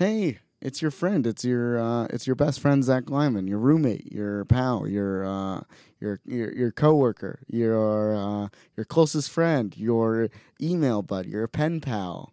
hey, 0.00 0.38
it's 0.62 0.80
your 0.80 0.90
friend, 0.90 1.26
it's 1.26 1.44
your 1.44 1.78
uh, 1.78 2.04
it's 2.06 2.26
your 2.26 2.34
best 2.34 2.58
friend 2.58 2.82
Zach 2.82 3.10
Lyman, 3.10 3.46
your 3.46 3.58
roommate, 3.58 4.10
your 4.10 4.46
pal, 4.46 4.88
your 4.88 5.26
uh, 5.26 5.60
your 6.00 6.20
your 6.24 6.52
your 6.52 6.72
coworker, 6.72 7.40
your 7.46 8.16
uh, 8.16 8.48
your 8.76 8.86
closest 8.86 9.30
friend, 9.30 9.76
your 9.76 10.30
email 10.60 11.02
buddy, 11.02 11.28
your 11.28 11.46
pen 11.46 11.80
pal. 11.80 12.32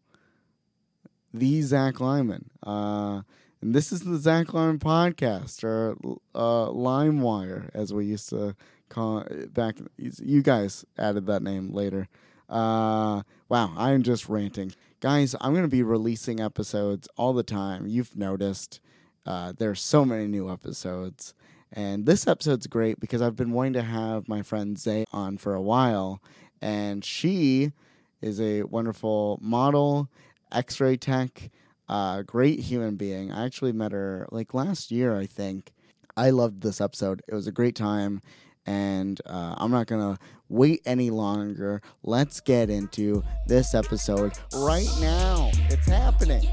The 1.34 1.62
Zach 1.62 2.00
Lyman. 2.00 2.50
Uh, 2.66 3.22
and 3.62 3.76
this 3.76 3.92
is 3.92 4.02
the 4.02 4.18
Zach 4.18 4.54
Lyman 4.54 4.80
podcast, 4.80 5.62
or 5.64 5.98
uh, 6.34 6.68
LimeWire, 6.72 7.70
as 7.74 7.94
we 7.94 8.06
used 8.06 8.30
to 8.30 8.56
call 8.88 9.20
it 9.20 9.54
back. 9.54 9.76
You 9.98 10.42
guys 10.42 10.86
added 10.98 11.26
that 11.26 11.44
name 11.44 11.74
later. 11.74 12.08
Uh, 12.50 13.24
wow, 13.50 13.74
I'm 13.78 14.04
just 14.04 14.30
ranting. 14.30 14.72
Guys, 15.00 15.36
I'm 15.40 15.52
going 15.52 15.62
to 15.62 15.68
be 15.68 15.84
releasing 15.84 16.40
episodes 16.40 17.08
all 17.18 17.32
the 17.32 17.44
time. 17.44 17.86
You've 17.86 18.18
noticed 18.18 18.80
uh, 19.28 19.54
there's 19.56 19.80
so 19.80 20.04
many 20.04 20.26
new 20.26 20.50
episodes. 20.50 21.36
And 21.72 22.08
this 22.08 22.26
episode's 22.26 22.66
great 22.66 23.00
because 23.00 23.22
I've 23.22 23.36
been 23.36 23.52
wanting 23.52 23.74
to 23.74 23.84
have 23.84 24.28
my 24.28 24.42
friend 24.42 24.76
Zay 24.76 25.06
on 25.14 25.38
for 25.38 25.54
a 25.54 25.62
while. 25.62 26.20
And 26.64 27.06
she 27.06 27.74
is 28.22 28.42
a 28.42 28.64
wonderful 28.64 29.38
model, 29.40 30.10
x 30.52 30.82
ray 30.82 30.98
tech, 30.98 31.52
uh, 31.88 32.24
great 32.24 32.62
human 32.62 32.96
being. 32.96 33.32
I 33.32 33.46
actually 33.46 33.74
met 33.74 33.92
her 33.92 34.28
like 34.32 34.56
last 34.56 34.90
year, 34.90 35.16
I 35.16 35.28
think. 35.28 35.74
I 36.16 36.32
loved 36.32 36.62
this 36.62 36.82
episode. 36.82 37.22
It 37.28 37.36
was 37.36 37.46
a 37.46 37.52
great 37.52 37.76
time. 37.76 38.20
And 38.68 39.22
uh, 39.26 39.56
I'm 39.58 39.72
not 39.72 39.88
going 39.88 40.16
to 40.16 40.22
wait 40.50 40.82
any 40.86 41.10
longer. 41.10 41.82
Let's 42.04 42.42
get 42.42 42.70
into 42.70 43.24
this 43.48 43.74
episode 43.74 44.34
right 44.54 44.90
now. 45.00 45.50
It's 45.70 45.88
happening. 45.88 46.48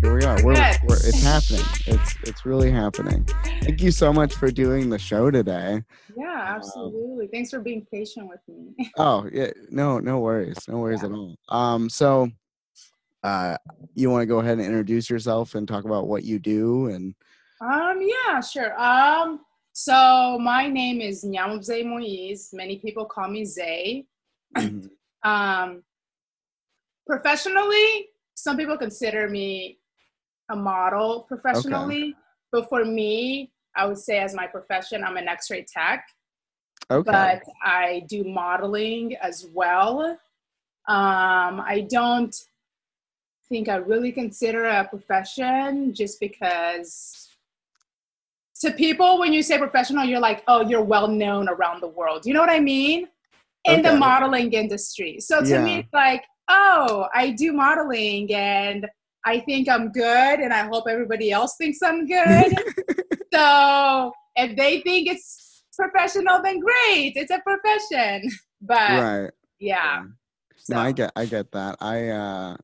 Here 0.00 0.14
we 0.14 0.24
are. 0.24 0.36
We're, 0.44 0.54
we're, 0.86 0.94
it's 0.94 1.22
happening. 1.22 1.64
It's 1.86 2.14
it's 2.22 2.46
really 2.46 2.70
happening. 2.70 3.24
Thank 3.62 3.82
you 3.82 3.90
so 3.90 4.12
much 4.12 4.32
for 4.34 4.48
doing 4.50 4.90
the 4.90 4.98
show 4.98 5.30
today. 5.30 5.82
Yeah, 6.16 6.54
absolutely. 6.56 7.24
Um, 7.24 7.30
Thanks 7.32 7.50
for 7.50 7.58
being 7.58 7.84
patient 7.92 8.28
with 8.28 8.38
me. 8.46 8.90
oh 8.96 9.28
yeah, 9.32 9.50
no, 9.70 9.98
no 9.98 10.20
worries, 10.20 10.56
no 10.68 10.78
worries 10.78 11.00
yeah. 11.02 11.08
at 11.08 11.12
all. 11.12 11.36
Um, 11.48 11.90
so 11.90 12.30
uh, 13.28 13.56
you 13.94 14.10
want 14.10 14.22
to 14.22 14.26
go 14.26 14.38
ahead 14.38 14.58
and 14.58 14.66
introduce 14.66 15.10
yourself 15.10 15.54
and 15.54 15.66
talk 15.66 15.84
about 15.84 16.06
what 16.06 16.24
you 16.24 16.38
do 16.38 16.86
and 16.86 17.14
um 17.60 18.00
yeah 18.00 18.40
sure 18.40 18.80
um 18.80 19.40
so 19.80 20.40
my 20.40 20.66
name 20.66 21.00
is 21.00 21.24
Nyamubze 21.24 21.86
Moise. 21.86 22.50
Many 22.52 22.78
people 22.78 23.04
call 23.04 23.28
me 23.28 23.44
Zay. 23.44 24.06
Mm-hmm. 24.56 24.88
um, 25.30 25.84
professionally, 27.06 28.08
some 28.34 28.56
people 28.56 28.76
consider 28.76 29.28
me 29.28 29.78
a 30.50 30.56
model 30.56 31.26
professionally, 31.28 32.06
okay. 32.06 32.14
but 32.50 32.68
for 32.68 32.84
me, 32.84 33.52
I 33.76 33.86
would 33.86 33.98
say 33.98 34.18
as 34.18 34.34
my 34.34 34.48
profession, 34.48 35.04
I'm 35.04 35.16
an 35.16 35.28
X-ray 35.28 35.64
tech. 35.72 36.08
Okay. 36.90 37.08
But 37.08 37.44
I 37.62 38.02
do 38.08 38.24
modeling 38.24 39.14
as 39.22 39.46
well. 39.54 40.00
Um, 40.88 41.60
I 41.60 41.86
don't 41.88 42.34
think 43.48 43.68
I 43.68 43.76
really 43.76 44.12
consider 44.12 44.64
a 44.64 44.86
profession 44.86 45.94
just 45.94 46.20
because 46.20 47.28
to 48.60 48.72
people, 48.72 49.18
when 49.18 49.32
you 49.32 49.42
say 49.42 49.58
professional, 49.58 50.04
you're 50.04 50.20
like, 50.20 50.42
oh, 50.48 50.68
you're 50.68 50.82
well 50.82 51.08
known 51.08 51.48
around 51.48 51.80
the 51.80 51.88
world. 51.88 52.26
You 52.26 52.34
know 52.34 52.40
what 52.40 52.50
I 52.50 52.60
mean? 52.60 53.08
In 53.64 53.80
okay. 53.80 53.82
the 53.82 53.96
modeling 53.96 54.52
industry. 54.52 55.20
So 55.20 55.40
to 55.40 55.48
yeah. 55.48 55.64
me, 55.64 55.78
it's 55.78 55.92
like, 55.92 56.24
oh, 56.48 57.06
I 57.14 57.30
do 57.30 57.52
modeling 57.52 58.32
and 58.34 58.86
I 59.24 59.40
think 59.40 59.68
I'm 59.68 59.92
good 59.92 60.40
and 60.40 60.52
I 60.52 60.66
hope 60.66 60.84
everybody 60.88 61.30
else 61.30 61.56
thinks 61.56 61.82
I'm 61.82 62.06
good. 62.06 62.52
so 63.34 64.12
if 64.36 64.56
they 64.56 64.80
think 64.80 65.08
it's 65.08 65.64
professional, 65.76 66.40
then 66.42 66.60
great. 66.60 67.12
It's 67.16 67.30
a 67.30 67.40
profession. 67.40 68.30
But 68.60 68.90
right. 68.90 69.30
yeah. 69.60 70.04
So. 70.56 70.74
No, 70.74 70.80
I 70.80 70.92
get 70.92 71.12
I 71.14 71.26
get 71.26 71.52
that. 71.52 71.76
I 71.80 72.08
uh 72.08 72.56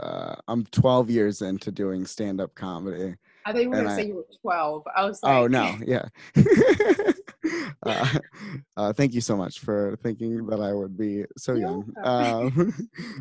uh, 0.00 0.36
I'm 0.48 0.64
12 0.66 1.10
years 1.10 1.42
into 1.42 1.70
doing 1.70 2.06
stand 2.06 2.40
up 2.40 2.54
comedy. 2.54 3.16
I 3.46 3.52
thought 3.52 3.62
you 3.62 3.68
were 3.68 3.76
going 3.76 3.88
to 3.88 3.94
say 3.94 4.06
you 4.06 4.16
were 4.16 4.26
12. 4.40 4.84
I 4.96 5.04
was 5.04 5.22
like, 5.22 5.34
oh, 5.34 5.46
no, 5.46 5.76
yeah. 5.86 6.08
uh, 7.82 8.18
uh, 8.76 8.92
thank 8.92 9.12
you 9.12 9.20
so 9.20 9.36
much 9.36 9.60
for 9.60 9.96
thinking 10.02 10.46
that 10.46 10.60
I 10.60 10.72
would 10.72 10.96
be 10.96 11.24
so 11.36 11.54
young. 11.54 11.92
Um, 12.04 12.72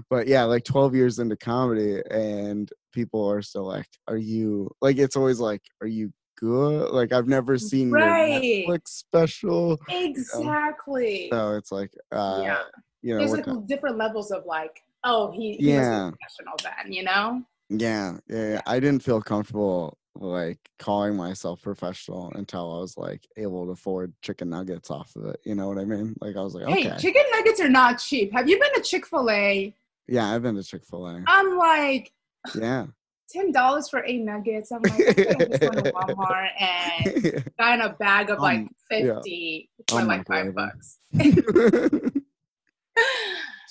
but 0.09 0.27
yeah, 0.27 0.43
like 0.43 0.63
12 0.63 0.95
years 0.95 1.19
into 1.19 1.35
comedy, 1.35 2.01
and 2.09 2.69
people 2.91 3.29
are 3.29 3.41
still 3.41 3.65
like, 3.65 3.87
Are 4.07 4.17
you 4.17 4.69
like, 4.81 4.97
it's 4.97 5.15
always 5.15 5.39
like, 5.39 5.61
Are 5.81 5.87
you 5.87 6.11
good? 6.37 6.91
Like, 6.91 7.13
I've 7.13 7.27
never 7.27 7.57
seen 7.57 7.91
right. 7.91 8.43
your 8.43 8.67
Netflix 8.67 8.87
special. 8.87 9.79
Exactly. 9.89 11.29
So 11.31 11.55
it's 11.55 11.71
like, 11.71 11.91
uh, 12.11 12.41
yeah. 12.43 12.61
You 13.01 13.15
know, 13.15 13.19
there's 13.19 13.45
like 13.45 13.67
different 13.67 13.97
levels 13.97 14.31
of 14.31 14.45
like 14.45 14.82
oh, 15.03 15.31
he, 15.31 15.53
he 15.57 15.73
yeah. 15.73 16.11
professional 16.11 16.55
then, 16.63 16.93
you 16.93 17.03
know? 17.03 17.43
Yeah, 17.69 18.17
yeah, 18.27 18.49
yeah. 18.49 18.61
I 18.65 18.79
didn't 18.79 19.03
feel 19.03 19.21
comfortable 19.21 19.97
like 20.15 20.59
calling 20.79 21.15
myself 21.15 21.61
professional 21.61 22.31
until 22.35 22.75
I 22.75 22.79
was 22.79 22.97
like 22.97 23.27
able 23.37 23.65
to 23.65 23.71
afford 23.71 24.13
chicken 24.21 24.49
nuggets 24.49 24.91
off 24.91 25.15
of 25.15 25.25
it. 25.25 25.39
You 25.43 25.55
know 25.55 25.67
what 25.67 25.79
I 25.79 25.85
mean? 25.85 26.15
Like 26.21 26.35
I 26.35 26.41
was 26.41 26.55
like, 26.55 26.67
hey, 26.67 26.91
chicken 26.99 27.23
nuggets 27.31 27.59
are 27.59 27.69
not 27.69 27.99
cheap. 27.99 28.31
Have 28.33 28.47
you 28.47 28.59
been 28.59 28.73
to 28.75 28.81
Chick 28.81 29.07
Fil 29.07 29.29
A? 29.29 29.73
Yeah, 30.07 30.29
I've 30.29 30.43
been 30.43 30.55
to 30.55 30.63
Chick 30.63 30.83
Fil 30.85 31.07
A. 31.07 31.23
I'm 31.25 31.57
like, 31.57 32.11
yeah, 32.55 32.87
ten 33.29 33.51
dollars 33.51 33.89
for 33.89 34.03
eight 34.05 34.21
nuggets. 34.21 34.71
I'm 34.71 34.81
like, 34.83 34.93
I'm 34.93 35.39
just 35.39 35.61
go 35.61 35.69
to 35.69 35.91
Walmart 35.91 36.49
and 36.59 37.51
buy 37.57 37.75
a 37.75 37.89
bag 37.93 38.29
of 38.29 38.39
like 38.39 38.59
um, 38.59 38.69
fifty 38.89 39.69
yeah. 39.77 39.83
for 39.89 40.01
oh 40.01 40.05
like 40.05 40.27
five 40.27 40.53
bucks. 40.53 40.99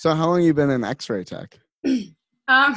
So 0.03 0.13
how 0.13 0.27
long 0.27 0.41
you 0.41 0.53
been 0.53 0.69
in 0.69 0.83
X-ray 0.83 1.23
tech? 1.23 1.57
um, 2.49 2.75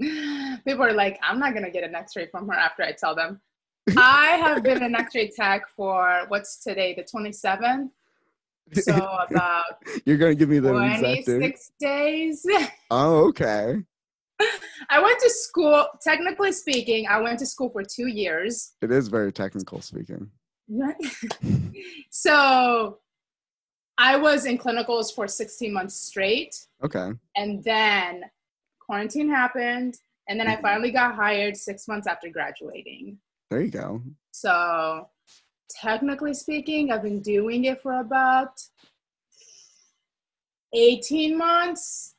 people 0.00 0.82
are 0.82 0.94
like, 0.94 1.20
I'm 1.22 1.38
not 1.38 1.52
gonna 1.52 1.70
get 1.70 1.84
an 1.84 1.94
X-ray 1.94 2.28
from 2.28 2.48
her 2.48 2.54
after 2.54 2.82
I 2.82 2.92
tell 2.92 3.14
them. 3.14 3.42
I 3.98 4.38
have 4.42 4.62
been 4.62 4.82
an 4.82 4.94
X-ray 4.94 5.32
tech 5.36 5.68
for 5.76 6.24
what's 6.28 6.64
today, 6.64 6.94
the 6.94 7.04
27th. 7.04 7.90
So 8.72 8.94
about 8.94 9.64
you're 10.06 10.16
gonna 10.16 10.34
give 10.34 10.48
me 10.48 10.58
the 10.58 10.70
26 10.70 11.72
days. 11.78 12.46
Oh, 12.90 13.26
okay. 13.26 13.76
I 14.88 15.02
went 15.02 15.20
to 15.20 15.28
school. 15.28 15.86
Technically 16.00 16.52
speaking, 16.52 17.08
I 17.08 17.20
went 17.20 17.40
to 17.40 17.46
school 17.46 17.68
for 17.68 17.82
two 17.82 18.06
years. 18.06 18.72
It 18.80 18.90
is 18.90 19.08
very 19.08 19.34
technical 19.34 19.82
speaking. 19.82 20.30
so 22.10 23.00
I 23.98 24.16
was 24.16 24.46
in 24.46 24.58
clinicals 24.58 25.14
for 25.14 25.28
16 25.28 25.72
months 25.72 25.94
straight. 25.94 26.56
Okay. 26.82 27.12
And 27.36 27.62
then 27.62 28.24
quarantine 28.80 29.28
happened. 29.28 29.96
And 30.28 30.38
then 30.38 30.48
I 30.48 30.54
mm-hmm. 30.54 30.62
finally 30.62 30.90
got 30.90 31.14
hired 31.14 31.56
six 31.56 31.88
months 31.88 32.06
after 32.06 32.28
graduating. 32.28 33.18
There 33.50 33.60
you 33.60 33.70
go. 33.70 34.02
So, 34.30 35.08
technically 35.68 36.34
speaking, 36.34 36.90
I've 36.90 37.02
been 37.02 37.20
doing 37.20 37.64
it 37.64 37.82
for 37.82 38.00
about 38.00 38.60
18 40.72 41.36
months, 41.36 42.14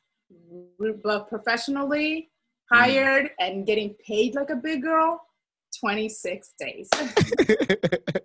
but 1.02 1.28
professionally 1.28 2.30
mm-hmm. 2.72 2.76
hired 2.76 3.30
and 3.40 3.66
getting 3.66 3.94
paid 4.06 4.34
like 4.34 4.50
a 4.50 4.56
big 4.56 4.82
girl, 4.82 5.20
26 5.80 6.54
days. 6.58 6.88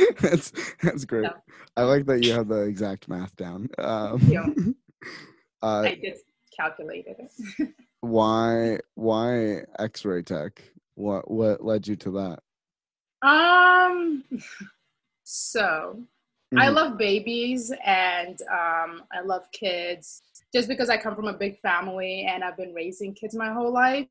that's 0.20 0.52
that's 0.82 1.04
great. 1.04 1.30
I 1.76 1.82
like 1.82 2.06
that 2.06 2.24
you 2.24 2.32
have 2.32 2.48
the 2.48 2.62
exact 2.62 3.08
math 3.08 3.34
down. 3.36 3.68
Um, 3.78 4.20
yeah. 4.28 4.46
uh, 5.62 5.82
I 5.82 6.00
just 6.02 6.24
calculated 6.56 7.16
it. 7.18 7.68
why 8.00 8.78
why 8.94 9.62
X-ray 9.78 10.22
tech? 10.22 10.62
What 10.94 11.30
what 11.30 11.64
led 11.64 11.86
you 11.88 11.96
to 11.96 12.10
that? 12.12 13.28
Um. 13.28 14.24
So, 15.24 15.60
mm-hmm. 15.62 16.58
I 16.58 16.68
love 16.68 16.98
babies 16.98 17.72
and 17.86 18.38
um, 18.42 19.02
I 19.12 19.22
love 19.24 19.50
kids. 19.52 20.20
Just 20.54 20.68
because 20.68 20.90
I 20.90 20.98
come 20.98 21.16
from 21.16 21.26
a 21.26 21.32
big 21.32 21.58
family 21.60 22.26
and 22.28 22.44
I've 22.44 22.58
been 22.58 22.74
raising 22.74 23.14
kids 23.14 23.34
my 23.34 23.50
whole 23.50 23.72
life. 23.72 24.08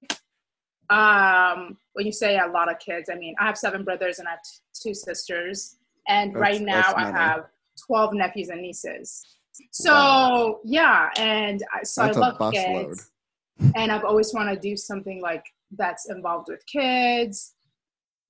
Um, 0.90 1.78
when 1.94 2.08
you 2.08 2.12
say 2.12 2.40
a 2.40 2.48
lot 2.48 2.72
of 2.72 2.80
kids, 2.80 3.10
I 3.12 3.16
mean 3.16 3.36
I 3.40 3.46
have 3.46 3.58
seven 3.58 3.84
brothers 3.84 4.18
and 4.18 4.28
I 4.28 4.32
have 4.32 4.42
t- 4.44 4.60
two 4.82 4.94
sisters 4.94 5.78
and 6.08 6.32
that's, 6.32 6.42
right 6.42 6.62
now 6.62 6.94
I 6.96 7.10
have 7.12 7.46
12 7.86 8.14
nephews 8.14 8.50
and 8.50 8.62
nieces. 8.62 9.38
So 9.72 9.94
wow. 9.94 10.60
yeah, 10.64 11.10
and 11.18 11.64
I, 11.74 11.84
so 11.84 12.04
that's 12.04 12.18
I 12.18 12.20
love 12.20 12.54
kids, 12.54 13.12
load. 13.60 13.74
and 13.76 13.92
I've 13.92 14.06
always 14.06 14.34
wanted 14.34 14.56
to 14.56 14.62
do 14.62 14.76
something 14.78 15.22
like 15.22 15.46
that's 15.78 16.10
involved 16.10 16.48
with 16.50 16.66
kids. 16.66 17.54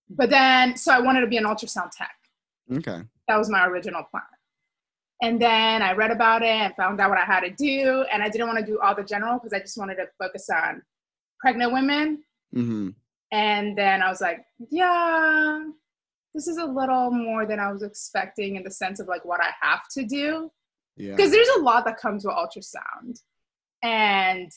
But 0.10 0.30
then, 0.30 0.76
so 0.76 0.92
I 0.92 1.00
wanted 1.00 1.22
to 1.22 1.28
be 1.28 1.38
an 1.38 1.46
ultrasound 1.46 1.92
tech. 1.92 2.16
Okay. 2.72 3.02
That 3.28 3.38
was 3.38 3.50
my 3.50 3.66
original 3.66 4.04
plan. 4.12 4.24
And 5.22 5.40
then 5.40 5.82
I 5.82 5.94
read 5.94 6.12
about 6.12 6.42
it 6.42 6.48
and 6.48 6.76
found 6.76 7.00
out 7.00 7.10
what 7.10 7.20
I 7.20 7.24
had 7.24 7.42
to 7.42 7.52
do. 7.52 8.04
And 8.12 8.24
I 8.24 8.28
didn't 8.28 8.48
want 8.48 8.60
to 8.60 8.66
do 8.66 8.80
all 8.80 8.96
the 8.96 9.04
general 9.04 9.38
because 9.38 9.54
I 9.54 9.60
just 9.60 9.78
wanted 9.78 9.96
to 9.96 10.08
focus 10.20 10.50
on 10.50 10.82
pregnant 11.40 11.72
women. 11.72 12.24
Mm-hmm. 12.56 12.90
And 13.32 13.78
then 13.78 14.02
I 14.02 14.10
was 14.10 14.20
like, 14.20 14.44
yeah, 14.70 15.64
this 16.34 16.48
is 16.48 16.58
a 16.58 16.66
little 16.66 17.12
more 17.12 17.46
than 17.46 17.60
I 17.60 17.72
was 17.72 17.84
expecting 17.84 18.56
in 18.56 18.64
the 18.64 18.72
sense 18.72 19.00
of 19.00 19.08
like 19.08 19.26
what 19.26 19.42
I 19.42 19.50
have 19.62 19.82
to 19.98 20.06
do. 20.06 20.52
Because 20.98 21.20
yeah. 21.20 21.30
there's 21.30 21.58
a 21.58 21.62
lot 21.62 21.86
that 21.86 21.98
comes 21.98 22.26
with 22.26 22.36
ultrasound 22.36 23.20
and 23.84 24.52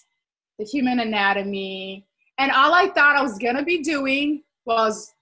the 0.58 0.64
human 0.64 1.00
anatomy. 1.00 2.06
And 2.38 2.50
all 2.50 2.74
I 2.74 2.88
thought 2.88 3.16
I 3.16 3.22
was 3.22 3.38
going 3.38 3.56
to 3.56 3.62
be 3.62 3.82
doing 3.82 4.42
was 4.66 5.12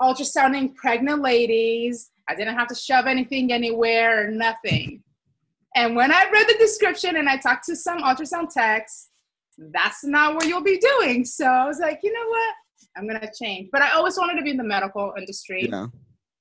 ultrasounding 0.00 0.74
pregnant 0.74 1.22
ladies 1.22 2.10
I 2.28 2.34
didn't 2.34 2.56
have 2.56 2.68
to 2.68 2.74
shove 2.74 3.06
anything 3.06 3.52
anywhere 3.52 4.26
or 4.26 4.30
nothing. 4.30 5.02
And 5.76 5.96
when 5.96 6.12
I 6.12 6.28
read 6.32 6.46
the 6.48 6.56
description 6.58 7.16
and 7.16 7.28
I 7.28 7.36
talked 7.36 7.64
to 7.66 7.76
some 7.76 7.98
ultrasound 7.98 8.52
techs, 8.52 9.08
that's 9.58 10.04
not 10.04 10.34
what 10.34 10.46
you'll 10.46 10.62
be 10.62 10.78
doing. 10.78 11.24
So 11.24 11.46
I 11.46 11.66
was 11.66 11.80
like, 11.80 12.00
you 12.02 12.12
know 12.12 12.28
what? 12.28 12.54
I'm 12.96 13.06
gonna 13.06 13.30
change. 13.38 13.70
But 13.72 13.82
I 13.82 13.92
always 13.92 14.16
wanted 14.16 14.36
to 14.36 14.42
be 14.42 14.50
in 14.50 14.56
the 14.56 14.64
medical 14.64 15.14
industry. 15.18 15.68
Yeah. 15.70 15.86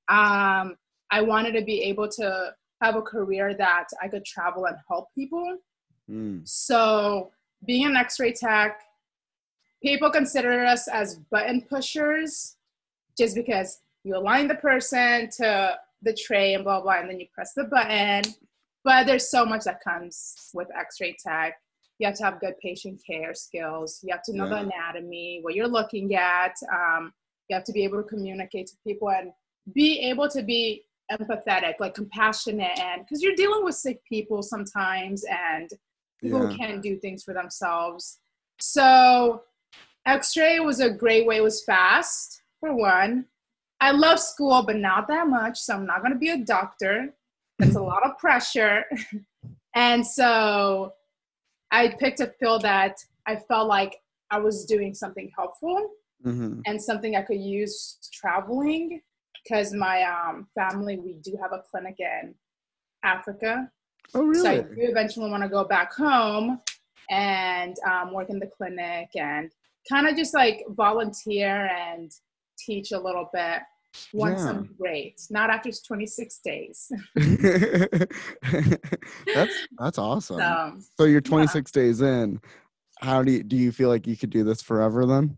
Um, 0.10 0.76
I 1.12 1.22
wanted 1.22 1.54
to 1.54 1.64
be 1.64 1.82
able 1.84 2.08
to 2.10 2.54
have 2.82 2.96
a 2.96 3.02
career 3.02 3.54
that 3.56 3.88
I 4.02 4.08
could 4.08 4.26
travel 4.26 4.66
and 4.66 4.76
help 4.88 5.08
people. 5.16 5.58
Mm. 6.10 6.48
So 6.48 7.32
being 7.66 7.86
an 7.86 7.96
X-ray 7.96 8.34
tech, 8.34 8.82
people 9.82 10.10
consider 10.10 10.66
us 10.66 10.88
as 10.88 11.20
button 11.32 11.62
pushers, 11.62 12.58
just 13.18 13.36
because 13.36 13.80
you 14.04 14.18
align 14.18 14.48
the 14.48 14.56
person 14.56 15.30
to 15.38 15.78
the 16.04 16.14
tray 16.14 16.54
and 16.54 16.64
blah 16.64 16.82
blah 16.82 17.00
and 17.00 17.10
then 17.10 17.20
you 17.20 17.26
press 17.34 17.54
the 17.54 17.64
button 17.64 18.22
but 18.84 19.06
there's 19.08 19.30
so 19.30 19.46
much 19.46 19.64
that 19.64 19.82
comes 19.82 20.52
with 20.54 20.68
x-ray 20.78 21.16
tech 21.24 21.60
you 22.00 22.08
have 22.08 22.16
to 22.16 22.24
have 22.24 22.40
good 22.40 22.56
patient 22.62 23.02
care 23.06 23.34
skills 23.34 24.00
you 24.04 24.14
have 24.14 24.24
to 24.24 24.36
know 24.36 24.46
yeah. 24.46 24.50
the 24.50 24.70
anatomy 24.70 25.40
what 25.42 25.56
you're 25.56 25.68
looking 25.68 26.14
at 26.16 26.54
um, 26.74 27.14
you 27.50 27.56
have 27.56 27.64
to 27.64 27.72
be 27.72 27.84
able 27.84 28.02
to 28.02 28.08
communicate 28.08 28.68
to 28.68 28.74
people 28.86 29.10
and 29.10 29.32
be 29.74 30.00
able 30.00 30.30
to 30.30 30.44
be 30.44 30.84
empathetic 31.12 31.74
like 31.80 31.94
compassionate 31.94 32.78
and 32.80 33.02
because 33.02 33.22
you're 33.22 33.36
dealing 33.36 33.64
with 33.64 33.76
sick 33.76 34.00
people 34.08 34.42
sometimes 34.42 35.24
and 35.26 35.70
people 36.22 36.42
yeah. 36.42 36.48
who 36.48 36.58
can't 36.58 36.82
do 36.82 36.98
things 36.98 37.24
for 37.24 37.34
themselves 37.34 38.20
so 38.60 39.42
x-ray 40.06 40.60
was 40.60 40.80
a 40.80 40.90
great 40.90 41.26
way 41.26 41.38
it 41.38 41.44
was 41.44 41.64
fast 41.64 42.42
for 42.60 42.76
one 42.76 43.26
I 43.84 43.92
love 43.92 44.18
school, 44.18 44.64
but 44.64 44.78
not 44.78 45.10
that 45.10 45.28
much. 45.28 45.60
So 45.60 45.74
I'm 45.74 45.86
not 45.86 46.00
going 46.00 46.14
to 46.14 46.18
be 46.18 46.30
a 46.30 46.38
doctor. 46.38 47.14
That's 47.60 47.76
a 47.76 47.82
lot 47.82 48.06
of 48.06 48.18
pressure. 48.18 48.86
and 49.76 50.08
so 50.08 50.94
I 51.74 51.90
picked 52.00 52.20
a 52.20 52.28
field 52.40 52.62
that 52.62 52.98
I 53.26 53.36
felt 53.36 53.68
like 53.68 53.98
I 54.30 54.40
was 54.40 54.66
doing 54.66 54.94
something 54.94 55.32
helpful 55.36 55.90
mm-hmm. 56.24 56.60
and 56.68 56.82
something 56.82 57.16
I 57.16 57.24
could 57.24 57.42
use 57.42 57.98
traveling 58.14 59.02
because 59.44 59.74
my 59.74 60.04
um, 60.04 60.48
family, 60.54 60.98
we 60.98 61.16
do 61.24 61.36
have 61.42 61.52
a 61.52 61.64
clinic 61.70 61.96
in 62.00 62.36
Africa. 63.04 63.70
Oh, 64.14 64.22
really? 64.22 64.42
So 64.42 64.50
I 64.52 64.58
do 64.62 64.76
eventually 64.78 65.32
want 65.32 65.42
to 65.42 65.50
go 65.50 65.64
back 65.64 65.94
home 65.94 66.62
and 67.10 67.76
um, 67.90 68.14
work 68.14 68.30
in 68.30 68.40
the 68.40 68.48
clinic 68.48 69.10
and 69.16 69.52
kind 69.90 70.08
of 70.08 70.16
just 70.16 70.36
like 70.36 70.64
volunteer 70.70 71.68
and 71.68 72.12
teach 72.58 72.92
a 72.92 73.00
little 73.00 73.30
bit 73.34 73.62
once 74.14 74.42
yeah. 74.42 74.50
I'm 74.50 74.76
great, 74.80 75.22
not 75.30 75.50
after 75.50 75.70
26 75.72 76.40
days. 76.44 76.92
that's 79.34 79.68
that's 79.78 79.98
awesome. 79.98 80.40
So, 80.40 80.74
so 80.98 81.04
you're 81.06 81.22
26 81.22 81.72
yeah. 81.76 81.82
days 81.82 82.02
in. 82.02 82.40
How 83.00 83.24
do 83.24 83.32
you 83.32 83.44
do 83.44 83.56
you 83.56 83.72
feel 83.72 83.90
like 83.90 84.08
you 84.08 84.18
could 84.18 84.30
do 84.30 84.44
this 84.44 84.62
forever 84.62 85.06
then? 85.06 85.38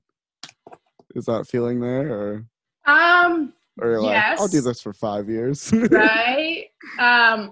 Is 1.15 1.25
that 1.25 1.47
feeling 1.47 1.79
there 1.79 2.11
or 2.11 2.45
um 2.85 3.53
or 3.81 4.01
like 4.01 4.11
yes. 4.11 4.39
I'll 4.39 4.47
do 4.47 4.61
this 4.61 4.81
for 4.81 4.93
5 4.93 5.29
years. 5.29 5.71
right? 5.73 6.65
Um 6.99 7.51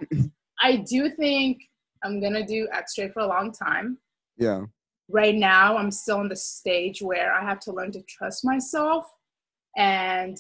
I 0.62 0.78
do 0.90 1.10
think 1.10 1.62
I'm 2.04 2.20
going 2.22 2.34
to 2.34 2.46
do 2.46 2.68
x-ray 2.72 3.10
for 3.10 3.22
a 3.22 3.28
long 3.28 3.52
time. 3.52 3.98
Yeah. 4.38 4.62
Right 5.10 5.36
now 5.36 5.78
I'm 5.78 5.92
still 5.92 6.22
in 6.22 6.30
the 6.30 6.36
stage 6.36 7.02
where 7.02 7.34
I 7.34 7.44
have 7.44 7.60
to 7.62 7.72
learn 7.74 7.92
to 7.94 8.02
trust 8.04 8.46
myself 8.46 9.06
and 9.76 10.38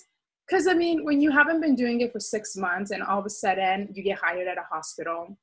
because 0.53 0.67
I 0.67 0.75
mean, 0.75 1.03
when 1.03 1.19
you 1.19 1.31
haven't 1.31 1.61
been 1.61 1.73
doing 1.73 2.01
it 2.01 2.13
for 2.13 2.19
six 2.19 2.55
months 2.55 2.91
and 2.91 3.01
all 3.01 3.17
of 3.17 3.25
a 3.25 3.29
sudden 3.29 3.89
you 3.95 4.03
get 4.03 4.19
hired 4.19 4.47
at 4.47 4.59
a 4.59 4.65
hospital, 4.69 5.35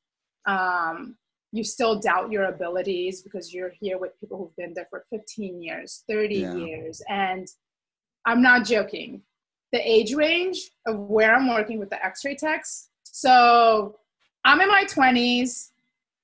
um, 0.46 1.16
you 1.50 1.64
still 1.64 1.98
doubt 1.98 2.30
your 2.30 2.44
abilities 2.44 3.20
because 3.20 3.52
you're 3.52 3.72
here 3.80 3.98
with 3.98 4.18
people 4.20 4.38
who've 4.38 4.54
been 4.54 4.72
there 4.72 4.86
for 4.88 5.04
15 5.10 5.60
years, 5.60 6.04
30 6.08 6.34
yeah. 6.36 6.54
years. 6.54 7.02
And 7.08 7.48
I'm 8.24 8.40
not 8.40 8.64
joking. 8.64 9.22
The 9.72 9.80
age 9.80 10.14
range 10.14 10.70
of 10.86 10.96
where 10.96 11.34
I'm 11.34 11.48
working 11.48 11.80
with 11.80 11.90
the 11.90 12.04
x 12.04 12.24
ray 12.24 12.36
techs. 12.36 12.90
So 13.02 13.96
I'm 14.44 14.60
in 14.60 14.68
my 14.68 14.84
20s. 14.84 15.70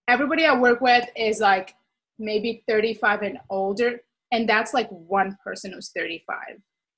Everybody 0.06 0.46
I 0.46 0.56
work 0.56 0.80
with 0.80 1.08
is 1.16 1.40
like 1.40 1.74
maybe 2.20 2.62
35 2.68 3.22
and 3.22 3.38
older. 3.50 4.00
And 4.30 4.48
that's 4.48 4.72
like 4.72 4.88
one 4.90 5.36
person 5.42 5.72
who's 5.72 5.90
35. 5.90 6.36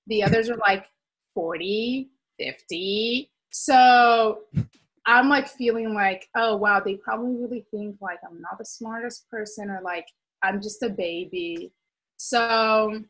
The 0.07 0.23
others 0.23 0.51
are 0.51 0.57
like 0.57 0.85
40, 1.39 2.11
50. 2.41 3.31
So 3.53 4.41
I'm 5.07 5.29
like 5.29 5.47
feeling 5.47 5.95
like, 5.95 6.27
oh 6.37 6.57
wow, 6.57 6.81
they 6.81 6.97
probably 6.97 7.37
really 7.37 7.65
think 7.71 7.95
like 8.01 8.19
I'm 8.29 8.41
not 8.41 8.59
the 8.59 8.65
smartest 8.65 9.31
person 9.31 9.71
or 9.71 9.81
like 9.85 10.07
I'm 10.43 10.61
just 10.61 10.83
a 10.83 10.89
baby. 10.89 11.73
So 12.17 13.05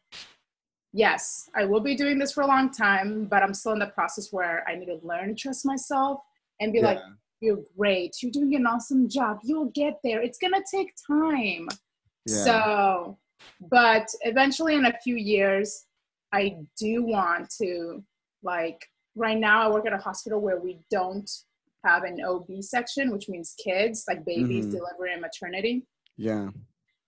yes, 0.92 1.48
I 1.56 1.64
will 1.64 1.80
be 1.80 1.94
doing 1.94 2.18
this 2.18 2.32
for 2.32 2.42
a 2.42 2.46
long 2.46 2.70
time, 2.70 3.24
but 3.24 3.42
I'm 3.42 3.54
still 3.54 3.72
in 3.72 3.78
the 3.78 3.86
process 3.86 4.30
where 4.30 4.62
I 4.68 4.74
need 4.74 4.86
to 4.86 5.00
learn 5.02 5.28
to 5.28 5.34
trust 5.34 5.64
myself 5.64 6.20
and 6.60 6.70
be 6.70 6.80
yeah. 6.80 6.84
like, 6.84 7.00
you're 7.40 7.64
great, 7.78 8.14
you're 8.20 8.30
doing 8.30 8.56
an 8.56 8.66
awesome 8.66 9.08
job, 9.08 9.38
you'll 9.42 9.70
get 9.74 10.00
there. 10.04 10.20
It's 10.20 10.36
gonna 10.36 10.62
take 10.70 10.92
time. 11.10 11.66
Yeah. 12.26 12.44
So, 12.44 13.18
but 13.70 14.06
eventually 14.20 14.74
in 14.74 14.84
a 14.84 14.98
few 15.02 15.16
years, 15.16 15.86
I 16.34 16.58
do 16.78 17.04
want 17.04 17.48
to 17.62 18.04
like 18.42 18.84
right 19.14 19.38
now, 19.38 19.62
I 19.62 19.72
work 19.72 19.86
at 19.86 19.92
a 19.92 19.98
hospital 19.98 20.40
where 20.40 20.60
we 20.60 20.80
don't 20.90 21.30
have 21.84 22.04
an 22.04 22.20
OB 22.22 22.62
section, 22.62 23.10
which 23.12 23.28
means 23.28 23.54
kids, 23.62 24.04
like 24.08 24.24
babies, 24.24 24.66
mm-hmm. 24.66 24.76
delivery, 24.76 25.12
and 25.12 25.20
maternity. 25.20 25.86
Yeah. 26.16 26.48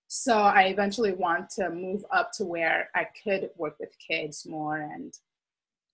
So 0.08 0.36
I 0.36 0.64
eventually 0.64 1.12
want 1.12 1.50
to 1.50 1.70
move 1.70 2.04
up 2.12 2.30
to 2.34 2.44
where 2.44 2.88
I 2.94 3.06
could 3.22 3.50
work 3.56 3.76
with 3.78 3.90
kids 4.06 4.44
more. 4.46 4.78
And 4.80 5.12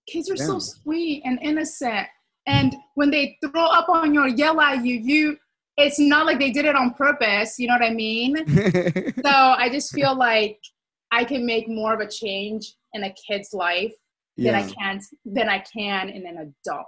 kids 0.07 0.29
are 0.29 0.35
yeah. 0.35 0.45
so 0.45 0.59
sweet 0.59 1.21
and 1.25 1.39
innocent. 1.41 2.07
And 2.47 2.75
when 2.95 3.11
they 3.11 3.37
throw 3.43 3.65
up 3.65 3.89
on 3.89 4.13
you 4.13 4.21
or 4.21 4.27
yell 4.27 4.59
at 4.59 4.83
you, 4.83 4.95
you 4.95 5.37
it's 5.77 5.99
not 5.99 6.25
like 6.25 6.39
they 6.39 6.49
did 6.49 6.65
it 6.65 6.75
on 6.75 6.95
purpose. 6.95 7.59
You 7.59 7.67
know 7.67 7.75
what 7.75 7.83
I 7.83 7.93
mean? 7.93 8.35
so 9.23 9.29
I 9.29 9.69
just 9.71 9.93
feel 9.93 10.17
like 10.17 10.59
I 11.11 11.23
can 11.23 11.45
make 11.45 11.69
more 11.69 11.93
of 11.93 11.99
a 11.99 12.09
change 12.09 12.73
in 12.93 13.03
a 13.03 13.13
kid's 13.13 13.53
life 13.53 13.93
yeah. 14.37 14.51
than 14.51 14.61
I 14.61 14.71
can 14.71 15.01
than 15.25 15.49
I 15.49 15.59
can 15.59 16.09
in 16.09 16.25
an 16.25 16.37
adult. 16.37 16.87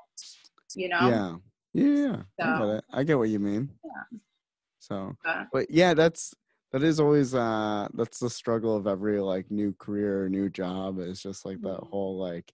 You 0.75 0.89
know? 0.89 1.10
Yeah. 1.10 1.36
Yeah. 1.74 2.22
So, 2.39 2.46
I, 2.46 2.74
get 2.75 2.84
I 2.91 3.03
get 3.03 3.18
what 3.18 3.29
you 3.29 3.39
mean. 3.39 3.70
Yeah. 3.84 4.20
So, 4.79 5.13
uh, 5.25 5.46
but 5.51 5.70
yeah, 5.70 5.94
that's 5.94 6.34
that 6.72 6.84
is 6.84 7.00
always 7.00 7.34
uh 7.36 7.88
that's 7.94 8.20
the 8.20 8.29
struggle 8.29 8.75
of 8.75 8.88
every 8.88 9.20
like 9.20 9.50
new 9.50 9.74
career 9.79 10.24
or 10.24 10.29
new 10.29 10.50
job 10.50 11.00
is 11.00 11.22
just 11.22 11.46
like 11.46 11.62
that 11.62 11.68
mm-hmm. 11.68 11.89
whole 11.89 12.18
like 12.18 12.51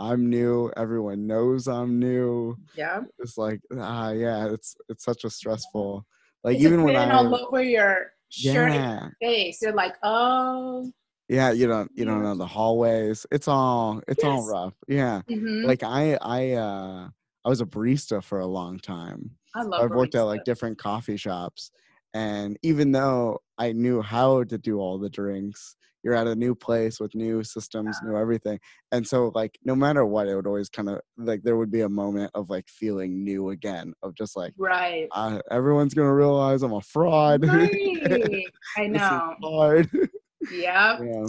I'm 0.00 0.30
new, 0.30 0.70
everyone 0.76 1.26
knows 1.26 1.66
I'm 1.66 1.98
new. 1.98 2.56
Yeah. 2.76 3.02
It's 3.18 3.36
like 3.36 3.60
ah 3.78 4.10
yeah, 4.10 4.50
it's 4.50 4.76
it's 4.88 5.04
such 5.04 5.24
a 5.24 5.30
stressful 5.30 6.06
like 6.44 6.56
it's 6.56 6.64
even 6.64 6.84
when 6.84 6.96
I 6.96 7.10
all 7.10 7.34
over 7.34 7.62
your 7.62 8.12
shirt 8.28 8.72
yeah. 8.72 9.08
face, 9.20 9.60
you're 9.62 9.72
like, 9.72 9.96
oh 10.02 10.90
yeah 11.28 11.50
you 11.50 11.66
don't 11.66 11.90
you 11.94 12.04
don't 12.04 12.22
know 12.22 12.34
the 12.34 12.46
hallways 12.46 13.26
it's 13.30 13.48
all 13.48 14.00
it's 14.08 14.22
yes. 14.22 14.30
all 14.30 14.46
rough 14.46 14.74
yeah 14.88 15.20
mm-hmm. 15.30 15.66
like 15.66 15.82
i 15.82 16.18
i 16.22 16.52
uh 16.52 17.08
i 17.44 17.48
was 17.48 17.60
a 17.60 17.66
barista 17.66 18.22
for 18.22 18.40
a 18.40 18.46
long 18.46 18.78
time 18.78 19.30
i 19.54 19.62
love 19.62 19.82
i've 19.82 19.90
worked 19.90 20.14
at 20.14 20.22
like 20.22 20.44
different 20.44 20.78
coffee 20.78 21.16
shops 21.16 21.70
and 22.14 22.58
even 22.62 22.92
though 22.92 23.38
i 23.58 23.72
knew 23.72 24.00
how 24.00 24.42
to 24.44 24.58
do 24.58 24.78
all 24.78 24.98
the 24.98 25.10
drinks 25.10 25.76
you're 26.04 26.14
at 26.14 26.26
a 26.28 26.34
new 26.34 26.54
place 26.54 27.00
with 27.00 27.14
new 27.14 27.42
systems 27.42 27.98
yeah. 28.02 28.10
new 28.10 28.16
everything 28.16 28.58
and 28.92 29.06
so 29.06 29.30
like 29.34 29.58
no 29.64 29.74
matter 29.74 30.06
what 30.06 30.28
it 30.28 30.34
would 30.34 30.46
always 30.46 30.70
kind 30.70 30.88
of 30.88 31.00
like 31.18 31.42
there 31.42 31.56
would 31.56 31.70
be 31.70 31.82
a 31.82 31.88
moment 31.88 32.30
of 32.34 32.48
like 32.48 32.66
feeling 32.68 33.22
new 33.22 33.50
again 33.50 33.92
of 34.02 34.14
just 34.14 34.36
like 34.36 34.54
right 34.56 35.08
uh, 35.12 35.38
everyone's 35.50 35.94
gonna 35.94 36.14
realize 36.14 36.62
i'm 36.62 36.72
a 36.72 36.80
fraud 36.80 37.44
right. 37.46 38.46
i 38.76 38.86
know 38.86 39.34
hard 39.42 39.90
Yep. 40.52 41.00
Yeah. 41.04 41.26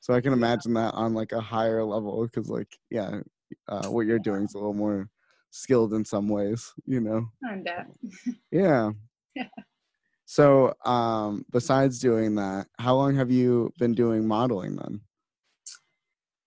So 0.00 0.14
I 0.14 0.20
can 0.20 0.32
imagine 0.32 0.74
that 0.74 0.94
on 0.94 1.14
like 1.14 1.32
a 1.32 1.40
higher 1.40 1.84
level 1.84 2.24
because 2.24 2.48
like 2.48 2.76
yeah, 2.90 3.20
uh, 3.68 3.88
what 3.88 4.06
you're 4.06 4.18
doing 4.18 4.44
is 4.44 4.54
a 4.54 4.58
little 4.58 4.74
more 4.74 5.08
skilled 5.50 5.94
in 5.94 6.04
some 6.04 6.28
ways, 6.28 6.72
you 6.86 7.00
know. 7.00 7.26
I'm 7.48 7.62
dead. 7.62 7.86
yeah. 8.50 8.90
so, 10.24 10.74
um, 10.84 11.44
besides 11.50 11.98
doing 11.98 12.34
that, 12.36 12.66
how 12.78 12.94
long 12.94 13.16
have 13.16 13.30
you 13.30 13.72
been 13.78 13.94
doing 13.94 14.26
modeling 14.26 14.76
then? 14.76 15.00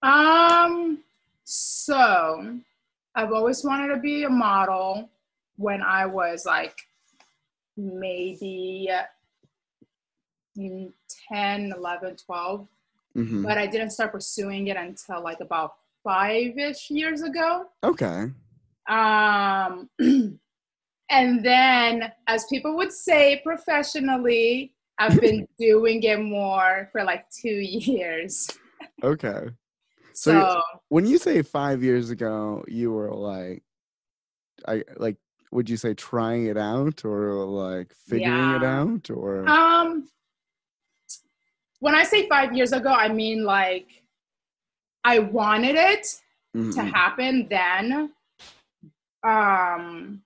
Um, 0.03 0.99
so 1.43 2.59
I've 3.15 3.31
always 3.31 3.63
wanted 3.63 3.93
to 3.93 3.99
be 3.99 4.23
a 4.23 4.29
model 4.29 5.09
when 5.57 5.81
I 5.81 6.05
was 6.05 6.45
like 6.45 6.75
maybe 7.77 8.89
10, 11.29 11.73
11, 11.77 12.15
12. 12.17 12.67
Mm-hmm. 13.17 13.43
But 13.43 13.57
I 13.57 13.67
didn't 13.67 13.91
start 13.91 14.13
pursuing 14.13 14.67
it 14.67 14.77
until 14.77 15.21
like 15.23 15.41
about 15.41 15.75
five 16.03 16.57
ish 16.57 16.89
years 16.89 17.21
ago. 17.21 17.65
Okay. 17.83 18.31
Um, 18.87 19.89
and 21.09 21.45
then, 21.45 22.11
as 22.27 22.45
people 22.45 22.75
would 22.77 22.91
say 22.91 23.41
professionally, 23.43 24.73
I've 24.97 25.19
been 25.19 25.47
doing 25.59 26.03
it 26.03 26.19
more 26.19 26.89
for 26.91 27.03
like 27.03 27.25
two 27.29 27.49
years. 27.49 28.49
Okay. 29.03 29.49
So, 30.13 30.31
so 30.31 30.61
when 30.89 31.05
you 31.05 31.17
say 31.17 31.41
five 31.41 31.83
years 31.83 32.09
ago, 32.09 32.63
you 32.67 32.91
were 32.91 33.13
like, 33.13 33.63
I 34.67 34.83
like, 34.97 35.17
would 35.51 35.69
you 35.69 35.77
say 35.77 35.93
trying 35.93 36.45
it 36.45 36.57
out 36.57 37.03
or 37.03 37.33
like 37.45 37.93
figuring 37.93 38.31
yeah. 38.31 38.55
it 38.57 38.63
out 38.63 39.09
or? 39.09 39.47
Um, 39.49 40.07
when 41.81 41.95
I 41.95 42.03
say 42.03 42.29
five 42.29 42.55
years 42.55 42.71
ago, 42.71 42.89
I 42.89 43.09
mean 43.09 43.43
like 43.43 43.87
I 45.03 45.19
wanted 45.19 45.75
it 45.75 46.05
mm-hmm. 46.55 46.71
to 46.71 46.81
happen 46.83 47.47
then. 47.49 48.11
Um, 49.23 50.21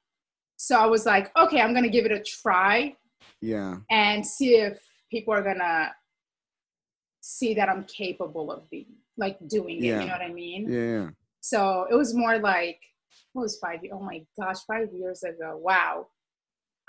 so 0.58 0.78
I 0.78 0.86
was 0.86 1.06
like, 1.06 1.32
okay, 1.38 1.62
I'm 1.62 1.74
gonna 1.74 1.90
give 1.90 2.06
it 2.06 2.12
a 2.12 2.20
try. 2.20 2.96
Yeah. 3.42 3.78
And 3.90 4.26
see 4.26 4.58
if 4.58 4.80
people 5.10 5.34
are 5.34 5.42
gonna 5.42 5.92
see 7.22 7.54
that 7.56 7.70
I'm 7.70 7.86
capable 7.86 8.52
of 8.52 8.70
being 8.70 8.94
like 9.18 9.38
doing 9.48 9.78
it. 9.78 9.86
You 9.86 9.96
know 9.96 10.08
what 10.08 10.22
I 10.22 10.34
mean? 10.34 10.70
Yeah. 10.70 11.10
So 11.40 11.88
it 11.90 11.96
was 11.96 12.14
more 12.14 12.38
like, 12.38 12.82
what 13.32 13.44
was 13.44 13.58
five? 13.60 13.80
Oh 13.94 14.02
my 14.02 14.26
gosh, 14.38 14.60
five 14.68 14.92
years 14.92 15.24
ago. 15.24 15.58
Wow. 15.58 16.08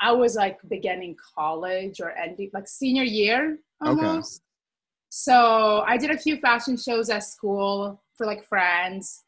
I 0.00 0.10
was 0.10 0.34
like 0.34 0.58
beginning 0.68 1.16
college 1.36 2.00
or 2.00 2.10
ending 2.10 2.50
like 2.52 2.66
senior 2.66 3.04
year 3.04 3.58
almost. 3.80 4.42
So 5.08 5.82
I 5.86 5.96
did 5.96 6.10
a 6.10 6.18
few 6.18 6.36
fashion 6.38 6.76
shows 6.76 7.08
at 7.10 7.24
school 7.24 8.02
for 8.16 8.26
like 8.26 8.44
friends. 8.44 9.24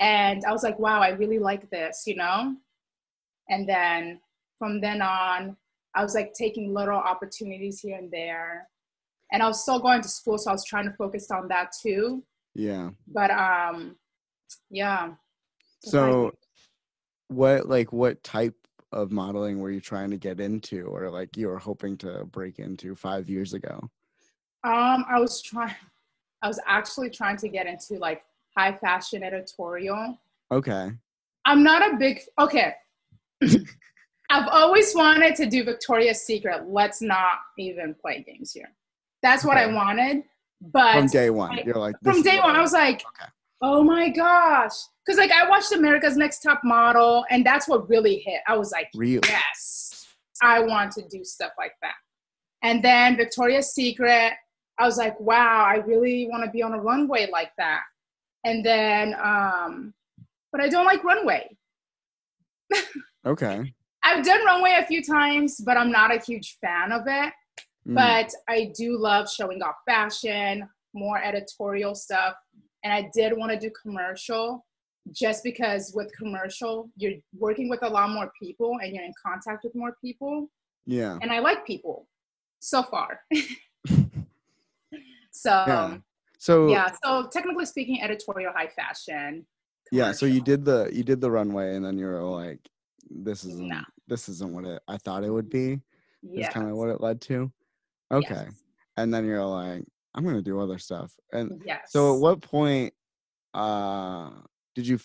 And 0.00 0.44
I 0.46 0.52
was 0.52 0.62
like, 0.62 0.78
wow, 0.78 1.00
I 1.00 1.10
really 1.10 1.38
like 1.38 1.70
this, 1.70 2.04
you 2.06 2.16
know? 2.16 2.56
And 3.48 3.68
then 3.68 4.20
from 4.58 4.80
then 4.80 5.02
on, 5.02 5.56
I 5.94 6.02
was 6.02 6.14
like 6.14 6.32
taking 6.34 6.72
little 6.72 6.96
opportunities 6.96 7.80
here 7.80 7.98
and 7.98 8.10
there. 8.10 8.68
And 9.32 9.42
I 9.42 9.46
was 9.46 9.62
still 9.62 9.78
going 9.78 10.02
to 10.02 10.08
school, 10.08 10.38
so 10.38 10.50
I 10.50 10.52
was 10.52 10.64
trying 10.64 10.86
to 10.86 10.92
focus 10.92 11.30
on 11.30 11.48
that 11.48 11.72
too. 11.80 12.24
Yeah. 12.54 12.90
But 13.06 13.30
um 13.30 13.96
yeah. 14.70 15.12
So 15.82 16.32
what 17.28 17.68
like 17.68 17.92
what 17.92 18.22
type 18.22 18.54
of 18.92 19.12
modeling 19.12 19.60
were 19.60 19.70
you 19.70 19.80
trying 19.80 20.10
to 20.10 20.16
get 20.16 20.40
into 20.40 20.86
or 20.86 21.10
like 21.10 21.36
you 21.36 21.46
were 21.46 21.58
hoping 21.58 21.96
to 21.98 22.24
break 22.24 22.58
into 22.58 22.94
5 22.94 23.28
years 23.30 23.54
ago? 23.54 23.88
Um, 24.62 25.04
I 25.08 25.18
was 25.18 25.40
trying. 25.40 25.74
I 26.42 26.48
was 26.48 26.60
actually 26.66 27.10
trying 27.10 27.36
to 27.38 27.48
get 27.48 27.66
into 27.66 27.94
like 27.98 28.22
high 28.56 28.74
fashion 28.76 29.22
editorial. 29.22 30.18
Okay. 30.50 30.90
I'm 31.44 31.62
not 31.62 31.94
a 31.94 31.96
big 31.96 32.20
okay. 32.38 32.74
I've 34.30 34.48
always 34.48 34.94
wanted 34.94 35.34
to 35.36 35.46
do 35.46 35.64
Victoria's 35.64 36.22
Secret. 36.22 36.68
Let's 36.68 37.02
not 37.02 37.38
even 37.58 37.94
play 37.94 38.24
games 38.26 38.52
here. 38.52 38.70
That's 39.22 39.44
what 39.44 39.56
okay. 39.56 39.70
I 39.70 39.74
wanted. 39.74 40.22
But 40.60 40.92
from 40.92 41.06
day 41.06 41.30
one, 41.30 41.58
I, 41.58 41.62
you're 41.64 41.74
like 41.74 41.96
from 42.02 42.22
day 42.22 42.38
one, 42.38 42.54
I 42.54 42.60
was 42.60 42.72
like, 42.72 42.96
okay. 42.96 43.30
oh 43.62 43.82
my 43.82 44.10
gosh, 44.10 44.72
because 45.04 45.18
like 45.18 45.32
I 45.32 45.48
watched 45.48 45.72
America's 45.72 46.16
Next 46.16 46.40
Top 46.40 46.60
Model, 46.62 47.24
and 47.30 47.44
that's 47.44 47.66
what 47.66 47.88
really 47.88 48.18
hit. 48.18 48.40
I 48.46 48.56
was 48.56 48.70
like, 48.70 48.88
really? 48.94 49.20
yes, 49.26 50.06
I 50.42 50.60
want 50.60 50.92
to 50.92 51.02
do 51.08 51.24
stuff 51.24 51.52
like 51.58 51.72
that. 51.80 51.94
And 52.62 52.84
then 52.84 53.16
Victoria's 53.16 53.72
Secret, 53.72 54.34
I 54.80 54.86
was 54.86 54.96
like, 54.96 55.20
wow, 55.20 55.66
I 55.68 55.76
really 55.76 56.26
want 56.28 56.42
to 56.44 56.50
be 56.50 56.62
on 56.62 56.72
a 56.72 56.80
runway 56.80 57.28
like 57.30 57.52
that. 57.58 57.82
And 58.44 58.64
then, 58.64 59.14
um, 59.22 59.92
but 60.50 60.62
I 60.62 60.68
don't 60.68 60.86
like 60.86 61.04
runway. 61.04 61.48
okay. 63.26 63.74
I've 64.02 64.24
done 64.24 64.44
runway 64.46 64.78
a 64.80 64.86
few 64.86 65.04
times, 65.04 65.60
but 65.60 65.76
I'm 65.76 65.92
not 65.92 66.14
a 66.14 66.18
huge 66.18 66.56
fan 66.62 66.92
of 66.92 67.02
it. 67.06 67.32
Mm. 67.86 67.94
But 67.94 68.32
I 68.48 68.72
do 68.74 68.96
love 68.96 69.30
showing 69.30 69.62
off 69.62 69.74
fashion, 69.86 70.66
more 70.94 71.22
editorial 71.22 71.94
stuff. 71.94 72.34
And 72.82 72.92
I 72.92 73.10
did 73.12 73.36
want 73.36 73.52
to 73.52 73.58
do 73.58 73.70
commercial 73.82 74.64
just 75.12 75.44
because 75.44 75.92
with 75.94 76.10
commercial, 76.16 76.90
you're 76.96 77.14
working 77.38 77.68
with 77.68 77.82
a 77.82 77.88
lot 77.88 78.08
more 78.10 78.32
people 78.42 78.78
and 78.82 78.94
you're 78.94 79.04
in 79.04 79.12
contact 79.22 79.64
with 79.64 79.74
more 79.74 79.94
people. 80.02 80.50
Yeah. 80.86 81.18
And 81.20 81.30
I 81.30 81.40
like 81.40 81.66
people 81.66 82.08
so 82.60 82.82
far. 82.82 83.20
So 85.30 85.50
yeah. 85.50 85.96
So 86.38 86.68
yeah, 86.68 86.90
so 87.04 87.28
technically 87.30 87.66
speaking, 87.66 88.02
editorial 88.02 88.52
high 88.54 88.68
fashion. 88.68 89.46
Yeah, 89.92 90.12
so 90.12 90.24
you 90.24 90.40
did 90.40 90.64
the 90.64 90.88
you 90.92 91.02
did 91.02 91.20
the 91.20 91.30
runway, 91.30 91.74
and 91.74 91.84
then 91.84 91.98
you're 91.98 92.22
like, 92.22 92.60
this 93.10 93.44
isn't 93.44 93.72
this 94.08 94.28
isn't 94.28 94.52
what 94.52 94.64
it 94.64 94.82
I 94.88 94.96
thought 94.96 95.24
it 95.24 95.30
would 95.30 95.50
be. 95.50 95.80
Yeah, 96.22 96.46
it's 96.46 96.54
kind 96.54 96.70
of 96.70 96.76
what 96.76 96.88
it 96.88 97.00
led 97.00 97.20
to. 97.22 97.52
Okay, 98.10 98.44
yes. 98.46 98.62
and 98.96 99.12
then 99.12 99.26
you're 99.26 99.44
like, 99.44 99.84
I'm 100.14 100.24
gonna 100.24 100.40
do 100.40 100.60
other 100.60 100.78
stuff. 100.78 101.12
And 101.32 101.62
yes. 101.64 101.90
so, 101.90 102.14
at 102.14 102.20
what 102.20 102.40
point 102.40 102.94
uh 103.52 104.30
did 104.74 104.86
you? 104.86 104.98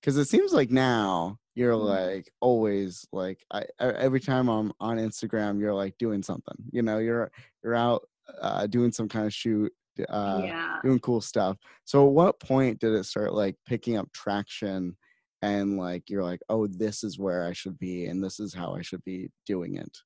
Because 0.00 0.16
it 0.16 0.26
seems 0.26 0.52
like 0.52 0.70
now 0.70 1.38
you're 1.54 1.74
mm-hmm. 1.74 2.14
like 2.14 2.32
always 2.40 3.06
like 3.12 3.44
I 3.52 3.64
every 3.78 4.20
time 4.20 4.48
I'm 4.48 4.72
on 4.80 4.98
Instagram, 4.98 5.60
you're 5.60 5.74
like 5.74 5.96
doing 5.98 6.22
something. 6.24 6.56
You 6.72 6.82
know, 6.82 6.98
you're 6.98 7.30
you're 7.62 7.74
out 7.74 8.02
uh, 8.40 8.66
doing 8.66 8.92
some 8.92 9.08
kind 9.08 9.26
of 9.26 9.34
shoot, 9.34 9.72
uh, 10.08 10.42
yeah. 10.44 10.76
doing 10.82 10.98
cool 11.00 11.20
stuff. 11.20 11.56
So, 11.84 12.06
at 12.06 12.12
what 12.12 12.40
point 12.40 12.80
did 12.80 12.92
it 12.92 13.04
start 13.04 13.34
like 13.34 13.56
picking 13.66 13.96
up 13.96 14.12
traction? 14.12 14.96
And 15.42 15.76
like 15.76 16.08
you're 16.08 16.24
like, 16.24 16.40
oh, 16.48 16.66
this 16.66 17.04
is 17.04 17.18
where 17.18 17.46
I 17.46 17.52
should 17.52 17.78
be, 17.78 18.06
and 18.06 18.24
this 18.24 18.40
is 18.40 18.54
how 18.54 18.74
I 18.74 18.82
should 18.82 19.04
be 19.04 19.28
doing 19.46 19.76
it. 19.76 19.96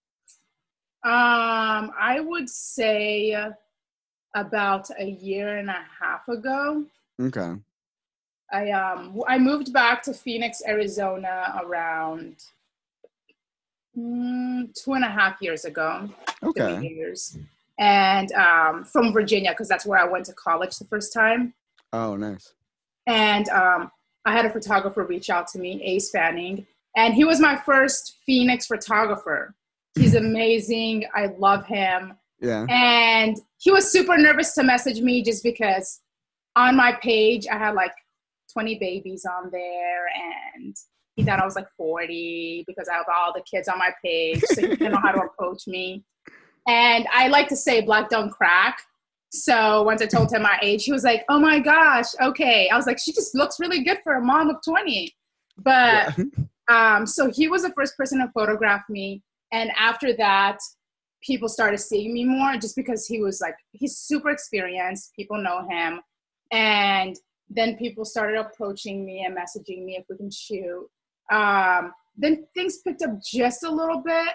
Um, 1.03 1.93
I 1.99 2.21
would 2.21 2.51
say 2.51 3.35
about 4.35 4.89
a 4.99 5.05
year 5.05 5.59
and 5.59 5.71
a 5.71 5.85
half 6.01 6.29
ago. 6.29 6.85
Okay. 7.21 7.55
I 8.53 8.71
um 8.71 9.21
I 9.29 9.39
moved 9.39 9.73
back 9.73 10.03
to 10.05 10.13
Phoenix, 10.13 10.63
Arizona 10.67 11.61
around 11.65 12.37
mm, 13.97 14.75
two 14.75 14.93
and 14.95 15.05
a 15.05 15.09
half 15.09 15.41
years 15.41 15.65
ago. 15.65 16.09
Okay. 16.43 16.83
Years 16.83 17.39
and 17.81 18.31
um, 18.33 18.85
from 18.85 19.13
Virginia 19.13 19.51
because 19.51 19.67
that's 19.67 19.87
where 19.87 19.99
I 19.99 20.05
went 20.05 20.27
to 20.27 20.35
college 20.35 20.79
the 20.79 20.85
first 20.85 21.13
time. 21.13 21.55
Oh, 21.93 22.15
nice. 22.15 22.53
And 23.07 23.49
um, 23.49 23.91
I 24.25 24.33
had 24.33 24.45
a 24.45 24.51
photographer 24.51 25.03
reach 25.05 25.31
out 25.31 25.49
to 25.49 25.59
me, 25.59 25.83
Ace 25.83 26.11
Fanning, 26.11 26.67
and 26.97 27.15
he 27.15 27.25
was 27.25 27.41
my 27.41 27.57
first 27.57 28.19
Phoenix 28.27 28.67
photographer. 28.67 29.55
He's 29.99 30.15
amazing. 30.27 31.07
I 31.15 31.27
love 31.39 31.67
him. 31.67 32.13
Yeah. 32.41 32.67
And 32.69 33.39
he 33.59 33.71
was 33.71 33.91
super 33.91 34.17
nervous 34.17 34.55
to 34.55 34.63
message 34.63 35.01
me 35.01 35.23
just 35.23 35.43
because 35.43 36.01
on 36.57 36.77
my 36.77 36.93
page 37.03 37.47
I 37.51 37.57
had 37.57 37.75
like 37.75 37.93
20 38.53 38.79
babies 38.79 39.25
on 39.25 39.51
there 39.51 40.07
and 40.09 40.77
he 41.17 41.25
thought 41.25 41.41
I 41.41 41.45
was 41.45 41.57
like 41.57 41.69
40 41.77 42.65
because 42.67 42.89
I 42.89 42.95
have 42.95 43.07
all 43.15 43.33
the 43.33 43.43
kids 43.43 43.69
on 43.69 43.79
my 43.79 43.91
page. 44.03 44.41
So 44.41 44.63
he 44.63 44.69
didn't 44.69 44.93
know 44.93 45.01
how 45.03 45.13
to 45.13 45.21
approach 45.25 45.67
me. 45.67 46.05
And 46.69 47.07
I 47.13 47.29
like 47.29 47.49
to 47.49 47.57
say 47.57 47.81
black 47.81 48.09
don't 48.09 48.31
crack. 48.31 48.83
So 49.33 49.83
once 49.85 50.03
I 50.03 50.07
told 50.07 50.33
him 50.33 50.43
my 50.43 50.59
age, 50.61 50.85
he 50.85 50.93
was 50.93 51.05
like, 51.05 51.25
oh 51.29 51.39
my 51.39 51.61
gosh, 51.61 52.07
okay. 52.21 52.69
I 52.69 52.77
was 52.77 52.87
like, 52.87 52.99
she 52.99 53.13
just 53.13 53.35
looks 53.35 53.61
really 53.61 53.85
good 53.85 53.99
for 54.03 54.15
a 54.15 54.21
mom 54.21 54.51
of 54.51 54.57
20. 54.67 55.15
But 55.59 56.19
yeah. 56.19 56.97
um, 56.97 57.07
so 57.07 57.31
he 57.31 57.49
was 57.49 57.63
the 57.63 57.73
first 57.73 57.97
person 57.97 58.19
to 58.19 58.31
photograph 58.35 58.83
me. 58.89 59.23
And 59.53 59.71
after 59.79 60.17
that, 60.17 60.59
people 61.23 61.49
started 61.49 61.79
seeing 61.79 62.13
me 62.13 62.25
more 62.25 62.55
just 62.55 62.75
because 62.77 63.07
he 63.07 63.21
was 63.21 63.41
like, 63.41 63.55
he's 63.73 63.99
super 63.99 64.31
experienced. 64.31 65.13
People 65.15 65.41
know 65.41 65.67
him. 65.69 66.01
And 66.51 67.17
then 67.49 67.77
people 67.77 68.05
started 68.05 68.39
approaching 68.39 69.05
me 69.05 69.25
and 69.25 69.37
messaging 69.37 69.85
me 69.85 69.97
if 69.97 70.05
we 70.09 70.17
can 70.17 70.31
shoot. 70.31 70.89
Um, 71.31 71.93
then 72.17 72.47
things 72.55 72.79
picked 72.79 73.03
up 73.03 73.11
just 73.23 73.65
a 73.65 73.71
little 73.71 74.03
bit. 74.03 74.29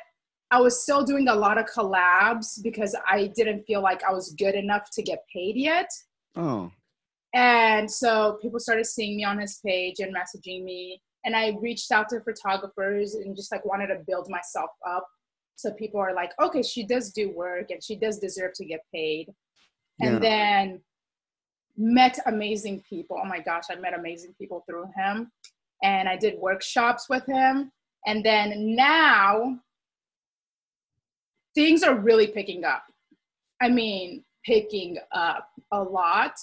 I 0.56 0.60
was 0.62 0.82
still 0.82 1.04
doing 1.04 1.28
a 1.28 1.36
lot 1.36 1.58
of 1.58 1.66
collabs 1.66 2.64
because 2.64 2.96
I 3.06 3.28
didn't 3.36 3.66
feel 3.68 3.82
like 3.82 4.06
I 4.06 4.14
was 4.14 4.34
good 4.38 4.56
enough 4.56 4.90
to 4.92 5.04
get 5.04 5.20
paid 5.34 5.58
yet. 5.58 5.90
Oh. 6.38 6.72
And 7.34 7.92
so 7.92 8.40
people 8.42 8.62
started 8.62 8.86
seeing 8.86 9.18
me 9.18 9.26
on 9.26 9.38
his 9.38 9.60
page 9.66 10.00
and 10.00 10.16
messaging 10.16 10.64
me. 10.64 11.02
and 11.26 11.36
I 11.36 11.58
reached 11.60 11.92
out 11.92 12.08
to 12.10 12.22
photographers 12.22 13.16
and 13.16 13.36
just 13.36 13.52
like 13.52 13.66
wanted 13.66 13.88
to 13.88 14.00
build 14.08 14.30
myself 14.30 14.70
up. 14.88 15.06
So 15.56 15.72
people 15.74 16.00
are 16.00 16.14
like, 16.14 16.32
okay, 16.42 16.62
she 16.62 16.86
does 16.86 17.12
do 17.12 17.32
work 17.32 17.72
and 17.72 17.84
she 17.84 17.96
does 17.96 18.20
deserve 18.20 18.54
to 18.56 18.66
get 18.66 18.82
paid. 18.94 19.34
Yeah. 20.00 20.10
And 20.10 20.24
then 20.24 20.82
met 21.76 22.20
amazing 22.28 22.84
people. 22.88 23.20
Oh 23.22 23.28
my 23.28 23.40
gosh, 23.40 23.66
I 23.72 23.76
met 23.76 23.98
amazing 23.98 24.36
people 24.40 24.64
through 24.70 24.86
him. 24.96 25.32
And 25.84 26.08
I 26.08 26.16
did 26.16 26.40
workshops 26.40 27.08
with 27.10 27.26
him. 27.26 27.72
And 28.06 28.24
then 28.24 28.76
now 28.76 29.60
things 31.56 31.82
are 31.84 31.96
really 31.96 32.28
picking 32.28 32.64
up. 32.64 32.84
I 33.62 33.70
mean, 33.70 34.24
picking 34.46 34.98
up 35.12 35.50
a 35.72 35.82
lot. 35.82 36.34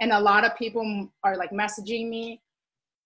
And 0.00 0.12
a 0.12 0.18
lot 0.18 0.44
of 0.44 0.56
people 0.56 1.08
are 1.22 1.36
like 1.36 1.50
messaging 1.50 2.08
me. 2.08 2.40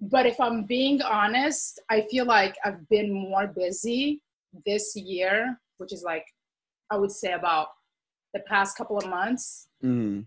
But 0.00 0.26
if 0.26 0.40
I'm 0.40 0.64
being 0.64 1.02
honest, 1.02 1.80
I 1.90 2.02
feel 2.02 2.24
like 2.24 2.56
I've 2.64 2.88
been 2.88 3.12
more 3.12 3.46
busy 3.46 4.22
this 4.64 4.94
year, 4.96 5.58
which 5.78 5.92
is 5.92 6.02
like, 6.02 6.24
I 6.90 6.96
would 6.96 7.10
say 7.10 7.32
about 7.32 7.68
the 8.32 8.40
past 8.40 8.76
couple 8.76 8.96
of 8.96 9.08
months. 9.08 9.68
Mm. 9.84 10.24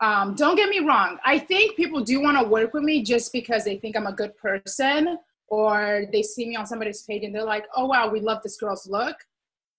Um, 0.00 0.34
don't 0.34 0.56
get 0.56 0.68
me 0.68 0.80
wrong. 0.80 1.18
I 1.24 1.38
think 1.38 1.76
people 1.76 2.02
do 2.02 2.20
want 2.20 2.38
to 2.38 2.46
work 2.46 2.74
with 2.74 2.82
me 2.82 3.02
just 3.02 3.32
because 3.32 3.64
they 3.64 3.76
think 3.76 3.96
I'm 3.96 4.06
a 4.06 4.12
good 4.12 4.36
person 4.36 5.18
or 5.48 6.04
they 6.12 6.22
see 6.22 6.46
me 6.46 6.56
on 6.56 6.66
somebody's 6.66 7.02
page 7.02 7.24
and 7.24 7.34
they're 7.34 7.44
like, 7.44 7.66
oh, 7.76 7.86
wow, 7.86 8.10
we 8.10 8.20
love 8.20 8.42
this 8.42 8.56
girl's 8.56 8.86
look. 8.86 9.16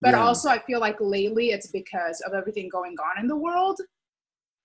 But 0.00 0.10
yeah. 0.10 0.22
also, 0.22 0.48
I 0.48 0.60
feel 0.60 0.80
like 0.80 0.96
lately 1.00 1.50
it's 1.50 1.68
because 1.68 2.22
of 2.26 2.32
everything 2.34 2.68
going 2.68 2.94
on 2.98 3.20
in 3.20 3.28
the 3.28 3.36
world, 3.36 3.80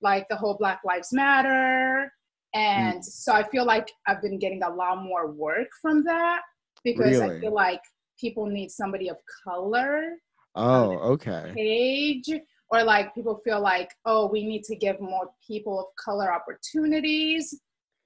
like 0.02 0.28
the 0.30 0.36
whole 0.36 0.56
Black 0.56 0.82
Lives 0.86 1.12
Matter. 1.12 2.12
And 2.54 3.00
mm. 3.00 3.04
so 3.04 3.34
I 3.34 3.44
feel 3.50 3.66
like 3.66 3.90
I've 4.08 4.22
been 4.22 4.38
getting 4.38 4.62
a 4.63 4.70
lot 4.70 5.04
more 5.04 5.32
work 5.32 5.70
from 5.82 6.04
that 6.04 6.42
because 6.84 7.20
really? 7.20 7.38
I 7.38 7.40
feel 7.40 7.54
like 7.54 7.82
people 8.20 8.46
need 8.46 8.70
somebody 8.70 9.10
of 9.10 9.18
color. 9.44 10.12
Oh, 10.56 10.92
okay. 11.13 11.52
Page 11.56 12.30
or 12.70 12.84
like 12.84 13.13
people 13.16 13.40
feel 13.44 13.60
like, 13.60 13.90
oh, 14.06 14.28
we 14.28 14.46
need 14.46 14.63
to 14.66 14.75
give 14.75 15.00
more 15.00 15.30
people 15.46 15.80
of 15.80 15.86
color 16.04 16.32
opportunities 16.32 17.60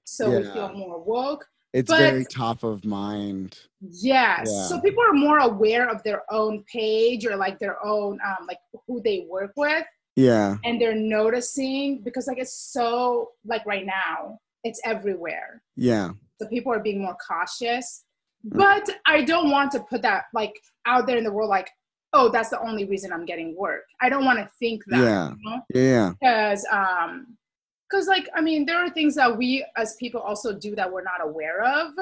so 0.07 0.31
yeah. 0.31 0.38
we 0.38 0.43
feel 0.46 0.74
more 0.74 1.03
woke 1.03 1.46
it's 1.77 1.91
but, 1.91 2.00
very 2.00 2.25
top 2.25 2.63
of 2.63 2.84
mind. 2.86 3.60
Yes. 3.81 4.50
Yeah. 4.51 4.63
so 4.63 4.81
people 4.81 5.03
are 5.03 5.13
more 5.13 5.38
aware 5.39 5.88
of 5.88 6.01
their 6.01 6.24
own 6.31 6.63
page 6.72 7.24
or 7.25 7.36
like 7.36 7.60
their 7.60 7.77
own 7.86 8.19
um 8.25 8.48
like 8.48 8.57
who 8.88 9.00
they 9.01 9.27
work 9.29 9.51
with. 9.55 9.86
Yeah. 10.15 10.57
And 10.65 10.81
they're 10.81 10.96
noticing 10.96 12.01
because 12.01 12.25
like 12.25 12.39
it's 12.39 12.72
so 12.74 13.29
like 13.46 13.63
right 13.67 13.86
now 13.86 14.39
it's 14.63 14.81
everywhere. 14.84 15.62
Yeah. 15.75 16.10
So 16.41 16.48
people 16.48 16.74
are 16.74 16.79
being 16.79 17.01
more 17.01 17.17
cautious. 17.25 18.03
Mm. 18.46 18.57
but 18.57 18.88
i 19.07 19.24
don't 19.24 19.50
want 19.50 19.72
to 19.72 19.79
put 19.79 20.03
that 20.03 20.25
like 20.31 20.53
out 20.86 21.07
there 21.07 21.17
in 21.17 21.24
the 21.24 21.31
world 21.31 21.50
like 21.50 21.72
oh 22.13 22.29
that's 22.29 22.50
the 22.50 22.62
only 22.62 22.86
reason 22.86 23.12
i'm 23.12 23.25
getting 23.25 23.55
work. 23.55 23.84
I 24.00 24.10
don't 24.10 24.25
want 24.25 24.38
to 24.38 24.48
think 24.60 24.84
that 24.88 25.03
yeah. 25.03 25.29
you 25.29 25.50
know? 25.50 25.62
yeah. 25.74 26.12
Because 26.22 26.65
um 26.72 27.38
because 27.89 28.08
like 28.08 28.27
i 28.36 28.41
mean 28.41 28.65
there 28.65 28.77
are 28.77 28.89
things 28.89 29.15
that 29.15 29.38
we 29.38 29.65
as 29.75 29.96
people 29.96 30.22
also 30.22 30.53
do 30.53 30.75
that 30.75 30.91
we're 30.91 31.03
not 31.03 31.22
aware 31.22 31.63
of 31.63 31.94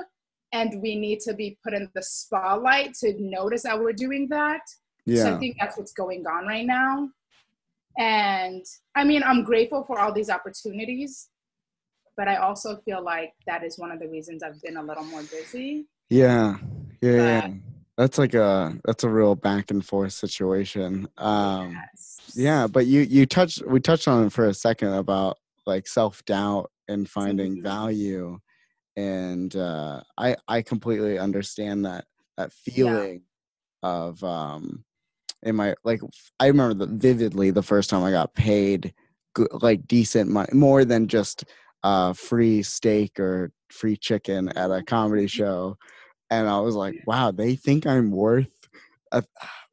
and 0.51 0.81
we 0.81 0.95
need 0.95 1.19
to 1.19 1.33
be 1.33 1.57
put 1.63 1.73
in 1.73 1.89
the 1.95 2.03
spotlight 2.03 2.93
to 2.93 3.13
notice 3.19 3.63
that 3.63 3.79
we're 3.79 3.93
doing 3.93 4.27
that 4.29 4.61
yeah. 5.05 5.23
so 5.23 5.35
i 5.35 5.39
think 5.39 5.55
that's 5.59 5.77
what's 5.77 5.93
going 5.93 6.25
on 6.27 6.45
right 6.47 6.65
now 6.65 7.09
and 7.97 8.63
i 8.95 9.03
mean 9.03 9.23
i'm 9.23 9.43
grateful 9.43 9.83
for 9.83 9.99
all 9.99 10.11
these 10.11 10.29
opportunities 10.29 11.29
but 12.17 12.27
i 12.27 12.35
also 12.35 12.77
feel 12.85 13.03
like 13.03 13.33
that 13.47 13.63
is 13.63 13.77
one 13.77 13.91
of 13.91 13.99
the 13.99 14.07
reasons 14.07 14.43
i've 14.43 14.61
been 14.61 14.77
a 14.77 14.83
little 14.83 15.03
more 15.03 15.23
busy 15.23 15.85
yeah 16.09 16.57
yeah, 17.01 17.11
but, 17.11 17.49
yeah. 17.49 17.49
that's 17.97 18.17
like 18.17 18.33
a 18.33 18.73
that's 18.85 19.03
a 19.03 19.09
real 19.09 19.35
back 19.35 19.71
and 19.71 19.85
forth 19.85 20.13
situation 20.13 21.07
um 21.17 21.71
yes. 21.71 22.31
yeah 22.35 22.67
but 22.67 22.85
you 22.85 23.01
you 23.01 23.25
touched 23.25 23.65
we 23.65 23.79
touched 23.79 24.07
on 24.07 24.25
it 24.25 24.33
for 24.33 24.47
a 24.47 24.53
second 24.53 24.93
about 24.93 25.37
like 25.65 25.87
self 25.87 26.23
doubt 26.25 26.71
and 26.87 27.09
finding 27.09 27.61
value 27.61 28.37
and 28.95 29.55
uh, 29.55 30.01
I 30.17 30.35
I 30.47 30.61
completely 30.61 31.19
understand 31.19 31.85
that 31.85 32.05
that 32.37 32.53
feeling 32.53 33.21
yeah. 33.83 33.89
of 33.89 34.23
um 34.23 34.83
in 35.43 35.55
my 35.55 35.75
like 35.83 36.01
I 36.39 36.47
remember 36.47 36.85
the, 36.85 36.91
vividly 36.91 37.51
the 37.51 37.63
first 37.63 37.89
time 37.89 38.03
I 38.03 38.11
got 38.11 38.33
paid 38.33 38.93
like 39.51 39.85
decent 39.87 40.29
money 40.29 40.49
more 40.53 40.85
than 40.85 41.07
just 41.07 41.45
uh 41.83 42.13
free 42.13 42.63
steak 42.63 43.19
or 43.19 43.51
free 43.69 43.97
chicken 43.97 44.49
at 44.57 44.71
a 44.71 44.83
comedy 44.83 45.27
show 45.39 45.77
and 46.29 46.47
I 46.47 46.59
was 46.59 46.75
like 46.75 46.95
wow 47.05 47.31
they 47.31 47.55
think 47.55 47.85
I'm 47.85 48.11
worth 48.11 48.54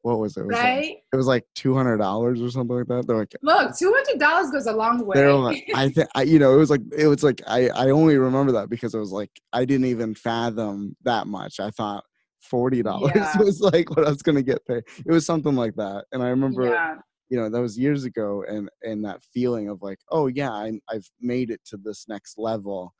what 0.03 0.19
was 0.19 0.37
it? 0.37 0.41
It 0.41 0.47
was 0.47 0.57
right? 0.57 0.77
Like, 0.81 1.03
it 1.11 1.15
was 1.15 1.27
like 1.27 1.45
two 1.55 1.73
hundred 1.73 1.97
dollars 1.97 2.41
or 2.41 2.49
something 2.51 2.75
like 2.75 2.87
that. 2.87 3.07
They're 3.07 3.17
like, 3.17 3.33
look, 3.41 3.75
two 3.77 3.91
hundred 3.93 4.19
dollars 4.19 4.51
goes 4.51 4.67
a 4.67 4.73
long 4.73 5.05
way. 5.05 5.15
They're 5.15 5.33
like, 5.33 5.69
I 5.73 5.89
think, 5.95 6.09
you 6.25 6.39
know, 6.39 6.53
it 6.53 6.57
was 6.57 6.69
like, 6.69 6.81
it 6.95 7.07
was 7.07 7.23
like, 7.23 7.41
I, 7.47 7.69
I 7.69 7.89
only 7.89 8.17
remember 8.17 8.51
that 8.53 8.69
because 8.69 8.93
it 8.93 8.99
was 8.99 9.11
like, 9.11 9.31
I 9.53 9.65
didn't 9.65 9.87
even 9.87 10.13
fathom 10.13 10.95
that 11.03 11.27
much. 11.27 11.59
I 11.59 11.69
thought 11.71 12.03
forty 12.41 12.83
dollars 12.83 13.13
yeah. 13.15 13.37
was 13.37 13.61
like 13.61 13.89
what 13.91 14.05
I 14.05 14.09
was 14.09 14.21
gonna 14.21 14.43
get 14.43 14.65
paid. 14.65 14.83
It 15.05 15.11
was 15.11 15.25
something 15.25 15.55
like 15.55 15.75
that, 15.75 16.05
and 16.11 16.21
I 16.21 16.29
remember. 16.29 16.67
Yeah. 16.67 16.95
You 17.29 17.39
know 17.39 17.49
that 17.49 17.61
was 17.61 17.79
years 17.79 18.03
ago, 18.03 18.43
and 18.47 18.69
and 18.83 19.03
that 19.05 19.23
feeling 19.33 19.67
of 19.67 19.81
like, 19.81 19.97
oh 20.11 20.27
yeah, 20.27 20.51
I, 20.51 20.73
I've 20.87 21.09
made 21.19 21.49
it 21.49 21.61
to 21.67 21.77
this 21.77 22.05
next 22.07 22.37
level, 22.37 22.93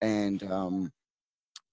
and 0.00 0.42
um, 0.44 0.90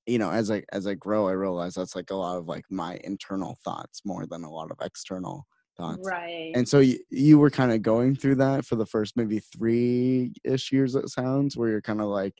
you 0.07 0.17
know 0.17 0.31
as 0.31 0.49
i 0.49 0.63
as 0.71 0.87
i 0.87 0.93
grow 0.95 1.27
i 1.27 1.31
realize 1.31 1.75
that's 1.75 1.95
like 1.95 2.09
a 2.09 2.15
lot 2.15 2.37
of 2.37 2.47
like 2.47 2.65
my 2.69 2.99
internal 3.03 3.57
thoughts 3.63 4.01
more 4.03 4.25
than 4.25 4.43
a 4.43 4.49
lot 4.49 4.71
of 4.71 4.77
external 4.81 5.45
thoughts. 5.77 6.07
Right. 6.07 6.51
And 6.55 6.67
so 6.67 6.79
you, 6.79 6.99
you 7.09 7.39
were 7.39 7.49
kind 7.49 7.71
of 7.71 7.81
going 7.81 8.15
through 8.15 8.35
that 8.35 8.65
for 8.65 8.75
the 8.75 8.85
first 8.85 9.17
maybe 9.17 9.39
three 9.39 10.33
ish 10.43 10.71
years 10.71 10.95
it 10.95 11.09
sounds 11.09 11.57
where 11.57 11.69
you're 11.69 11.81
kind 11.81 12.01
of 12.01 12.07
like 12.07 12.33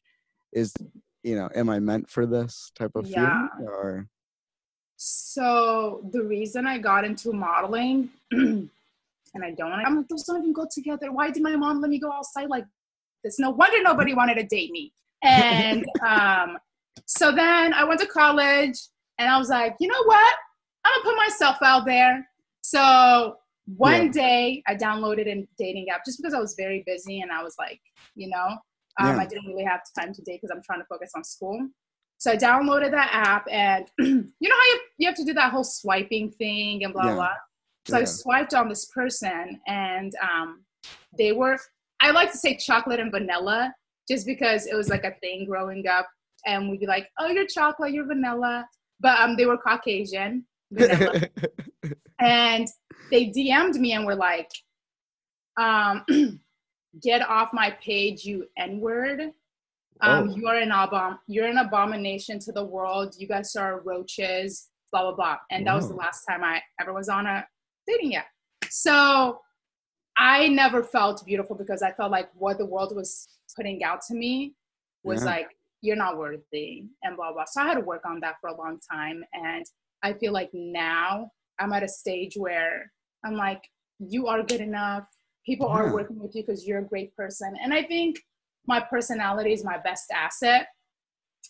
is 0.53 0.73
you 1.23 1.35
know 1.35 1.49
am 1.55 1.69
i 1.69 1.79
meant 1.79 2.09
for 2.09 2.25
this 2.25 2.71
type 2.75 2.91
of 2.95 3.07
yeah. 3.07 3.47
feeling 3.55 3.69
or? 3.69 4.07
So 4.97 6.07
the 6.11 6.23
reason 6.23 6.67
i 6.67 6.77
got 6.77 7.05
into 7.05 7.31
modeling 7.31 8.09
and 8.31 8.69
i 9.43 9.51
don't 9.51 9.71
i'm 9.71 9.97
like 9.97 10.07
those 10.07 10.23
don't 10.23 10.37
even 10.37 10.53
go 10.53 10.67
together. 10.71 11.11
Why 11.11 11.31
did 11.31 11.41
my 11.41 11.55
mom 11.55 11.81
let 11.81 11.89
me 11.89 11.99
go 11.99 12.11
outside 12.11 12.49
like 12.49 12.65
this? 13.23 13.39
No 13.39 13.49
wonder 13.49 13.81
nobody 13.81 14.13
wanted 14.13 14.35
to 14.35 14.43
date 14.43 14.71
me. 14.71 14.93
And 15.23 15.85
um 16.03 16.57
so 17.05 17.31
then 17.31 17.73
I 17.73 17.83
went 17.83 17.99
to 18.01 18.07
college 18.07 18.77
and 19.17 19.29
I 19.29 19.37
was 19.37 19.49
like, 19.49 19.75
you 19.79 19.87
know 19.87 20.03
what? 20.03 20.35
I'm 20.83 20.93
gonna 20.93 21.15
put 21.15 21.17
myself 21.17 21.57
out 21.61 21.85
there. 21.85 22.27
So 22.61 23.37
one 23.77 24.07
yeah. 24.07 24.11
day 24.11 24.63
I 24.67 24.75
downloaded 24.75 25.27
a 25.27 25.47
dating 25.57 25.89
app 25.89 26.05
just 26.05 26.19
because 26.19 26.33
I 26.33 26.39
was 26.39 26.55
very 26.57 26.83
busy 26.85 27.21
and 27.21 27.31
I 27.31 27.43
was 27.43 27.55
like, 27.57 27.79
you 28.15 28.29
know, 28.29 28.57
um, 28.99 29.15
yeah. 29.15 29.17
I 29.17 29.25
didn't 29.25 29.47
really 29.47 29.63
have 29.63 29.81
time 29.97 30.13
to 30.13 30.21
date 30.21 30.41
because 30.41 30.55
I'm 30.55 30.63
trying 30.63 30.79
to 30.79 30.85
focus 30.85 31.11
on 31.15 31.23
school. 31.23 31.67
So 32.17 32.31
I 32.31 32.37
downloaded 32.37 32.91
that 32.91 33.09
app 33.11 33.47
and 33.49 33.87
you 33.99 34.49
know 34.49 34.55
how 34.55 34.65
you, 34.65 34.79
you 34.97 35.07
have 35.07 35.15
to 35.15 35.25
do 35.25 35.33
that 35.33 35.51
whole 35.51 35.63
swiping 35.63 36.31
thing 36.31 36.83
and 36.83 36.93
blah 36.93 37.05
yeah. 37.05 37.15
blah. 37.15 37.33
So 37.87 37.97
I 37.97 38.03
swiped 38.03 38.53
on 38.53 38.69
this 38.69 38.85
person 38.85 39.59
and 39.67 40.13
um, 40.21 40.63
they 41.17 41.31
were 41.31 41.57
I 41.99 42.11
like 42.11 42.31
to 42.31 42.37
say 42.37 42.55
chocolate 42.55 42.99
and 42.99 43.11
vanilla 43.11 43.73
just 44.09 44.25
because 44.25 44.65
it 44.65 44.75
was 44.75 44.89
like 44.89 45.03
a 45.03 45.15
thing 45.21 45.45
growing 45.45 45.87
up 45.87 46.07
and 46.45 46.69
we'd 46.69 46.79
be 46.79 46.87
like, 46.87 47.09
"Oh, 47.19 47.27
you're 47.27 47.47
chocolate, 47.47 47.93
you're 47.93 48.05
vanilla," 48.05 48.67
but 48.99 49.19
um, 49.19 49.35
they 49.35 49.45
were 49.45 49.57
Caucasian, 49.57 50.45
and 52.19 52.67
they 53.09 53.27
DM'd 53.27 53.79
me 53.79 53.93
and 53.93 54.05
were 54.05 54.15
like, 54.15 54.49
um, 55.57 56.05
"Get 57.01 57.27
off 57.27 57.49
my 57.53 57.71
page, 57.83 58.25
you 58.25 58.45
N 58.57 58.79
word." 58.79 59.31
Um, 60.03 60.29
oh. 60.29 60.35
you 60.35 60.47
are 60.47 60.55
an 60.55 60.69
abom- 60.69 61.19
you're 61.27 61.47
an 61.47 61.57
abomination 61.57 62.39
to 62.39 62.51
the 62.51 62.63
world. 62.63 63.15
You 63.17 63.27
guys 63.27 63.55
are 63.55 63.81
roaches, 63.81 64.69
blah 64.91 65.03
blah 65.03 65.15
blah. 65.15 65.37
And 65.51 65.67
that 65.67 65.75
was 65.75 65.89
the 65.89 65.95
last 65.95 66.25
time 66.25 66.43
I 66.43 66.61
ever 66.79 66.93
was 66.93 67.09
on 67.09 67.27
a 67.27 67.45
dating 67.87 68.15
app. 68.15 68.27
So 68.69 69.41
I 70.17 70.47
never 70.47 70.83
felt 70.83 71.25
beautiful 71.25 71.55
because 71.55 71.81
I 71.81 71.91
felt 71.91 72.11
like 72.11 72.29
what 72.33 72.57
the 72.57 72.65
world 72.65 72.95
was 72.95 73.27
putting 73.55 73.83
out 73.83 74.01
to 74.07 74.13
me 74.13 74.55
was 75.03 75.21
yeah. 75.21 75.29
like 75.29 75.47
you're 75.81 75.95
not 75.95 76.17
worthy 76.17 76.85
and 77.03 77.15
blah 77.15 77.33
blah. 77.33 77.45
So 77.45 77.61
i 77.61 77.65
had 77.65 77.75
to 77.75 77.81
work 77.81 78.05
on 78.05 78.19
that 78.21 78.35
for 78.39 78.49
a 78.49 78.57
long 78.57 78.79
time 78.91 79.23
and 79.33 79.65
i 80.03 80.13
feel 80.13 80.33
like 80.33 80.49
now 80.53 81.31
i'm 81.59 81.73
at 81.73 81.83
a 81.83 81.87
stage 81.87 82.35
where 82.37 82.91
i'm 83.25 83.35
like 83.35 83.63
you 84.01 84.27
are 84.27 84.43
good 84.43 84.61
enough. 84.61 85.05
People 85.45 85.67
yeah. 85.67 85.75
are 85.75 85.93
working 85.93 86.19
with 86.19 86.35
you 86.35 86.43
because 86.43 86.67
you're 86.67 86.79
a 86.79 86.83
great 86.83 87.15
person. 87.15 87.55
And 87.61 87.73
i 87.73 87.83
think 87.83 88.19
my 88.67 88.79
personality 88.79 89.53
is 89.53 89.63
my 89.63 89.77
best 89.77 90.11
asset. 90.13 90.67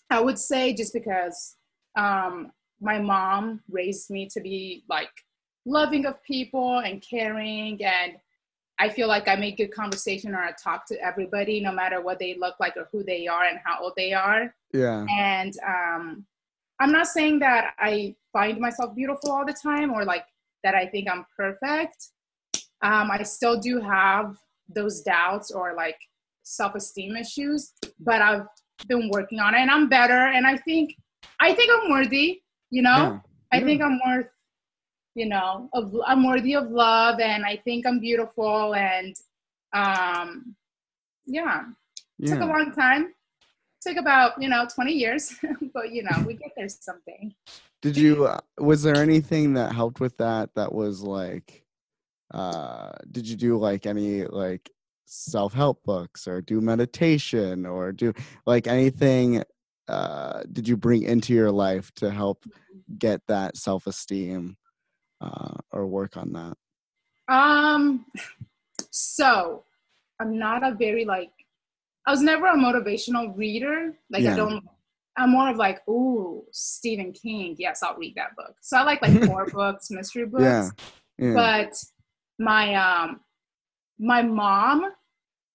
I 0.09 0.19
would 0.19 0.39
say 0.39 0.73
just 0.73 0.93
because 0.93 1.55
um, 1.97 2.51
my 2.79 2.99
mom 2.99 3.61
raised 3.69 4.09
me 4.09 4.27
to 4.31 4.39
be 4.39 4.83
like 4.89 5.09
loving 5.65 6.05
of 6.05 6.23
people 6.23 6.79
and 6.79 7.03
caring 7.07 7.83
and 7.83 8.13
I 8.81 8.89
feel 8.89 9.07
like 9.07 9.27
I 9.27 9.35
make 9.35 9.57
good 9.57 9.71
conversation 9.71 10.33
or 10.33 10.39
I 10.39 10.53
talk 10.53 10.87
to 10.87 10.99
everybody, 11.05 11.61
no 11.61 11.71
matter 11.71 12.01
what 12.01 12.17
they 12.17 12.35
look 12.39 12.55
like 12.59 12.75
or 12.75 12.87
who 12.91 13.03
they 13.03 13.27
are 13.27 13.43
and 13.43 13.59
how 13.63 13.83
old 13.83 13.93
they 13.95 14.11
are. 14.11 14.55
Yeah. 14.73 15.05
And 15.15 15.53
um, 15.67 16.25
I'm 16.79 16.91
not 16.91 17.05
saying 17.05 17.37
that 17.39 17.75
I 17.77 18.15
find 18.33 18.59
myself 18.59 18.95
beautiful 18.95 19.31
all 19.31 19.45
the 19.45 19.53
time 19.53 19.93
or 19.93 20.03
like 20.03 20.25
that 20.63 20.73
I 20.73 20.87
think 20.87 21.07
I'm 21.07 21.27
perfect. 21.37 22.07
Um, 22.81 23.11
I 23.11 23.21
still 23.21 23.59
do 23.59 23.79
have 23.79 24.35
those 24.67 25.01
doubts 25.01 25.51
or 25.51 25.75
like 25.75 25.99
self-esteem 26.41 27.15
issues, 27.15 27.73
but 27.99 28.19
I've 28.19 28.47
been 28.87 29.11
working 29.13 29.39
on 29.39 29.53
it 29.53 29.59
and 29.59 29.69
I'm 29.69 29.89
better. 29.89 30.21
And 30.35 30.47
I 30.47 30.57
think, 30.57 30.95
I 31.39 31.53
think 31.53 31.69
I'm 31.71 31.91
worthy, 31.91 32.41
you 32.71 32.81
know, 32.81 32.89
yeah. 32.97 33.19
I 33.53 33.57
yeah. 33.59 33.65
think 33.65 33.81
I'm 33.83 33.99
worth, 34.07 34.25
you 35.15 35.27
know, 35.27 35.69
of, 35.73 35.93
I'm 36.05 36.25
worthy 36.25 36.55
of 36.55 36.69
love 36.71 37.19
and 37.19 37.45
I 37.45 37.57
think 37.57 37.85
I'm 37.85 37.99
beautiful 37.99 38.75
and, 38.75 39.15
um, 39.73 40.55
yeah, 41.25 41.65
it 42.19 42.29
yeah. 42.29 42.33
took 42.33 42.43
a 42.43 42.45
long 42.45 42.71
time. 42.73 43.05
It 43.05 43.89
took 43.89 43.97
about, 43.97 44.41
you 44.41 44.49
know, 44.49 44.67
20 44.73 44.91
years, 44.91 45.33
but 45.73 45.91
you 45.91 46.03
know, 46.03 46.23
we 46.25 46.35
get 46.35 46.51
there 46.55 46.69
something. 46.69 47.33
Did 47.81 47.97
you, 47.97 48.25
uh, 48.25 48.39
was 48.59 48.83
there 48.83 48.97
anything 48.97 49.53
that 49.55 49.73
helped 49.73 49.99
with 49.99 50.17
that? 50.17 50.53
That 50.55 50.71
was 50.71 51.01
like, 51.01 51.65
uh, 52.33 52.91
did 53.11 53.27
you 53.27 53.35
do 53.35 53.57
like 53.57 53.85
any 53.85 54.25
like 54.25 54.69
self-help 55.05 55.83
books 55.83 56.27
or 56.27 56.41
do 56.41 56.61
meditation 56.61 57.65
or 57.65 57.91
do 57.91 58.13
like 58.45 58.67
anything 58.67 59.43
uh, 59.89 60.41
did 60.53 60.65
you 60.67 60.77
bring 60.77 61.03
into 61.03 61.33
your 61.33 61.51
life 61.51 61.91
to 61.95 62.09
help 62.09 62.45
get 62.97 63.19
that 63.27 63.57
self-esteem 63.57 64.55
uh, 65.21 65.53
or 65.71 65.87
work 65.87 66.17
on 66.17 66.33
that 66.33 66.55
um 67.33 68.05
so 68.91 69.63
i'm 70.19 70.37
not 70.37 70.63
a 70.63 70.75
very 70.75 71.05
like 71.05 71.31
i 72.07 72.11
was 72.11 72.21
never 72.21 72.47
a 72.47 72.55
motivational 72.55 73.35
reader 73.37 73.93
like 74.09 74.23
yeah. 74.23 74.33
i 74.33 74.35
don't 74.35 74.63
i'm 75.17 75.31
more 75.31 75.49
of 75.49 75.57
like 75.57 75.87
ooh 75.87 76.43
stephen 76.51 77.11
king 77.13 77.55
yes 77.57 77.81
i'll 77.83 77.95
read 77.97 78.13
that 78.15 78.35
book 78.35 78.55
so 78.61 78.77
i 78.77 78.83
like 78.83 79.01
like 79.01 79.23
horror 79.29 79.47
books 79.53 79.91
mystery 79.91 80.25
books 80.25 80.43
yeah. 80.43 80.69
yeah. 81.17 81.33
but 81.33 81.73
my 82.39 82.75
um 82.75 83.19
my 83.99 84.21
mom 84.21 84.91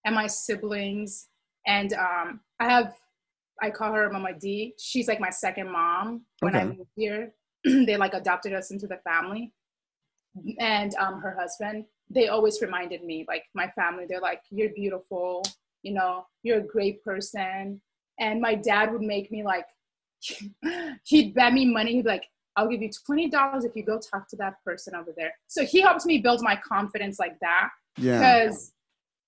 and 0.05 0.15
my 0.15 0.27
siblings 0.27 1.29
and 1.67 1.93
um 1.95 2.41
i 2.61 2.65
have 2.65 2.95
i 3.61 3.69
call 3.69 3.93
her 3.93 4.11
mama 4.11 4.33
d 4.39 4.73
she's 4.79 5.09
like 5.09 5.21
my 5.21 5.31
second 5.31 5.71
mom 5.71 6.23
when 6.41 6.55
okay. 6.55 6.63
i 6.63 6.69
moved 6.69 6.91
here 6.95 7.35
they 7.65 7.97
like 7.97 8.15
adopted 8.15 8.53
us 8.53 8.71
into 8.71 8.87
the 8.87 8.99
family 8.99 9.53
and 10.59 10.95
um 10.97 11.21
her 11.21 11.37
husband 11.39 11.85
they 12.11 12.29
always 12.29 12.61
reminded 12.61 13.03
me 13.03 13.25
like 13.29 13.45
my 13.55 13.69
family 13.71 14.05
they're 14.09 14.21
like 14.21 14.43
you're 14.51 14.71
beautiful 14.71 15.43
you 15.83 15.93
know 15.93 16.27
you're 16.43 16.59
a 16.59 16.67
great 16.67 17.03
person 17.03 17.81
and 18.19 18.41
my 18.41 18.55
dad 18.55 18.93
would 18.93 19.03
make 19.03 19.31
me 19.31 19.43
like 19.43 19.67
he'd 21.05 21.35
bet 21.35 21.53
me 21.53 21.65
money 21.65 21.93
he'd 21.93 22.05
be 22.05 22.09
like 22.09 22.27
I'll 22.57 22.69
give 22.69 22.81
you 22.81 22.89
$20 22.89 23.65
if 23.65 23.77
you 23.77 23.85
go 23.85 23.99
talk 23.99 24.29
to 24.31 24.37
that 24.37 24.55
person 24.65 24.95
over 24.95 25.13
there. 25.15 25.33
So 25.47 25.65
he 25.65 25.83
helped 25.83 26.07
me 26.07 26.19
build 26.19 26.41
my 26.41 26.59
confidence 26.67 27.19
like 27.19 27.39
that. 27.41 27.69
Yeah. 27.99 28.19
Because 28.19 28.73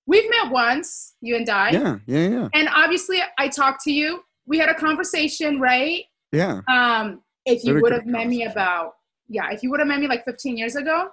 we've 0.07 0.29
met 0.31 0.51
once, 0.51 1.15
you 1.21 1.37
and 1.37 1.49
I. 1.49 1.71
Yeah, 1.71 1.99
yeah, 2.07 2.29
yeah. 2.29 2.49
And 2.55 2.69
obviously 2.75 3.19
I 3.39 3.49
talked 3.49 3.83
to 3.85 3.93
you. 3.93 4.23
We 4.47 4.59
had 4.59 4.71
a 4.71 4.75
conversation, 4.75 5.61
right? 5.61 6.05
Yeah. 6.33 6.63
Um, 6.69 7.21
if 7.45 7.65
you 7.65 7.81
would 7.81 7.93
have 7.93 8.07
met 8.07 8.29
me 8.29 8.45
about, 8.45 8.95
yeah, 9.29 9.51
if 9.51 9.63
you 9.63 9.71
would 9.71 9.81
have 9.81 9.89
met 9.89 10.01
me 10.01 10.09
like 10.09 10.25
15 10.25 10.57
years 10.57 10.77
ago, 10.77 11.09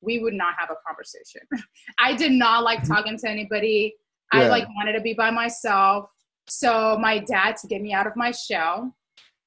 we 0.00 0.18
would 0.18 0.34
not 0.34 0.54
have 0.58 0.70
a 0.70 0.76
conversation. 0.86 1.42
I 1.98 2.14
did 2.14 2.32
not 2.32 2.62
like 2.62 2.80
mm-hmm. 2.80 2.92
talking 2.92 3.18
to 3.18 3.28
anybody. 3.28 3.94
Yeah. 4.32 4.40
I 4.40 4.48
like 4.48 4.68
wanted 4.76 4.92
to 4.92 5.00
be 5.00 5.14
by 5.14 5.30
myself. 5.30 6.10
So 6.48 6.96
my 7.00 7.18
dad, 7.18 7.56
to 7.58 7.66
get 7.66 7.82
me 7.82 7.92
out 7.92 8.06
of 8.06 8.14
my 8.16 8.30
shell, 8.30 8.94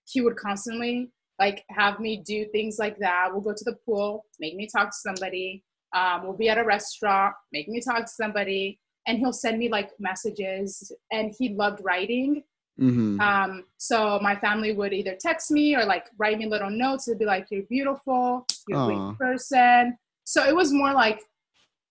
he 0.06 0.22
would 0.22 0.36
constantly 0.36 1.12
like 1.40 1.64
have 1.70 2.00
me 2.00 2.18
do 2.18 2.46
things 2.52 2.78
like 2.80 2.98
that. 3.00 3.30
We'll 3.32 3.42
go 3.42 3.54
to 3.54 3.64
the 3.64 3.78
pool, 3.86 4.26
make 4.40 4.56
me 4.56 4.68
talk 4.68 4.90
to 4.90 4.98
somebody. 4.98 5.64
Um, 5.96 6.24
we'll 6.24 6.38
be 6.38 6.50
at 6.50 6.58
a 6.58 6.64
restaurant, 6.64 7.34
make 7.52 7.68
me 7.68 7.82
talk 7.82 8.06
to 8.06 8.12
somebody, 8.12 8.80
and 9.08 9.18
he'll 9.18 9.34
send 9.34 9.58
me 9.58 9.70
like 9.70 9.92
messages. 10.00 10.92
And 11.12 11.34
he 11.38 11.50
loved 11.50 11.80
writing. 11.84 12.44
Mm-hmm. 12.80 13.20
Um, 13.20 13.66
so 13.78 14.20
my 14.22 14.36
family 14.36 14.74
would 14.74 14.94
either 14.94 15.16
text 15.20 15.52
me 15.52 15.76
or 15.76 15.86
like 15.86 16.06
write 16.18 16.38
me 16.38 16.46
little 16.46 16.70
notes. 16.70 17.08
It'd 17.08 17.20
be 17.20 17.26
like, 17.26 17.48
"You're 17.50 17.64
beautiful. 17.64 18.46
You're 18.68 18.80
Aww. 18.80 18.92
a 18.92 19.16
great 19.18 19.18
person." 19.20 19.98
So 20.24 20.48
it 20.48 20.56
was 20.56 20.72
more 20.72 20.94
like 20.94 21.22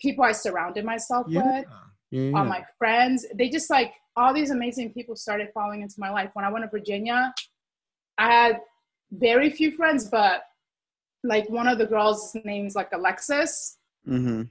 people 0.00 0.24
I 0.24 0.32
surrounded 0.32 0.84
myself 0.84 1.26
yeah. 1.28 1.60
with. 1.60 1.66
Yeah, 2.10 2.38
All 2.38 2.44
my 2.44 2.64
friends, 2.78 3.26
they 3.34 3.50
just 3.50 3.68
like 3.68 3.92
all 4.16 4.32
these 4.32 4.50
amazing 4.50 4.92
people 4.92 5.14
started 5.14 5.48
falling 5.52 5.82
into 5.82 5.96
my 5.98 6.10
life. 6.10 6.30
When 6.32 6.44
I 6.44 6.50
went 6.50 6.64
to 6.64 6.70
Virginia, 6.70 7.34
I 8.16 8.32
had 8.32 8.60
very 9.12 9.50
few 9.50 9.70
friends, 9.72 10.06
but 10.06 10.42
like 11.22 11.48
one 11.50 11.68
of 11.68 11.78
the 11.78 11.86
girls' 11.86 12.34
names 12.44 12.74
like 12.74 12.88
Alexis. 12.92 13.76
Mm-hmm. 14.06 14.42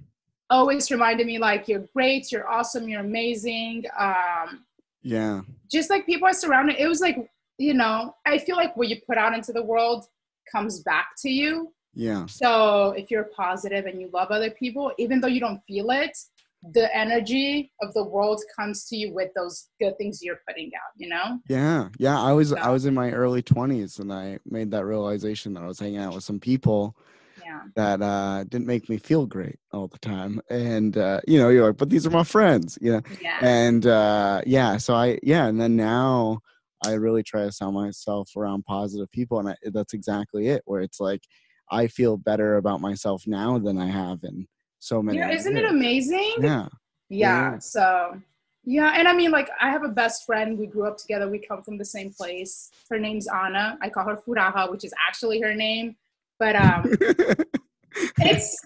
Always 0.50 0.91
reminded 0.91 1.28
me 1.28 1.39
like 1.39 1.67
you're 1.67 1.86
great, 1.93 2.32
you're 2.32 2.47
awesome, 2.47 2.88
you're 2.88 3.02
amazing. 3.02 3.86
Um, 3.97 4.65
yeah. 5.01 5.41
Just 5.71 5.89
like 5.89 6.05
people 6.05 6.27
are 6.27 6.33
surrounded. 6.33 6.77
It 6.77 6.88
was 6.88 7.01
like 7.01 7.17
you 7.57 7.73
know, 7.73 8.15
I 8.25 8.38
feel 8.38 8.55
like 8.55 8.77
what 8.77 8.88
you 8.88 8.97
put 9.07 9.17
out 9.17 9.33
into 9.33 9.51
the 9.51 9.63
world 9.63 10.05
comes 10.51 10.81
back 10.81 11.07
to 11.19 11.29
you. 11.29 11.73
Yeah. 11.93 12.27
So 12.27 12.91
if 12.91 13.10
you're 13.10 13.29
positive 13.36 13.86
and 13.88 13.99
you 13.99 14.10
love 14.13 14.29
other 14.29 14.51
people, 14.51 14.91
even 14.99 15.19
though 15.19 15.27
you 15.27 15.39
don't 15.39 15.60
feel 15.67 15.89
it, 15.89 16.15
the 16.73 16.95
energy 16.95 17.71
of 17.81 17.93
the 17.93 18.03
world 18.03 18.41
comes 18.55 18.86
to 18.86 18.95
you 18.95 19.13
with 19.13 19.31
those 19.36 19.67
good 19.79 19.97
things 19.97 20.21
you're 20.23 20.39
putting 20.47 20.71
out 20.75 20.91
you 20.97 21.07
know 21.07 21.39
yeah 21.47 21.88
yeah 21.99 22.19
i 22.19 22.33
was 22.33 22.49
so. 22.49 22.57
i 22.57 22.69
was 22.69 22.86
in 22.86 22.93
my 22.93 23.12
early 23.12 23.43
20s 23.43 23.99
and 23.99 24.12
i 24.12 24.39
made 24.45 24.71
that 24.71 24.83
realization 24.83 25.53
that 25.53 25.63
i 25.63 25.67
was 25.67 25.79
hanging 25.79 25.99
out 25.99 26.13
with 26.15 26.23
some 26.23 26.39
people 26.39 26.97
yeah. 27.47 27.62
that 27.75 28.01
uh, 28.01 28.43
didn't 28.45 28.67
make 28.67 28.89
me 28.89 28.97
feel 28.97 29.25
great 29.25 29.57
all 29.71 29.88
the 29.88 29.97
time 29.99 30.41
and 30.49 30.97
uh, 30.97 31.19
you 31.27 31.39
know 31.39 31.49
you're 31.49 31.67
like 31.67 31.77
but 31.77 31.89
these 31.89 32.05
are 32.05 32.12
my 32.12 32.23
friends 32.23 32.77
you 32.81 32.91
know 32.91 33.01
yeah. 33.21 33.39
and 33.41 33.88
uh, 33.88 34.41
yeah 34.45 34.77
so 34.77 34.93
i 34.93 35.17
yeah 35.23 35.47
and 35.47 35.60
then 35.60 35.75
now 35.75 36.39
i 36.86 36.93
really 36.93 37.23
try 37.23 37.43
to 37.43 37.51
sound 37.51 37.73
myself 37.73 38.29
around 38.36 38.63
positive 38.65 39.10
people 39.12 39.39
and 39.39 39.49
I, 39.49 39.55
that's 39.71 39.93
exactly 39.93 40.47
it 40.49 40.62
where 40.65 40.81
it's 40.81 40.99
like 40.99 41.23
i 41.71 41.88
feel 41.88 42.17
better 42.17 42.57
about 42.57 42.81
myself 42.81 43.23
now 43.25 43.57
than 43.57 43.77
i 43.77 43.88
have 43.88 44.19
in 44.23 44.47
so 44.79 45.01
many. 45.01 45.17
Yeah, 45.17 45.31
isn't 45.31 45.57
it 45.57 45.65
amazing? 45.65 46.36
Yeah. 46.39 46.67
yeah. 47.10 47.51
Yeah. 47.51 47.60
So 47.60 48.21
yeah, 48.63 48.95
and 48.97 49.07
I 49.07 49.13
mean, 49.13 49.31
like, 49.31 49.49
I 49.62 49.69
have 49.69 49.83
a 49.83 49.89
best 49.89 50.25
friend. 50.25 50.57
We 50.57 50.67
grew 50.67 50.86
up 50.86 50.97
together. 50.97 51.29
We 51.29 51.39
come 51.39 51.63
from 51.63 51.77
the 51.77 51.86
same 51.86 52.12
place. 52.12 52.71
Her 52.89 52.99
name's 52.99 53.27
Anna. 53.27 53.77
I 53.81 53.89
call 53.89 54.05
her 54.05 54.17
Furaha, 54.17 54.69
which 54.69 54.83
is 54.83 54.93
actually 55.07 55.39
her 55.39 55.55
name, 55.55 55.95
but 56.39 56.56
um, 56.56 56.86
it's 58.19 58.58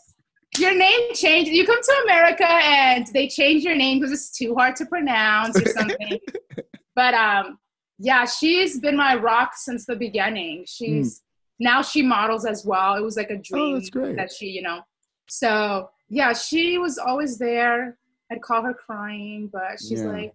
your 0.57 0.75
name 0.75 1.13
changed. 1.13 1.51
You 1.51 1.65
come 1.65 1.81
to 1.81 2.01
America 2.03 2.47
and 2.47 3.07
they 3.07 3.27
change 3.27 3.63
your 3.63 3.75
name 3.75 3.99
because 3.99 4.11
it's 4.11 4.31
too 4.31 4.53
hard 4.55 4.75
to 4.77 4.85
pronounce 4.85 5.59
or 5.59 5.69
something. 5.69 6.19
but 6.95 7.13
um, 7.13 7.57
yeah, 7.97 8.25
she's 8.25 8.79
been 8.79 8.97
my 8.97 9.15
rock 9.15 9.51
since 9.55 9.85
the 9.85 9.95
beginning. 9.95 10.65
She's 10.67 11.19
mm. 11.19 11.21
now 11.59 11.81
she 11.81 12.01
models 12.01 12.45
as 12.45 12.65
well. 12.65 12.95
It 12.95 13.01
was 13.01 13.15
like 13.15 13.29
a 13.29 13.35
oh, 13.35 13.41
dream 13.43 13.81
oh, 13.95 14.13
that 14.15 14.31
she, 14.31 14.47
you 14.47 14.61
know. 14.61 14.81
So 15.27 15.89
yeah, 16.09 16.33
she 16.33 16.77
was 16.77 16.97
always 16.97 17.37
there. 17.37 17.97
I'd 18.31 18.41
call 18.41 18.63
her 18.63 18.73
crying, 18.73 19.49
but 19.51 19.79
she's 19.79 20.01
yeah. 20.01 20.07
like, 20.07 20.33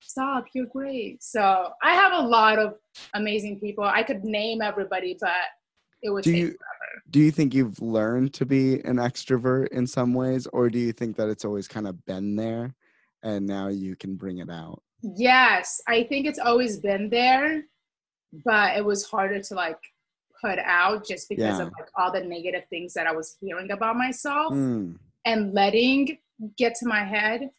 stop, 0.00 0.44
you're 0.54 0.66
great. 0.66 1.22
So 1.22 1.70
I 1.82 1.94
have 1.94 2.12
a 2.12 2.26
lot 2.26 2.58
of 2.58 2.74
amazing 3.14 3.60
people. 3.60 3.84
I 3.84 4.02
could 4.02 4.24
name 4.24 4.62
everybody, 4.62 5.16
but 5.20 5.30
it 6.02 6.10
would 6.10 6.24
do 6.24 6.30
you, 6.30 6.46
forever. 6.46 7.02
Do 7.10 7.20
you 7.20 7.30
think 7.30 7.54
you've 7.54 7.80
learned 7.80 8.34
to 8.34 8.46
be 8.46 8.74
an 8.84 8.96
extrovert 8.96 9.68
in 9.68 9.86
some 9.86 10.14
ways, 10.14 10.46
or 10.48 10.70
do 10.70 10.78
you 10.78 10.92
think 10.92 11.16
that 11.16 11.28
it's 11.28 11.44
always 11.44 11.68
kind 11.68 11.86
of 11.86 12.04
been 12.04 12.36
there 12.36 12.74
and 13.22 13.46
now 13.46 13.68
you 13.68 13.96
can 13.96 14.16
bring 14.16 14.38
it 14.38 14.50
out? 14.50 14.82
Yes, 15.02 15.80
I 15.88 16.04
think 16.04 16.26
it's 16.26 16.38
always 16.38 16.78
been 16.78 17.08
there, 17.08 17.64
but 18.44 18.76
it 18.76 18.84
was 18.84 19.04
harder 19.04 19.40
to 19.40 19.54
like 19.54 19.78
put 20.40 20.58
out 20.58 21.06
just 21.06 21.28
because 21.28 21.58
yeah. 21.58 21.62
of 21.62 21.72
like 21.78 21.88
all 21.96 22.12
the 22.12 22.20
negative 22.20 22.64
things 22.70 22.94
that 22.94 23.06
I 23.06 23.12
was 23.12 23.36
hearing 23.40 23.70
about 23.70 23.96
myself. 23.96 24.52
Mm 24.52 24.96
and 25.24 25.52
letting 25.54 26.18
get 26.56 26.74
to 26.76 26.86
my 26.86 27.04
head. 27.04 27.50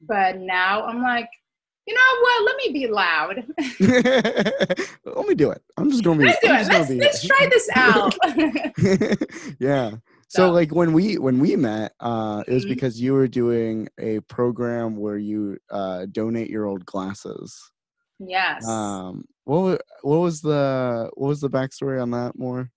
But 0.00 0.38
now 0.38 0.84
I'm 0.84 1.02
like, 1.02 1.28
you 1.90 1.96
know 1.96 2.20
what? 2.20 2.44
Let 2.44 2.56
me 2.56 2.72
be 2.72 2.86
loud. 2.86 3.44
Let 5.16 5.28
me 5.28 5.34
do 5.34 5.50
it. 5.50 5.62
I'm 5.76 5.90
just 5.90 6.04
gonna 6.04 6.18
be. 6.18 6.26
Let's 6.26 6.38
do 6.40 6.52
it. 6.52 6.68
Let's, 6.68 6.90
let's 6.90 7.26
try 7.26 7.48
this 7.50 7.68
out. 7.74 8.16
yeah. 9.58 9.90
So, 10.28 10.46
so, 10.46 10.50
like 10.52 10.72
when 10.72 10.92
we 10.92 11.18
when 11.18 11.40
we 11.40 11.56
met, 11.56 11.92
uh, 11.98 12.44
it 12.46 12.52
was 12.52 12.62
mm-hmm. 12.62 12.74
because 12.74 13.00
you 13.00 13.14
were 13.14 13.26
doing 13.26 13.88
a 13.98 14.20
program 14.20 14.96
where 14.96 15.18
you 15.18 15.58
uh, 15.70 16.06
donate 16.12 16.48
your 16.48 16.66
old 16.66 16.86
glasses. 16.86 17.58
Yes. 18.20 18.66
Um. 18.68 19.24
What 19.44 19.82
what 20.02 20.18
was 20.18 20.40
the 20.42 21.10
what 21.14 21.28
was 21.28 21.40
the 21.40 21.50
backstory 21.50 22.00
on 22.00 22.12
that 22.12 22.38
more? 22.38 22.70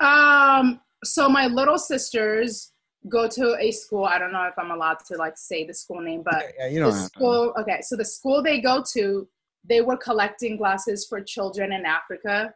Um. 0.00 0.80
So 1.04 1.28
my 1.30 1.46
little 1.46 1.78
sisters 1.78 2.72
go 3.08 3.28
to 3.28 3.56
a 3.60 3.70
school. 3.70 4.04
I 4.04 4.18
don't 4.18 4.32
know 4.32 4.44
if 4.44 4.58
I'm 4.58 4.70
allowed 4.70 4.98
to 5.06 5.16
like 5.16 5.36
say 5.36 5.64
the 5.64 5.74
school 5.74 6.00
name, 6.00 6.22
but 6.24 6.52
yeah, 6.58 6.68
you 6.68 6.80
know, 6.80 6.90
the 6.90 6.98
school. 6.98 7.54
Okay, 7.58 7.80
so 7.82 7.96
the 7.96 8.04
school 8.04 8.42
they 8.42 8.60
go 8.60 8.82
to, 8.94 9.28
they 9.64 9.82
were 9.82 9.96
collecting 9.96 10.56
glasses 10.56 11.06
for 11.06 11.20
children 11.20 11.72
in 11.72 11.84
Africa, 11.84 12.54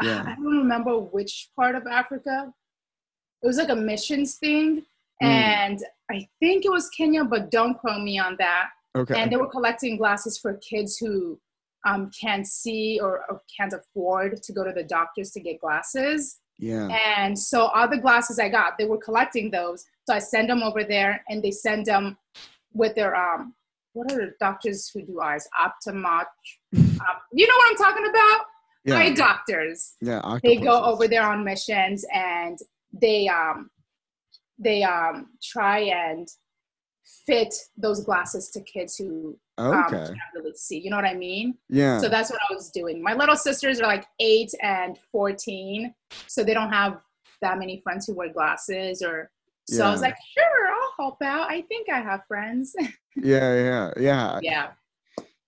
yeah. 0.02 0.22
I 0.26 0.34
don't 0.34 0.58
remember 0.58 0.98
which 0.98 1.50
part 1.56 1.74
of 1.74 1.86
Africa. 1.86 2.52
It 3.42 3.46
was 3.46 3.56
like 3.56 3.70
a 3.70 3.76
missions 3.76 4.36
thing. 4.36 4.84
Mm. 5.22 5.26
And 5.26 5.84
I 6.10 6.28
think 6.40 6.64
it 6.64 6.70
was 6.70 6.88
Kenya, 6.90 7.24
but 7.24 7.50
don't 7.50 7.78
quote 7.78 8.02
me 8.02 8.18
on 8.18 8.36
that. 8.38 8.68
Okay. 8.96 9.20
And 9.20 9.30
they 9.30 9.36
were 9.36 9.48
collecting 9.48 9.96
glasses 9.96 10.38
for 10.38 10.54
kids 10.54 10.96
who 10.96 11.38
um, 11.86 12.10
can't 12.18 12.46
see 12.46 12.98
or, 13.00 13.24
or 13.28 13.40
can't 13.56 13.72
afford 13.72 14.42
to 14.42 14.52
go 14.52 14.64
to 14.64 14.72
the 14.72 14.82
doctors 14.82 15.30
to 15.32 15.40
get 15.40 15.60
glasses. 15.60 16.38
Yeah. 16.60 16.88
And 17.16 17.38
so 17.38 17.66
all 17.68 17.88
the 17.88 17.96
glasses 17.96 18.38
I 18.38 18.48
got, 18.48 18.76
they 18.78 18.84
were 18.84 18.98
collecting 18.98 19.50
those. 19.50 19.86
So 20.06 20.14
I 20.14 20.18
send 20.18 20.50
them 20.50 20.62
over 20.62 20.84
there 20.84 21.24
and 21.28 21.42
they 21.42 21.50
send 21.50 21.86
them 21.86 22.16
with 22.72 22.94
their 22.94 23.16
um 23.16 23.54
what 23.92 24.12
are 24.12 24.16
the 24.16 24.32
doctors 24.38 24.88
who 24.94 25.02
do 25.02 25.20
eyes? 25.20 25.48
Optomet. 25.60 26.26
um, 26.76 26.86
you 27.32 27.46
know 27.48 27.54
what 27.56 27.70
I'm 27.70 27.76
talking 27.76 28.08
about? 28.08 28.40
Yeah. 28.84 28.96
Eye 28.96 29.12
doctors. 29.12 29.94
Yeah. 30.00 30.38
They 30.42 30.56
go 30.56 30.84
over 30.84 31.08
there 31.08 31.24
on 31.24 31.44
missions 31.44 32.04
and 32.14 32.58
they 32.92 33.28
um 33.28 33.70
they 34.58 34.82
um 34.82 35.30
try 35.42 35.80
and 35.80 36.28
fit 37.26 37.54
those 37.76 38.04
glasses 38.04 38.50
to 38.50 38.60
kids 38.62 38.96
who 38.96 39.38
okay. 39.60 40.04
um, 40.04 40.16
really 40.34 40.52
see. 40.54 40.78
You 40.78 40.90
know 40.90 40.96
what 40.96 41.04
I 41.04 41.14
mean? 41.14 41.56
Yeah. 41.68 41.98
So 42.00 42.08
that's 42.08 42.30
what 42.30 42.40
I 42.50 42.54
was 42.54 42.70
doing. 42.70 43.02
My 43.02 43.14
little 43.14 43.36
sisters 43.36 43.80
are 43.80 43.86
like 43.86 44.06
eight 44.20 44.52
and 44.62 44.98
fourteen, 45.12 45.94
so 46.26 46.42
they 46.44 46.54
don't 46.54 46.72
have 46.72 47.00
that 47.42 47.58
many 47.58 47.80
friends 47.82 48.06
who 48.06 48.14
wear 48.14 48.32
glasses 48.32 49.02
or. 49.02 49.30
So 49.68 49.84
yeah. 49.84 49.88
I 49.88 49.92
was 49.92 50.00
like, 50.00 50.16
sure, 50.36 50.68
I'll 50.68 51.04
help 51.04 51.22
out. 51.22 51.48
I 51.48 51.62
think 51.62 51.88
I 51.88 52.00
have 52.00 52.22
friends. 52.26 52.74
yeah, 53.16 53.54
yeah, 53.54 53.90
yeah. 54.00 54.40
Yeah. 54.42 54.68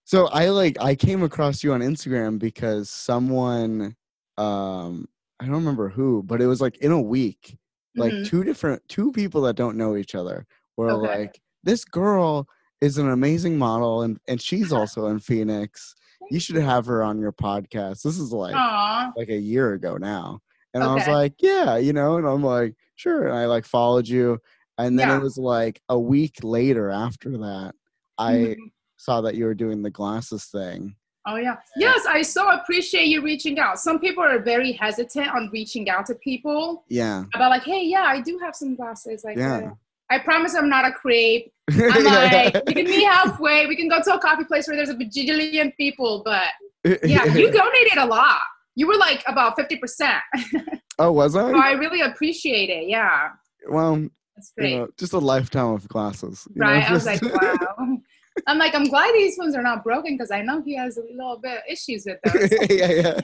So 0.04 0.26
I 0.28 0.50
like 0.50 0.76
I 0.80 0.94
came 0.94 1.22
across 1.22 1.64
you 1.64 1.72
on 1.72 1.80
Instagram 1.80 2.38
because 2.38 2.90
someone 2.90 3.96
um 4.38 5.08
I 5.40 5.46
don't 5.46 5.54
remember 5.54 5.88
who, 5.88 6.22
but 6.22 6.40
it 6.40 6.46
was 6.46 6.60
like 6.60 6.78
in 6.78 6.92
a 6.92 7.00
week, 7.00 7.58
like 7.96 8.12
mm-hmm. 8.12 8.24
two 8.24 8.44
different 8.44 8.86
two 8.88 9.10
people 9.10 9.40
that 9.42 9.56
don't 9.56 9.76
know 9.76 9.96
each 9.96 10.14
other 10.14 10.46
were 10.76 10.90
okay. 10.90 11.18
like 11.18 11.40
this 11.64 11.84
girl 11.84 12.46
is 12.82 12.98
an 12.98 13.08
amazing 13.08 13.56
model 13.56 14.02
and 14.02 14.18
and 14.28 14.42
she's 14.42 14.72
also 14.72 15.06
in 15.06 15.20
Phoenix. 15.20 15.94
You 16.30 16.40
should 16.40 16.56
have 16.56 16.86
her 16.86 17.02
on 17.02 17.18
your 17.18 17.32
podcast. 17.32 18.02
This 18.02 18.18
is 18.18 18.32
like 18.32 18.54
Aww. 18.54 19.12
like 19.16 19.28
a 19.28 19.38
year 19.38 19.72
ago 19.74 19.96
now. 19.96 20.40
And 20.74 20.82
okay. 20.82 20.90
I 20.90 20.94
was 20.94 21.06
like, 21.06 21.34
yeah, 21.38 21.76
you 21.76 21.92
know, 21.92 22.16
and 22.16 22.26
I'm 22.26 22.42
like, 22.42 22.74
sure. 22.96 23.26
And 23.26 23.36
I 23.36 23.46
like 23.46 23.64
followed 23.64 24.08
you. 24.08 24.38
And 24.78 24.98
then 24.98 25.08
yeah. 25.08 25.16
it 25.18 25.22
was 25.22 25.36
like 25.36 25.80
a 25.88 25.98
week 25.98 26.36
later 26.42 26.90
after 26.90 27.30
that, 27.30 27.74
I 28.18 28.32
mm-hmm. 28.32 28.62
saw 28.96 29.20
that 29.20 29.34
you 29.34 29.44
were 29.44 29.54
doing 29.54 29.82
the 29.82 29.90
glasses 29.90 30.46
thing. 30.46 30.96
Oh 31.26 31.36
yeah. 31.36 31.56
Yes, 31.76 32.04
I 32.06 32.22
so 32.22 32.50
appreciate 32.50 33.06
you 33.06 33.22
reaching 33.22 33.58
out. 33.58 33.78
Some 33.78 34.00
people 34.00 34.24
are 34.24 34.40
very 34.40 34.72
hesitant 34.72 35.28
on 35.28 35.50
reaching 35.52 35.88
out 35.88 36.06
to 36.06 36.14
people. 36.16 36.84
Yeah. 36.88 37.24
About 37.34 37.50
like, 37.50 37.62
hey, 37.62 37.84
yeah, 37.84 38.04
I 38.04 38.20
do 38.20 38.38
have 38.38 38.56
some 38.56 38.74
glasses. 38.74 39.22
Like, 39.22 39.36
yeah. 39.36 39.70
I 40.12 40.18
promise 40.18 40.54
I'm 40.54 40.68
not 40.68 40.84
a 40.84 40.92
creep. 40.92 41.50
I'm 41.70 42.04
like, 42.04 42.54
you 42.68 42.74
can 42.74 42.84
meet 42.84 43.04
halfway. 43.04 43.66
We 43.66 43.76
can 43.76 43.88
go 43.88 44.02
to 44.02 44.14
a 44.14 44.20
coffee 44.20 44.44
place 44.44 44.68
where 44.68 44.76
there's 44.76 44.90
a 44.90 44.94
bajillion 44.94 45.74
people. 45.76 46.22
But 46.22 46.48
yeah, 47.02 47.24
you 47.24 47.50
donated 47.52 47.96
a 47.96 48.06
lot. 48.06 48.40
You 48.74 48.86
were 48.86 48.96
like 48.96 49.22
about 49.26 49.56
50%. 49.58 50.20
oh, 50.98 51.12
was 51.12 51.34
I? 51.34 51.50
So 51.50 51.58
I 51.58 51.72
really 51.72 52.02
appreciate 52.02 52.68
it. 52.68 52.88
Yeah. 52.88 53.30
Well, 53.68 54.06
that's 54.36 54.52
great. 54.56 54.72
You 54.72 54.78
know, 54.80 54.88
just 54.98 55.14
a 55.14 55.18
lifetime 55.18 55.72
of 55.72 55.88
glasses. 55.88 56.46
Right. 56.56 56.80
Know, 56.80 56.88
I 56.88 56.92
was 56.92 57.06
like, 57.06 57.22
wow. 57.42 57.91
I'm 58.46 58.58
like, 58.58 58.74
I'm 58.74 58.84
glad 58.84 59.14
these 59.14 59.36
ones 59.38 59.54
are 59.54 59.62
not 59.62 59.84
broken 59.84 60.14
because 60.14 60.30
I 60.30 60.42
know 60.42 60.62
he 60.62 60.76
has 60.76 60.96
a 60.96 61.02
little 61.02 61.38
bit 61.38 61.58
of 61.58 61.62
issues 61.68 62.06
with 62.06 62.18
those. 62.24 62.50
yeah, 62.70 62.90
yeah. 62.90 63.20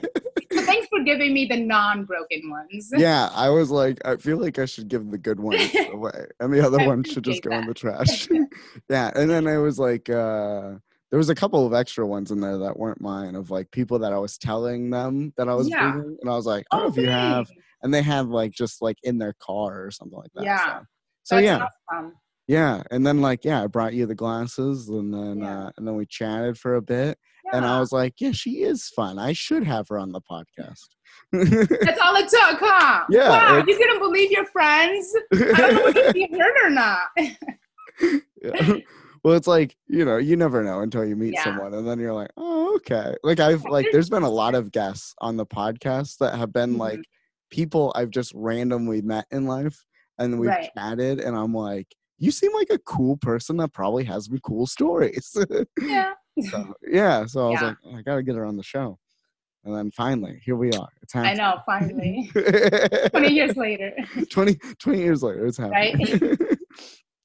So 0.51 0.61
thanks 0.61 0.87
for 0.87 1.03
giving 1.03 1.33
me 1.33 1.45
the 1.45 1.57
non-broken 1.57 2.49
ones. 2.49 2.91
Yeah, 2.95 3.29
I 3.33 3.49
was 3.49 3.69
like, 3.69 3.99
I 4.05 4.17
feel 4.17 4.37
like 4.37 4.59
I 4.59 4.65
should 4.65 4.87
give 4.87 5.09
the 5.11 5.17
good 5.17 5.39
ones 5.39 5.71
away, 5.91 6.27
and 6.39 6.53
the 6.53 6.65
other 6.65 6.85
ones 6.85 7.11
should 7.11 7.23
just 7.23 7.43
go 7.43 7.51
that. 7.51 7.61
in 7.61 7.67
the 7.67 7.73
trash. 7.73 8.27
yeah, 8.89 9.11
and 9.15 9.29
then 9.29 9.47
I 9.47 9.57
was 9.57 9.79
like, 9.79 10.09
uh, 10.09 10.73
there 11.11 11.17
was 11.17 11.29
a 11.29 11.35
couple 11.35 11.65
of 11.65 11.73
extra 11.73 12.05
ones 12.05 12.31
in 12.31 12.39
there 12.39 12.57
that 12.57 12.77
weren't 12.77 13.01
mine 13.01 13.35
of 13.35 13.51
like 13.51 13.69
people 13.71 13.99
that 13.99 14.13
I 14.13 14.17
was 14.17 14.37
telling 14.37 14.89
them 14.89 15.33
that 15.37 15.49
I 15.49 15.53
was 15.53 15.69
yeah. 15.69 15.93
and 15.93 16.29
I 16.29 16.35
was 16.35 16.45
like, 16.45 16.65
oh, 16.71 16.87
if 16.87 16.97
you 16.97 17.09
have, 17.09 17.49
and 17.83 17.93
they 17.93 18.01
had 18.01 18.27
like 18.27 18.51
just 18.51 18.81
like 18.81 18.97
in 19.03 19.17
their 19.17 19.33
car 19.39 19.85
or 19.85 19.91
something 19.91 20.17
like 20.17 20.31
that. 20.35 20.43
Yeah. 20.43 20.79
So, 21.23 21.35
so 21.35 21.37
yeah. 21.37 21.67
Awesome. 21.91 22.13
Yeah, 22.49 22.81
and 22.89 23.05
then 23.05 23.21
like 23.21 23.45
yeah, 23.45 23.63
I 23.63 23.67
brought 23.67 23.93
you 23.93 24.07
the 24.07 24.15
glasses, 24.15 24.89
and 24.89 25.13
then 25.13 25.41
yeah. 25.41 25.65
uh, 25.65 25.71
and 25.77 25.87
then 25.87 25.93
we 25.95 26.07
chatted 26.07 26.57
for 26.57 26.77
a 26.77 26.81
bit, 26.81 27.19
yeah. 27.45 27.51
and 27.55 27.63
I 27.63 27.79
was 27.79 27.91
like, 27.91 28.15
yeah, 28.17 28.31
she 28.31 28.63
is 28.63 28.87
fun. 28.87 29.19
I 29.19 29.33
should 29.33 29.63
have 29.63 29.87
her 29.89 29.99
on 29.99 30.11
the 30.11 30.19
podcast. 30.19 30.87
That's 31.31 31.99
all 32.03 32.15
it 32.15 32.27
took, 32.27 32.59
huh? 32.59 33.05
Yeah. 33.11 33.29
Wow, 33.29 33.63
you 33.67 33.77
couldn't 33.77 33.99
believe 33.99 34.31
your 34.31 34.45
friends. 34.45 35.13
I 35.31 35.37
don't 35.37 35.75
know 35.75 36.01
if 36.01 36.15
you 36.15 36.27
heard 36.39 36.55
or 36.63 36.69
not. 36.71 37.01
yeah. 38.41 38.77
Well, 39.23 39.35
it's 39.35 39.45
like 39.45 39.75
you 39.85 40.03
know, 40.03 40.17
you 40.17 40.35
never 40.35 40.63
know 40.63 40.79
until 40.79 41.05
you 41.05 41.15
meet 41.15 41.35
yeah. 41.35 41.43
someone, 41.43 41.75
and 41.75 41.87
then 41.87 41.99
you're 41.99 42.13
like, 42.13 42.31
oh, 42.35 42.73
okay. 42.77 43.13
Like 43.21 43.39
I've 43.39 43.63
like, 43.65 43.85
there's 43.91 44.09
been 44.09 44.23
a 44.23 44.29
lot 44.29 44.55
of 44.55 44.71
guests 44.71 45.13
on 45.19 45.37
the 45.37 45.45
podcast 45.45 46.17
that 46.17 46.33
have 46.33 46.51
been 46.51 46.71
mm-hmm. 46.71 46.81
like 46.81 47.01
people 47.51 47.91
I've 47.95 48.09
just 48.09 48.31
randomly 48.33 49.03
met 49.03 49.27
in 49.29 49.45
life, 49.45 49.85
and 50.17 50.39
we've 50.39 50.49
right. 50.49 50.71
chatted, 50.75 51.19
and 51.19 51.37
I'm 51.37 51.53
like 51.53 51.93
you 52.19 52.31
seem 52.31 52.53
like 52.53 52.69
a 52.69 52.77
cool 52.79 53.17
person 53.17 53.57
that 53.57 53.73
probably 53.73 54.03
has 54.03 54.25
some 54.25 54.37
cool 54.39 54.67
stories. 54.67 55.35
yeah. 55.81 56.13
so, 56.49 56.73
yeah. 56.87 57.25
So 57.25 57.47
I 57.47 57.49
was 57.49 57.61
yeah. 57.61 57.67
like, 57.67 57.77
oh, 57.85 57.95
I 57.95 58.01
gotta 58.01 58.23
get 58.23 58.35
her 58.35 58.45
on 58.45 58.57
the 58.57 58.63
show. 58.63 58.99
And 59.65 59.75
then 59.75 59.91
finally, 59.91 60.39
here 60.43 60.55
we 60.55 60.71
are. 60.71 60.87
It's 61.01 61.13
happening. 61.13 61.39
I 61.39 61.51
know, 61.51 61.59
finally. 61.65 62.31
20 63.11 63.33
years 63.33 63.57
later. 63.57 63.93
20, 64.31 64.55
20 64.79 64.99
years 64.99 65.23
later, 65.23 65.45
it's 65.45 65.57
happening. 65.57 66.37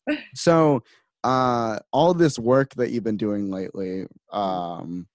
Right? 0.07 0.16
so 0.35 0.83
uh 1.22 1.78
all 1.92 2.12
this 2.12 2.38
work 2.38 2.74
that 2.74 2.90
you've 2.90 3.04
been 3.04 3.16
doing 3.16 3.50
lately, 3.50 4.07
um, 4.33 5.07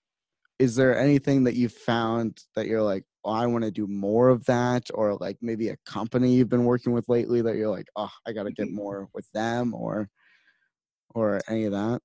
is 0.60 0.76
there 0.76 0.98
anything 0.98 1.44
that 1.46 1.56
you 1.56 1.70
found 1.70 2.38
that 2.56 2.68
you're 2.68 2.82
like, 2.82 3.04
oh, 3.30 3.34
I 3.34 3.46
want 3.46 3.64
to 3.64 3.72
do 3.72 3.88
more 3.88 4.30
of 4.30 4.44
that, 4.46 4.90
or 4.94 5.16
like 5.16 5.38
maybe 5.42 5.70
a 5.70 5.78
company 5.86 6.34
you've 6.34 6.50
been 6.50 6.66
working 6.66 6.94
with 6.94 7.08
lately 7.10 7.42
that 7.42 7.56
you're 7.56 7.70
like, 7.70 7.88
oh, 7.96 8.12
I 8.26 8.34
got 8.34 8.44
to 8.44 8.52
get 8.52 8.68
mm-hmm. 8.68 8.76
more 8.76 9.10
with 9.14 9.30
them, 9.34 9.74
or 9.74 10.10
or 11.16 11.40
any 11.48 11.66
of 11.66 11.72
that? 11.74 12.02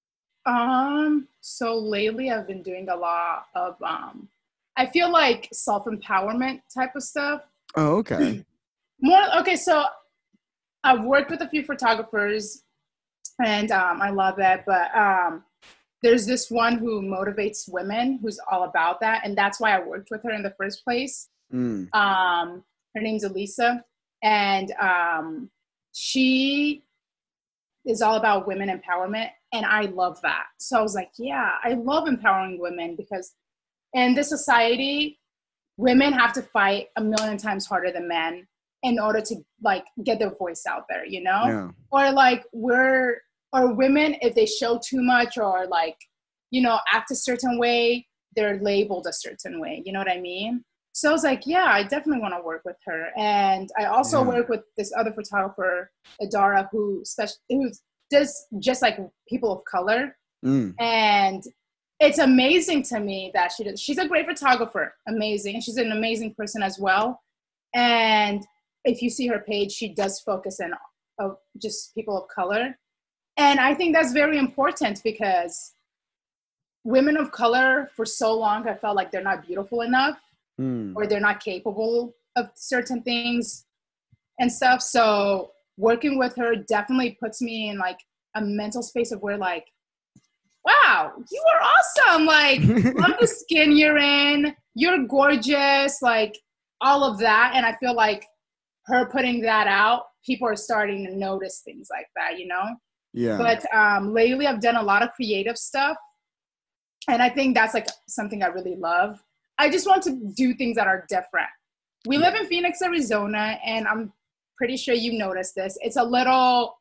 Um, 0.46 1.28
so 1.40 1.78
lately 1.78 2.30
I've 2.30 2.46
been 2.46 2.62
doing 2.62 2.88
a 2.90 2.96
lot 2.96 3.46
of 3.54 3.76
um, 3.82 4.28
I 4.76 4.86
feel 4.86 5.10
like 5.10 5.48
self 5.52 5.86
empowerment 5.86 6.60
type 6.74 6.94
of 6.94 7.02
stuff. 7.02 7.42
Oh, 7.76 7.96
okay. 7.96 8.44
more 9.00 9.22
okay. 9.38 9.56
So 9.56 9.84
I've 10.82 11.04
worked 11.04 11.30
with 11.30 11.40
a 11.40 11.48
few 11.48 11.64
photographers, 11.64 12.62
and 13.44 13.70
um, 13.70 14.02
I 14.02 14.10
love 14.10 14.38
it, 14.38 14.62
but 14.66 14.94
um 14.94 15.44
there's 16.04 16.26
this 16.26 16.50
one 16.50 16.76
who 16.76 17.00
motivates 17.00 17.66
women 17.66 18.18
who's 18.20 18.38
all 18.52 18.64
about 18.64 19.00
that 19.00 19.22
and 19.24 19.36
that's 19.36 19.58
why 19.58 19.74
i 19.74 19.84
worked 19.84 20.10
with 20.10 20.22
her 20.22 20.30
in 20.30 20.42
the 20.42 20.54
first 20.58 20.84
place 20.84 21.30
mm. 21.52 21.92
um, 21.94 22.62
her 22.94 23.00
name's 23.00 23.24
elisa 23.24 23.82
and 24.22 24.72
um, 24.80 25.50
she 25.92 26.84
is 27.86 28.02
all 28.02 28.16
about 28.16 28.46
women 28.46 28.68
empowerment 28.68 29.30
and 29.52 29.64
i 29.64 29.82
love 29.82 30.20
that 30.22 30.44
so 30.58 30.78
i 30.78 30.82
was 30.82 30.94
like 30.94 31.10
yeah 31.18 31.52
i 31.64 31.72
love 31.72 32.06
empowering 32.06 32.60
women 32.60 32.94
because 32.94 33.34
in 33.94 34.14
this 34.14 34.28
society 34.28 35.18
women 35.76 36.12
have 36.12 36.32
to 36.32 36.42
fight 36.42 36.88
a 36.96 37.02
million 37.02 37.38
times 37.38 37.66
harder 37.66 37.90
than 37.90 38.06
men 38.06 38.46
in 38.82 38.98
order 38.98 39.20
to 39.20 39.36
like 39.62 39.84
get 40.04 40.18
their 40.18 40.34
voice 40.34 40.64
out 40.68 40.84
there 40.88 41.06
you 41.06 41.22
know 41.22 41.44
yeah. 41.46 41.70
or 41.90 42.12
like 42.12 42.44
we're 42.52 43.16
or 43.54 43.72
women 43.72 44.16
if 44.20 44.34
they 44.34 44.44
show 44.44 44.78
too 44.84 45.00
much 45.00 45.38
or 45.38 45.66
like 45.66 45.96
you 46.50 46.60
know 46.60 46.78
act 46.92 47.10
a 47.10 47.14
certain 47.14 47.58
way 47.58 48.06
they're 48.36 48.58
labeled 48.60 49.06
a 49.06 49.12
certain 49.12 49.60
way 49.60 49.82
you 49.86 49.92
know 49.92 50.00
what 50.00 50.10
i 50.10 50.20
mean? 50.20 50.62
So 50.92 51.08
i 51.08 51.12
was 51.12 51.24
like 51.24 51.46
yeah 51.46 51.68
i 51.70 51.82
definitely 51.82 52.20
want 52.20 52.34
to 52.34 52.44
work 52.44 52.62
with 52.64 52.76
her. 52.84 53.08
And 53.16 53.70
i 53.78 53.84
also 53.84 54.20
yeah. 54.20 54.28
work 54.28 54.48
with 54.48 54.62
this 54.76 54.92
other 54.98 55.12
photographer 55.12 55.90
adara 56.20 56.68
who 56.70 57.02
special 57.04 57.36
who 57.48 57.70
does 58.10 58.46
just 58.58 58.82
like 58.82 58.98
people 59.28 59.50
of 59.52 59.64
color. 59.64 60.16
Mm. 60.44 60.74
and 60.78 61.42
it's 62.00 62.18
amazing 62.18 62.82
to 62.82 63.00
me 63.00 63.30
that 63.32 63.50
she 63.52 63.64
does 63.64 63.80
she's 63.80 63.96
a 63.96 64.06
great 64.06 64.26
photographer 64.26 64.94
amazing 65.08 65.54
and 65.54 65.64
she's 65.64 65.78
an 65.78 65.92
amazing 65.92 66.34
person 66.34 66.62
as 66.62 66.78
well. 66.78 67.20
And 67.74 68.44
if 68.84 69.00
you 69.00 69.08
see 69.10 69.26
her 69.28 69.38
page 69.38 69.72
she 69.72 69.88
does 69.94 70.20
focus 70.20 70.60
on 70.60 70.72
uh, 71.18 71.34
just 71.60 71.94
people 71.94 72.16
of 72.20 72.28
color 72.28 72.76
and 73.36 73.60
I 73.60 73.74
think 73.74 73.94
that's 73.94 74.12
very 74.12 74.38
important 74.38 75.02
because 75.02 75.72
women 76.84 77.16
of 77.16 77.32
color, 77.32 77.90
for 77.94 78.04
so 78.04 78.34
long, 78.34 78.68
I 78.68 78.74
felt 78.74 78.96
like 78.96 79.10
they're 79.10 79.22
not 79.22 79.46
beautiful 79.46 79.80
enough 79.80 80.18
mm. 80.60 80.92
or 80.94 81.06
they're 81.06 81.20
not 81.20 81.42
capable 81.42 82.14
of 82.36 82.46
certain 82.54 83.02
things 83.02 83.64
and 84.38 84.50
stuff. 84.50 84.82
So 84.82 85.52
working 85.76 86.18
with 86.18 86.36
her 86.36 86.56
definitely 86.56 87.16
puts 87.20 87.40
me 87.40 87.70
in 87.70 87.78
like 87.78 87.98
a 88.36 88.40
mental 88.40 88.82
space 88.82 89.12
of 89.12 89.22
where 89.22 89.38
like, 89.38 89.66
wow, 90.64 91.12
you 91.30 91.42
are 91.54 91.62
awesome. 91.62 92.26
Like, 92.26 92.60
love 92.94 93.16
the 93.20 93.26
skin 93.48 93.76
you're 93.76 93.98
in. 93.98 94.54
You're 94.74 95.06
gorgeous. 95.06 96.00
Like, 96.00 96.38
all 96.80 97.04
of 97.04 97.18
that. 97.18 97.52
And 97.54 97.66
I 97.66 97.74
feel 97.76 97.94
like 97.94 98.24
her 98.86 99.06
putting 99.06 99.40
that 99.42 99.66
out, 99.66 100.04
people 100.24 100.48
are 100.48 100.56
starting 100.56 101.04
to 101.06 101.16
notice 101.16 101.62
things 101.64 101.88
like 101.90 102.06
that, 102.16 102.38
you 102.38 102.46
know? 102.46 102.76
Yeah. 103.14 103.38
But 103.38 103.64
um, 103.74 104.12
lately, 104.12 104.46
I've 104.46 104.60
done 104.60 104.76
a 104.76 104.82
lot 104.82 105.02
of 105.02 105.12
creative 105.12 105.56
stuff. 105.56 105.96
And 107.08 107.22
I 107.22 107.28
think 107.28 107.54
that's 107.54 107.74
like 107.74 107.86
something 108.08 108.42
I 108.42 108.48
really 108.48 108.76
love. 108.76 109.22
I 109.58 109.70
just 109.70 109.86
want 109.86 110.02
to 110.02 110.32
do 110.36 110.54
things 110.54 110.76
that 110.76 110.86
are 110.86 111.06
different. 111.08 111.48
We 112.06 112.18
live 112.18 112.34
in 112.34 112.46
Phoenix, 112.46 112.82
Arizona, 112.82 113.58
and 113.64 113.86
I'm 113.86 114.12
pretty 114.58 114.76
sure 114.76 114.94
you 114.94 115.16
noticed 115.16 115.54
this. 115.54 115.78
It's 115.80 115.96
a 115.96 116.02
little, 116.02 116.76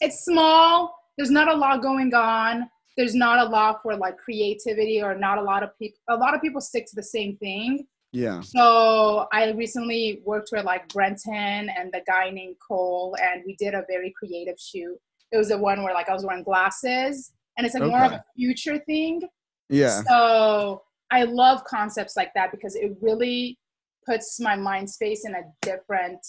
it's 0.00 0.24
small. 0.24 0.96
There's 1.18 1.30
not 1.30 1.48
a 1.48 1.54
lot 1.54 1.82
going 1.82 2.14
on. 2.14 2.68
There's 2.96 3.14
not 3.14 3.46
a 3.46 3.50
lot 3.50 3.82
for 3.82 3.94
like 3.96 4.16
creativity, 4.16 5.02
or 5.02 5.16
not 5.16 5.38
a 5.38 5.42
lot 5.42 5.62
of 5.62 5.76
people. 5.78 5.98
A 6.08 6.16
lot 6.16 6.34
of 6.34 6.40
people 6.40 6.60
stick 6.60 6.86
to 6.86 6.96
the 6.96 7.02
same 7.02 7.36
thing. 7.36 7.86
Yeah. 8.12 8.40
So 8.40 9.26
I 9.32 9.50
recently 9.50 10.22
worked 10.24 10.50
with 10.52 10.64
like 10.64 10.88
Brenton 10.88 11.68
and 11.68 11.92
the 11.92 12.00
guy 12.06 12.30
named 12.30 12.56
Cole, 12.66 13.16
and 13.20 13.42
we 13.44 13.56
did 13.56 13.74
a 13.74 13.84
very 13.88 14.14
creative 14.16 14.58
shoot. 14.58 14.96
It 15.34 15.36
was 15.36 15.48
the 15.48 15.58
one 15.58 15.82
where 15.82 15.92
like 15.92 16.08
I 16.08 16.12
was 16.12 16.24
wearing 16.24 16.44
glasses, 16.44 17.32
and 17.58 17.66
it's 17.66 17.74
like 17.74 17.82
okay. 17.82 17.90
more 17.90 18.04
of 18.04 18.12
a 18.12 18.24
future 18.36 18.78
thing. 18.78 19.20
Yeah. 19.68 20.02
So 20.06 20.82
I 21.10 21.24
love 21.24 21.64
concepts 21.64 22.16
like 22.16 22.32
that 22.34 22.52
because 22.52 22.76
it 22.76 22.92
really 23.00 23.58
puts 24.06 24.38
my 24.38 24.54
mind 24.54 24.88
space 24.88 25.24
in 25.24 25.34
a 25.34 25.42
different, 25.60 26.24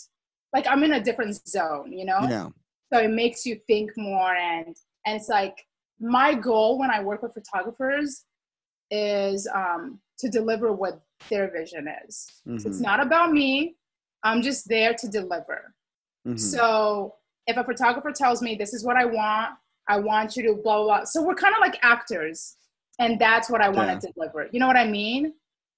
like 0.54 0.65
I'm 0.68 0.84
in 0.84 0.94
a 0.94 1.00
different 1.00 1.36
zone, 1.48 1.91
you 1.94 2.06
know. 2.06 2.20
Yeah. 2.28 2.50
So 2.91 3.00
it 3.00 3.12
makes 3.12 3.46
you 3.46 3.60
think 3.68 3.91
more, 3.96 4.34
and 4.34 4.76
and 5.06 5.15
it's 5.18 5.30
like 5.30 5.63
my 6.00 6.34
goal 6.34 6.80
when 6.80 6.89
I 6.89 7.04
work 7.04 7.22
with 7.22 7.36
photographers 7.36 8.26
is 8.89 9.48
um, 9.54 10.00
to 10.18 10.30
deliver 10.30 10.72
what 10.74 11.00
their 11.30 11.52
vision 11.52 11.88
is. 12.08 12.28
Mm-hmm. 12.48 12.58
So 12.58 12.70
it's 12.70 12.78
mm-hmm. 12.78 12.86
not 12.86 13.00
about 13.06 13.32
me. 13.32 13.76
I'm 14.24 14.41
just 14.41 14.68
there 14.68 14.96
to 14.96 15.08
deliver. 15.08 15.76
Mm-hmm. 16.28 16.38
So 16.38 17.15
if 17.47 17.58
a 17.58 17.63
photographer 17.63 18.12
tells 18.12 18.41
me 18.41 18.55
this 18.55 18.73
is 18.73 18.84
what 18.84 18.95
I 18.95 19.05
want, 19.05 19.53
I 19.88 19.99
want 19.99 20.36
you 20.36 20.43
to 20.43 20.53
blah 20.53 20.77
blah. 20.77 20.86
blah. 20.86 21.03
So 21.05 21.21
we're 21.21 21.36
kind 21.36 21.53
of 21.53 21.62
like 21.62 21.77
actors, 21.81 22.58
and 22.99 23.19
that's 23.19 23.49
what 23.49 23.62
I 23.62 23.69
want 23.69 23.89
yeah. 23.89 23.99
to 23.99 24.12
deliver. 24.13 24.49
You 24.51 24.60
know 24.60 24.67
what 24.67 24.77
I 24.77 24.88
mean? 24.88 25.34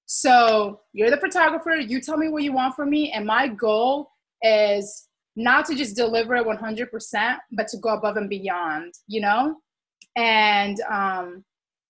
So 0.05 0.81
you're 0.93 1.11
the 1.11 1.17
photographer. 1.17 1.75
You 1.75 1.99
tell 1.99 2.17
me 2.17 2.29
what 2.29 2.43
you 2.43 2.53
want 2.53 2.75
from 2.75 2.89
me, 2.89 3.11
and 3.11 3.25
my 3.25 3.47
goal 3.47 4.11
is 4.41 5.07
not 5.35 5.65
to 5.65 5.75
just 5.75 5.95
deliver 5.95 6.35
it 6.35 6.47
100%, 6.47 7.37
but 7.51 7.67
to 7.67 7.77
go 7.77 7.89
above 7.89 8.17
and 8.17 8.29
beyond. 8.29 8.93
You 9.07 9.21
know, 9.21 9.55
and 10.15 10.79
um, 10.89 11.43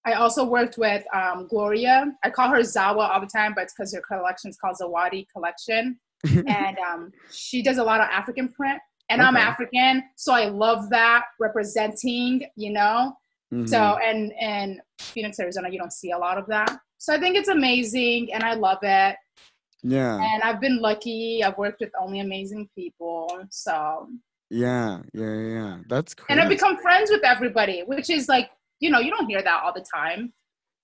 I 0.05 0.13
also 0.13 0.45
worked 0.45 0.77
with 0.77 1.03
um, 1.13 1.47
Gloria. 1.49 2.13
I 2.23 2.29
call 2.29 2.49
her 2.49 2.59
Zawa 2.59 3.09
all 3.09 3.19
the 3.19 3.27
time, 3.27 3.53
but 3.53 3.65
it's 3.65 3.73
because 3.73 3.93
her 3.93 4.01
collection 4.01 4.49
is 4.49 4.57
called 4.57 4.77
Zawadi 4.81 5.25
Collection. 5.31 5.99
and 6.23 6.77
um, 6.79 7.11
she 7.29 7.61
does 7.61 7.77
a 7.77 7.83
lot 7.83 8.01
of 8.01 8.07
African 8.09 8.49
print. 8.49 8.79
And 9.09 9.21
okay. 9.21 9.27
I'm 9.27 9.37
African, 9.37 10.03
so 10.15 10.33
I 10.33 10.45
love 10.45 10.89
that 10.89 11.25
representing, 11.39 12.45
you 12.55 12.71
know. 12.71 13.13
Mm-hmm. 13.53 13.65
So 13.67 13.97
and 14.03 14.33
and 14.39 14.81
Phoenix, 14.99 15.39
Arizona, 15.39 15.69
you 15.69 15.79
don't 15.79 15.93
see 15.93 16.11
a 16.11 16.17
lot 16.17 16.37
of 16.37 16.45
that. 16.47 16.77
So 16.97 17.13
I 17.13 17.19
think 17.19 17.37
it's 17.37 17.47
amazing, 17.47 18.33
and 18.33 18.43
I 18.43 18.53
love 18.53 18.79
it. 18.81 19.15
Yeah. 19.83 20.19
And 20.21 20.43
I've 20.43 20.59
been 20.59 20.81
lucky. 20.81 21.43
I've 21.43 21.57
worked 21.57 21.79
with 21.79 21.91
only 21.99 22.19
amazing 22.19 22.67
people. 22.75 23.29
So. 23.51 24.09
Yeah, 24.49 25.01
yeah, 25.13 25.39
yeah. 25.39 25.77
That's 25.89 26.13
cool. 26.13 26.25
And 26.29 26.39
I've 26.39 26.47
become 26.47 26.77
friends 26.77 27.09
with 27.09 27.23
everybody, 27.25 27.81
which 27.81 28.09
is 28.09 28.29
like 28.29 28.49
you 28.79 28.89
know 28.89 28.99
you 28.99 29.11
don't 29.11 29.27
hear 29.27 29.41
that 29.41 29.61
all 29.63 29.73
the 29.73 29.85
time 29.93 30.33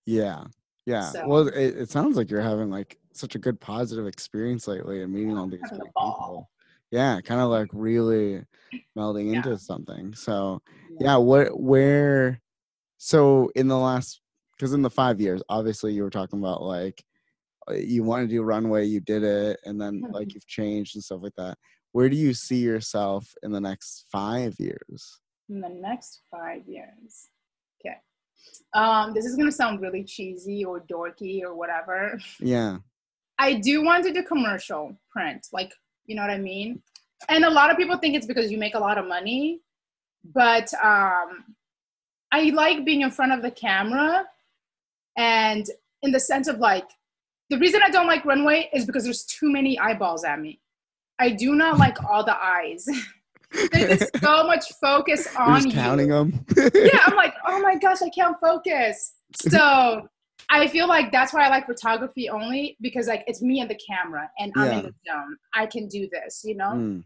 yeah 0.05 0.43
yeah 0.85 1.09
so. 1.09 1.27
well 1.27 1.47
it, 1.47 1.77
it, 1.77 1.89
sounds 1.89 2.17
like 2.17 2.29
you're 2.29 2.41
having 2.41 2.69
like 2.69 2.97
such 3.13 3.35
a 3.35 3.39
good 3.39 3.59
positive 3.59 4.07
experience 4.07 4.67
lately 4.67 5.01
and 5.01 5.13
meeting 5.13 5.37
all 5.37 5.47
these 5.47 5.61
great 5.61 5.81
people 5.81 6.49
yeah 6.93 7.19
kind 7.21 7.41
of 7.41 7.49
like 7.49 7.69
really 7.73 8.39
melding 8.95 9.31
yeah. 9.31 9.37
into 9.37 9.57
something 9.57 10.13
so 10.13 10.61
yeah. 10.99 11.07
yeah 11.07 11.15
what 11.17 11.59
where 11.59 12.39
so 12.99 13.51
in 13.55 13.67
the 13.67 13.77
last 13.77 14.21
because 14.55 14.73
in 14.73 14.83
the 14.83 14.89
five 14.89 15.19
years 15.19 15.41
obviously 15.49 15.91
you 15.91 16.03
were 16.03 16.11
talking 16.11 16.37
about 16.37 16.61
like 16.61 17.03
uh, 17.67 17.73
you 17.73 18.03
want 18.03 18.21
to 18.21 18.27
do 18.33 18.43
runway 18.43 18.85
you 18.85 18.99
did 18.99 19.23
it 19.23 19.59
and 19.65 19.81
then 19.81 20.01
like 20.11 20.27
mm-hmm. 20.27 20.35
you've 20.35 20.47
changed 20.47 20.95
and 20.95 21.03
stuff 21.03 21.23
like 21.23 21.33
that 21.35 21.57
where 21.93 22.09
do 22.09 22.15
you 22.15 22.31
see 22.31 22.57
yourself 22.57 23.27
in 23.41 23.51
the 23.51 23.61
next 23.61 24.05
five 24.11 24.53
years 24.59 25.19
in 25.49 25.59
the 25.59 25.69
next 25.69 26.21
five 26.29 26.61
years 26.67 27.29
Okay. 27.83 27.97
um, 28.75 29.15
this 29.15 29.25
is 29.25 29.35
gonna 29.35 29.51
sound 29.51 29.81
really 29.81 30.03
cheesy 30.03 30.63
or 30.63 30.81
dorky 30.81 31.41
or 31.41 31.55
whatever. 31.55 32.19
Yeah. 32.39 32.77
I 33.39 33.55
do 33.55 33.83
want 33.83 34.05
to 34.05 34.13
do 34.13 34.23
commercial 34.23 34.95
print, 35.11 35.47
like 35.51 35.73
you 36.05 36.15
know 36.15 36.21
what 36.21 36.31
I 36.31 36.37
mean. 36.37 36.81
And 37.29 37.45
a 37.45 37.49
lot 37.49 37.71
of 37.71 37.77
people 37.77 37.97
think 37.97 38.15
it's 38.15 38.25
because 38.25 38.51
you 38.51 38.57
make 38.57 38.75
a 38.75 38.79
lot 38.79 38.97
of 38.97 39.07
money, 39.07 39.61
but 40.25 40.73
um, 40.75 41.55
I 42.31 42.51
like 42.53 42.85
being 42.85 43.01
in 43.01 43.11
front 43.11 43.31
of 43.31 43.41
the 43.41 43.51
camera, 43.51 44.25
and 45.17 45.65
in 46.01 46.11
the 46.11 46.19
sense 46.19 46.47
of 46.47 46.59
like, 46.59 46.89
the 47.49 47.57
reason 47.57 47.81
I 47.85 47.89
don't 47.89 48.07
like 48.07 48.25
runway 48.25 48.69
is 48.73 48.85
because 48.85 49.03
there's 49.03 49.23
too 49.23 49.51
many 49.51 49.79
eyeballs 49.79 50.23
at 50.23 50.39
me. 50.39 50.59
I 51.19 51.29
do 51.29 51.55
not 51.55 51.77
like 51.77 52.03
all 52.03 52.23
the 52.23 52.35
eyes. 52.35 52.87
There's 53.71 54.09
so 54.19 54.47
much 54.47 54.65
focus 54.81 55.27
on 55.37 55.67
you. 55.67 55.71
counting 55.71 56.09
them. 56.09 56.43
yeah, 56.57 56.99
I'm 57.05 57.15
like, 57.15 57.35
oh 57.45 57.61
my 57.61 57.75
gosh, 57.75 58.01
I 58.01 58.09
can't 58.09 58.37
focus. 58.39 59.13
So 59.35 60.07
I 60.49 60.67
feel 60.67 60.87
like 60.87 61.11
that's 61.11 61.33
why 61.33 61.45
I 61.45 61.49
like 61.49 61.65
photography 61.65 62.29
only 62.29 62.77
because 62.81 63.07
like 63.07 63.23
it's 63.27 63.41
me 63.41 63.59
and 63.59 63.69
the 63.69 63.79
camera 63.87 64.29
and 64.39 64.51
I'm 64.55 64.65
yeah. 64.65 64.77
in 64.79 64.85
the 64.85 64.93
zone. 65.07 65.37
I 65.53 65.65
can 65.65 65.87
do 65.87 66.07
this, 66.11 66.41
you 66.43 66.55
know. 66.55 66.71
Mm. 66.71 67.03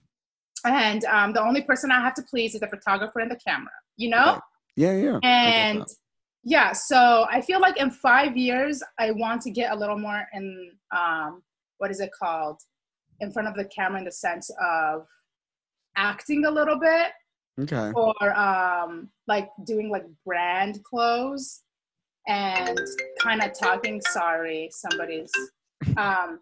And 0.65 1.05
um, 1.05 1.33
the 1.33 1.41
only 1.41 1.61
person 1.61 1.91
I 1.91 2.01
have 2.01 2.13
to 2.15 2.23
please 2.23 2.55
is 2.55 2.61
the 2.61 2.67
photographer 2.67 3.19
and 3.19 3.31
the 3.31 3.39
camera, 3.45 3.71
you 3.95 4.09
know. 4.09 4.33
Right. 4.33 4.41
Yeah, 4.75 4.93
yeah. 4.93 5.19
And 5.23 5.85
yeah, 6.43 6.71
so 6.71 7.25
I 7.29 7.41
feel 7.41 7.59
like 7.59 7.77
in 7.77 7.91
five 7.91 8.37
years 8.37 8.81
I 8.99 9.11
want 9.11 9.41
to 9.43 9.51
get 9.51 9.71
a 9.71 9.75
little 9.75 9.97
more 9.97 10.25
in 10.33 10.71
um, 10.95 11.43
what 11.77 11.91
is 11.91 11.99
it 11.99 12.11
called, 12.17 12.61
in 13.19 13.31
front 13.31 13.47
of 13.47 13.55
the 13.55 13.65
camera 13.65 13.99
in 13.99 14.05
the 14.05 14.11
sense 14.11 14.49
of 14.61 15.05
acting 15.95 16.45
a 16.45 16.51
little 16.51 16.79
bit. 16.79 17.11
Okay. 17.59 17.91
Or 17.95 18.37
um, 18.37 19.09
like 19.27 19.49
doing 19.65 19.89
like 19.89 20.05
brand 20.25 20.83
clothes 20.83 21.63
and 22.27 22.79
kind 23.21 23.41
of 23.41 23.57
talking. 23.57 24.01
Sorry, 24.01 24.69
somebody's. 24.71 25.31
Um, 25.95 26.39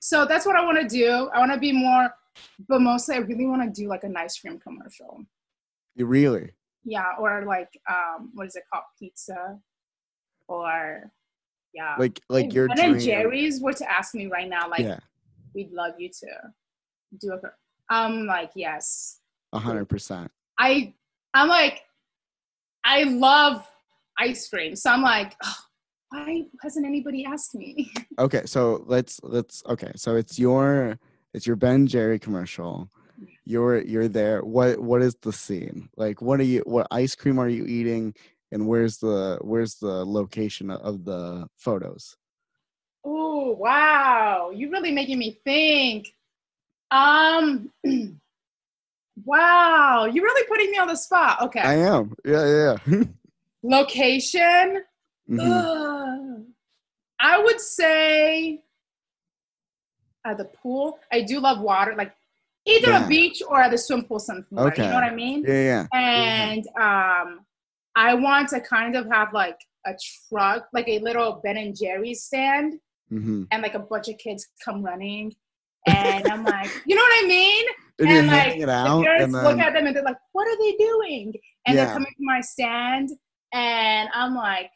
so 0.00 0.24
that's 0.24 0.46
what 0.46 0.56
I 0.56 0.64
want 0.64 0.78
to 0.80 0.88
do. 0.88 1.30
I 1.34 1.38
want 1.38 1.52
to 1.52 1.58
be 1.58 1.72
more, 1.72 2.10
but 2.68 2.80
mostly 2.80 3.16
I 3.16 3.18
really 3.18 3.46
want 3.46 3.62
to 3.62 3.82
do 3.82 3.88
like 3.88 4.04
an 4.04 4.16
ice 4.16 4.38
cream 4.38 4.58
commercial. 4.58 5.24
You 5.96 6.06
really? 6.06 6.52
Yeah, 6.84 7.12
or 7.18 7.44
like 7.44 7.70
um, 7.90 8.30
what 8.34 8.46
is 8.46 8.56
it 8.56 8.62
called, 8.72 8.84
pizza, 8.98 9.58
or 10.46 11.10
yeah, 11.74 11.96
like 11.98 12.20
like 12.28 12.54
your. 12.54 12.68
And 12.70 13.00
Jerry's 13.00 13.60
were 13.60 13.72
to 13.72 13.90
ask 13.90 14.14
me 14.14 14.26
right 14.26 14.48
now, 14.48 14.68
like, 14.70 14.80
yeah. 14.80 15.00
we'd 15.54 15.72
love 15.72 15.94
you 15.98 16.08
to 16.08 16.26
do 17.20 17.32
a 17.32 17.40
I'm 17.90 18.26
like, 18.26 18.50
yes. 18.54 19.20
A 19.52 19.58
hundred 19.58 19.86
percent. 19.86 20.30
I 20.58 20.94
I'm 21.34 21.48
like, 21.48 21.82
I 22.84 23.04
love 23.04 23.66
ice 24.18 24.48
cream. 24.48 24.76
So 24.76 24.90
I'm 24.90 25.02
like, 25.02 25.36
oh, 25.44 25.54
why 26.10 26.42
hasn't 26.62 26.86
anybody 26.86 27.24
asked 27.24 27.54
me? 27.54 27.92
okay, 28.18 28.42
so 28.46 28.84
let's 28.86 29.20
let's 29.22 29.62
okay. 29.66 29.92
So 29.96 30.16
it's 30.16 30.38
your 30.38 30.98
it's 31.34 31.46
your 31.46 31.56
Ben 31.56 31.86
Jerry 31.86 32.18
commercial. 32.18 32.88
You're 33.44 33.82
you're 33.82 34.08
there. 34.08 34.42
What 34.42 34.78
what 34.78 35.02
is 35.02 35.16
the 35.22 35.32
scene? 35.32 35.88
Like 35.96 36.22
what 36.22 36.40
are 36.40 36.44
you 36.44 36.62
what 36.66 36.86
ice 36.90 37.14
cream 37.14 37.38
are 37.38 37.48
you 37.48 37.64
eating 37.64 38.14
and 38.52 38.66
where's 38.66 38.98
the 38.98 39.38
where's 39.42 39.76
the 39.76 40.04
location 40.04 40.70
of 40.70 41.04
the 41.04 41.46
photos? 41.56 42.16
Oh 43.04 43.52
wow. 43.52 44.50
You're 44.54 44.70
really 44.70 44.92
making 44.92 45.18
me 45.18 45.40
think. 45.44 46.08
Um. 46.90 47.70
wow, 49.24 50.06
you're 50.06 50.24
really 50.24 50.46
putting 50.48 50.70
me 50.70 50.78
on 50.78 50.88
the 50.88 50.96
spot. 50.96 51.42
Okay. 51.42 51.60
I 51.60 51.74
am. 51.74 52.14
Yeah, 52.24 52.76
yeah. 52.86 53.04
Location. 53.68 54.82
Mm-hmm. 55.30 56.42
I 57.20 57.38
would 57.42 57.60
say 57.60 58.62
at 60.24 60.38
the 60.38 60.44
pool. 60.44 60.98
I 61.12 61.22
do 61.22 61.40
love 61.40 61.60
water, 61.60 61.94
like 61.96 62.12
either 62.66 62.90
yeah. 62.90 63.04
a 63.04 63.08
beach 63.08 63.42
or 63.46 63.60
at 63.60 63.70
the 63.70 63.78
swim 63.78 64.04
pool, 64.04 64.18
something. 64.18 64.58
Okay. 64.58 64.84
You 64.84 64.88
know 64.88 64.94
what 64.94 65.04
I 65.04 65.14
mean? 65.14 65.44
Yeah, 65.46 65.62
yeah. 65.62 65.86
And 65.92 66.66
um, 66.78 67.40
I 67.96 68.14
want 68.14 68.48
to 68.50 68.60
kind 68.60 68.96
of 68.96 69.06
have 69.10 69.32
like 69.32 69.58
a 69.86 69.94
truck, 70.28 70.68
like 70.72 70.88
a 70.88 70.98
little 71.00 71.40
Ben 71.42 71.56
and 71.56 71.76
Jerry's 71.76 72.22
stand, 72.22 72.74
mm-hmm. 73.12 73.44
and 73.50 73.62
like 73.62 73.74
a 73.74 73.80
bunch 73.80 74.08
of 74.08 74.18
kids 74.18 74.46
come 74.64 74.82
running 74.82 75.34
and 75.86 76.26
I'm 76.28 76.44
like, 76.44 76.70
you 76.86 76.94
know 76.94 77.02
what 77.02 77.24
I 77.24 77.26
mean? 77.26 77.66
And, 78.00 78.08
and 78.08 78.26
like, 78.28 78.60
the 78.60 78.66
parents 78.66 79.34
then... 79.34 79.44
look 79.44 79.58
at 79.58 79.72
them 79.74 79.86
and 79.86 79.96
they're 79.96 80.04
like, 80.04 80.18
what 80.32 80.46
are 80.46 80.56
they 80.58 80.72
doing? 80.76 81.34
And 81.66 81.76
yeah. 81.76 81.84
they're 81.84 81.94
coming 81.94 82.12
to 82.16 82.24
my 82.24 82.40
stand, 82.40 83.10
and 83.52 84.08
I'm 84.14 84.34
like, 84.34 84.70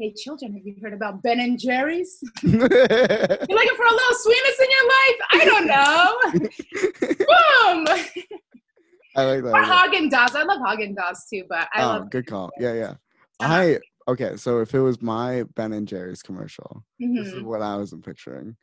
hey 0.00 0.14
children, 0.16 0.54
have 0.54 0.64
you 0.64 0.74
heard 0.82 0.94
about 0.94 1.22
Ben 1.22 1.40
and 1.40 1.58
Jerry's? 1.58 2.18
You're 2.42 2.52
looking 2.52 2.68
for 2.68 3.86
a 3.86 3.92
little 3.92 4.14
sweetness 4.14 4.60
in 4.60 4.68
your 4.70 4.86
life? 4.88 5.18
I 5.32 5.44
don't 5.44 5.66
know. 5.66 6.48
Boom. 7.18 7.86
I 9.16 9.24
like 9.24 9.42
that. 9.42 9.52
Or 9.52 9.62
Haagen 9.62 10.10
Dazs. 10.10 10.34
I 10.34 10.44
love 10.44 10.60
Haagen 10.60 10.94
Dazs 10.94 11.28
too, 11.28 11.44
but 11.48 11.68
I 11.74 11.82
oh, 11.82 11.86
love. 11.86 12.10
good 12.10 12.26
call. 12.26 12.50
Yeah, 12.58 12.72
yeah. 12.72 12.94
Uh-huh. 13.40 13.54
I 13.54 13.78
okay. 14.08 14.36
So 14.36 14.60
if 14.60 14.74
it 14.74 14.80
was 14.80 15.02
my 15.02 15.44
Ben 15.54 15.72
and 15.72 15.86
Jerry's 15.86 16.22
commercial, 16.22 16.84
mm-hmm. 17.02 17.16
this 17.16 17.28
is 17.28 17.34
mm-hmm. 17.34 17.46
what 17.46 17.60
I 17.60 17.76
was 17.76 17.94
picturing. 18.02 18.56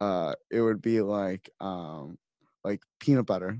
Uh, 0.00 0.34
it 0.50 0.60
would 0.60 0.80
be 0.80 1.02
like 1.02 1.50
um, 1.60 2.18
like 2.64 2.80
peanut 2.98 3.26
butter, 3.26 3.58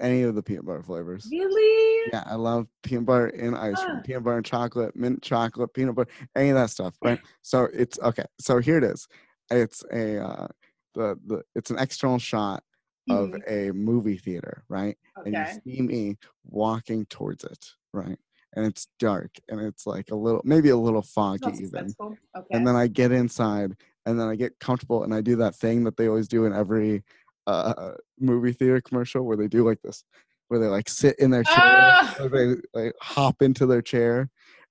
any 0.00 0.22
of 0.22 0.34
the 0.34 0.42
peanut 0.42 0.66
butter 0.66 0.82
flavors. 0.82 1.28
Really? 1.30 2.10
Yeah, 2.12 2.24
I 2.26 2.34
love 2.34 2.66
peanut 2.82 3.06
butter 3.06 3.28
in 3.28 3.54
ice 3.54 3.82
cream, 3.82 3.96
ah. 3.98 4.02
peanut 4.04 4.24
butter 4.24 4.36
and 4.38 4.46
chocolate, 4.46 4.96
mint 4.96 5.22
chocolate, 5.22 5.72
peanut 5.74 5.94
butter, 5.94 6.10
any 6.36 6.50
of 6.50 6.56
that 6.56 6.70
stuff, 6.70 6.94
right? 7.02 7.20
so 7.42 7.68
it's 7.72 7.98
okay. 8.00 8.24
So 8.40 8.58
here 8.58 8.78
it 8.78 8.84
is. 8.84 9.06
It's 9.50 9.84
a 9.92 10.24
uh, 10.24 10.46
the 10.94 11.18
the 11.26 11.42
it's 11.54 11.70
an 11.70 11.78
external 11.78 12.18
shot 12.18 12.62
of 13.10 13.30
mm-hmm. 13.30 13.40
a 13.48 13.72
movie 13.72 14.18
theater, 14.18 14.64
right? 14.68 14.96
Okay. 15.18 15.32
And 15.34 15.60
you 15.64 15.76
see 15.76 15.82
me 15.82 16.16
walking 16.44 17.06
towards 17.06 17.44
it, 17.44 17.66
right? 17.92 18.18
And 18.54 18.66
it's 18.66 18.88
dark 18.98 19.30
and 19.48 19.60
it's 19.60 19.86
like 19.86 20.10
a 20.10 20.14
little, 20.14 20.42
maybe 20.44 20.68
a 20.68 20.76
little 20.76 21.02
foggy 21.02 21.50
even. 21.62 21.94
Okay. 22.00 22.16
And 22.50 22.66
then 22.66 22.76
I 22.76 22.86
get 22.86 23.10
inside 23.10 23.74
and 24.04 24.20
then 24.20 24.28
I 24.28 24.36
get 24.36 24.58
comfortable 24.60 25.04
and 25.04 25.14
I 25.14 25.20
do 25.20 25.36
that 25.36 25.54
thing 25.54 25.84
that 25.84 25.96
they 25.96 26.06
always 26.06 26.28
do 26.28 26.44
in 26.44 26.52
every 26.52 27.02
uh, 27.46 27.92
movie 28.18 28.52
theater 28.52 28.80
commercial 28.80 29.24
where 29.24 29.36
they 29.36 29.48
do 29.48 29.66
like 29.66 29.80
this, 29.82 30.04
where 30.48 30.60
they 30.60 30.66
like 30.66 30.88
sit 30.88 31.18
in 31.18 31.30
their 31.30 31.44
chair, 31.44 31.56
ah! 31.56 32.28
they 32.32 32.54
like 32.74 32.94
hop 33.00 33.42
into 33.42 33.66
their 33.66 33.82
chair, 33.82 34.30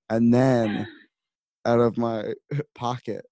and 0.09 0.33
then 0.33 0.87
out 1.65 1.79
of 1.79 1.97
my 1.97 2.33
pocket 2.75 3.25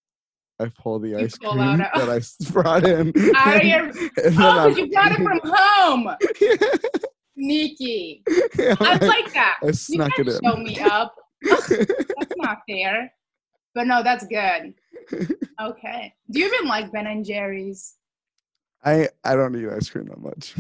I 0.60 0.70
pull 0.78 1.00
the 1.00 1.10
you 1.10 1.20
ice 1.20 1.38
pull 1.38 1.54
cream 1.54 1.78
that 1.78 2.10
I 2.10 2.52
brought 2.52 2.86
in. 2.86 3.14
Out 3.36 3.56
of 3.56 3.64
your, 3.64 3.92
oh, 4.40 4.68
you 4.68 4.92
got 4.92 5.14
it 5.14 5.24
from 5.24 5.40
home. 5.44 6.10
Sneaky. 7.34 8.24
Yeah, 8.58 8.76
I 8.82 8.98
like 8.98 9.34
that. 9.34 9.60
I 9.64 9.72
snuck 9.72 10.18
you 10.18 10.26
it 10.26 10.28
in. 10.28 10.40
Show 10.44 10.58
me 10.58 10.78
up. 10.80 11.16
that's 11.42 12.34
not 12.36 12.58
fair. 12.70 13.10
But 13.74 13.88
no, 13.88 14.04
that's 14.04 14.26
good. 14.26 14.74
Okay. 15.62 16.14
Do 16.30 16.40
you 16.40 16.48
even 16.48 16.68
like 16.68 16.92
Ben 16.92 17.08
and 17.08 17.24
Jerry's? 17.24 17.96
I 18.84 19.10
I 19.24 19.36
don't 19.36 19.56
eat 19.56 19.70
ice 19.70 19.90
cream 19.90 20.06
that 20.06 20.20
much. 20.20 20.56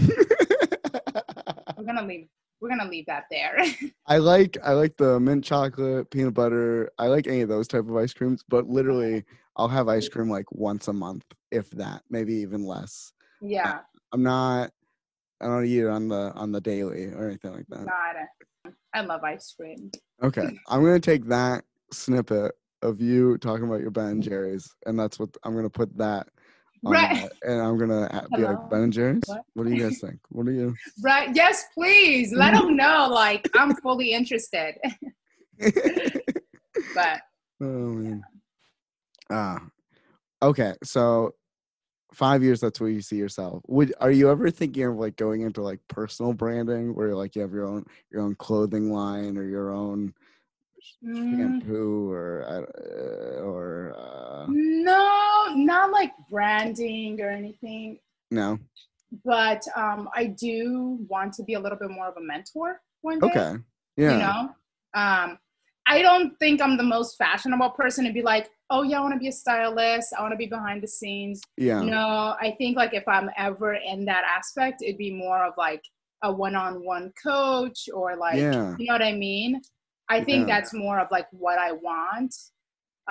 We're 1.77 1.85
gonna 1.85 2.05
leave. 2.05 2.27
We're 2.61 2.69
gonna 2.69 2.89
leave 2.89 3.05
that 3.05 3.25
there. 3.31 3.57
I 4.05 4.17
like 4.17 4.57
I 4.63 4.73
like 4.73 4.97
the 4.97 5.19
mint 5.19 5.45
chocolate, 5.45 6.09
peanut 6.11 6.33
butter. 6.33 6.91
I 6.97 7.07
like 7.07 7.27
any 7.27 7.41
of 7.41 7.49
those 7.49 7.67
type 7.67 7.87
of 7.87 7.95
ice 7.95 8.13
creams, 8.13 8.43
but 8.47 8.67
literally 8.67 9.23
I'll 9.55 9.69
have 9.69 9.87
ice 9.87 10.09
cream 10.09 10.29
like 10.29 10.51
once 10.51 10.87
a 10.87 10.93
month, 10.93 11.25
if 11.51 11.69
that, 11.71 12.03
maybe 12.09 12.33
even 12.35 12.65
less. 12.65 13.13
Yeah. 13.41 13.79
I, 14.11 14.15
am 14.15 14.23
not. 14.23 14.71
I 15.41 15.45
don't 15.45 15.65
eat 15.65 15.79
it 15.79 15.87
on 15.87 16.09
the 16.09 16.33
on 16.35 16.51
the 16.51 16.61
daily 16.61 17.05
or 17.05 17.27
anything 17.27 17.53
like 17.53 17.67
that. 17.69 17.85
Not. 17.85 18.73
I 18.93 19.01
love 19.01 19.23
ice 19.23 19.53
cream. 19.57 19.91
Okay, 20.21 20.49
I'm 20.67 20.83
gonna 20.83 20.99
take 20.99 21.25
that 21.25 21.63
snippet 21.91 22.53
of 22.81 23.01
you 23.01 23.37
talking 23.37 23.65
about 23.65 23.81
your 23.81 23.91
Ben 23.91 24.07
and 24.07 24.23
Jerry's, 24.23 24.75
and 24.85 24.99
that's 24.99 25.19
what 25.19 25.29
I'm 25.43 25.55
gonna 25.55 25.69
put 25.69 25.97
that 25.97 26.27
right. 26.83 27.29
and 27.43 27.61
I'm 27.61 27.77
gonna 27.77 28.27
be 28.35 28.41
Hello? 28.41 28.53
like 28.53 28.69
Ben 28.69 28.83
and 28.83 28.93
Jerry's. 28.93 29.23
What? 29.25 29.41
what? 29.53 29.67
do 29.67 29.73
you 29.73 29.83
guys 29.83 29.99
think? 29.99 30.19
What 30.29 30.45
do 30.45 30.51
you? 30.51 30.75
Right. 31.03 31.29
Yes, 31.35 31.65
please 31.73 32.33
let 32.33 32.53
them 32.59 32.75
know. 32.75 33.07
Like 33.09 33.49
I'm 33.55 33.75
fully 33.77 34.13
interested. 34.13 34.75
but. 35.59 37.21
Oh 37.61 37.93
man. 37.93 38.23
Ah. 39.29 39.61
Okay, 40.41 40.73
so 40.83 41.33
five 42.13 42.41
years 42.41 42.59
that's 42.59 42.79
where 42.79 42.89
you 42.89 43.01
see 43.01 43.15
yourself 43.15 43.61
would 43.67 43.93
are 44.01 44.09
you 44.09 44.31
ever 44.31 44.49
thinking 44.49 44.83
of 44.83 44.95
like 44.95 45.15
going 45.15 45.41
into 45.41 45.61
like 45.61 45.79
personal 45.89 46.33
branding 46.33 46.95
where 46.95 47.13
like 47.13 47.35
you 47.35 47.41
have 47.41 47.53
your 47.53 47.67
own 47.67 47.85
your 48.11 48.21
own 48.21 48.33
clothing 48.35 48.91
line 48.91 49.37
or 49.37 49.43
your 49.43 49.71
own 49.71 50.11
mm. 51.03 51.37
shampoo 51.37 52.11
or 52.11 52.43
uh, 52.47 53.41
or 53.41 53.93
uh... 53.97 54.45
no 54.49 55.53
not 55.55 55.91
like 55.91 56.11
branding 56.29 57.19
or 57.21 57.29
anything. 57.29 57.99
No. 58.31 58.59
But 59.25 59.63
um 59.75 60.09
i 60.15 60.25
do 60.25 60.99
want 61.07 61.33
to 61.33 61.43
be 61.43 61.55
a 61.55 61.59
little 61.59 61.77
bit 61.77 61.89
more 61.89 62.07
of 62.07 62.17
a 62.17 62.21
mentor 62.21 62.81
one 63.01 63.19
day 63.19 63.27
okay. 63.27 63.55
yeah. 63.97 64.11
you 64.13 64.19
know? 64.19 64.49
Um 64.93 65.37
i 65.87 66.01
don't 66.01 66.37
think 66.37 66.61
i'm 66.61 66.77
the 66.77 66.83
most 66.83 67.17
fashionable 67.17 67.71
person 67.71 68.05
to 68.05 68.13
be 68.13 68.21
like 68.21 68.49
oh 68.69 68.83
yeah 68.83 68.99
i 68.99 69.01
want 69.01 69.13
to 69.13 69.19
be 69.19 69.29
a 69.29 69.31
stylist. 69.31 70.13
I 70.17 70.21
want 70.21 70.33
to 70.33 70.37
be 70.37 70.45
behind 70.45 70.83
the 70.83 70.87
scenes. 70.87 71.41
Yeah. 71.57 71.81
No 71.81 72.35
i 72.39 72.53
think 72.57 72.77
like 72.77 72.93
if 72.93 73.07
i'm 73.07 73.29
ever 73.37 73.73
in 73.73 74.05
that 74.05 74.23
aspect 74.25 74.83
it'd 74.83 74.97
be 74.97 75.11
more 75.11 75.43
of 75.43 75.53
like 75.57 75.83
a 76.23 76.31
one-on-one 76.31 77.13
coach 77.21 77.89
or 77.93 78.15
like 78.15 78.37
yeah. 78.37 78.75
you 78.77 78.87
know 78.87 78.93
what 78.93 79.01
i 79.01 79.13
mean 79.13 79.61
I 80.09 80.23
think 80.23 80.47
yeah. 80.47 80.55
that's 80.55 80.73
more 80.73 80.99
of 80.99 81.07
like 81.11 81.27
what 81.31 81.59
I 81.59 81.71
want. 81.71 82.35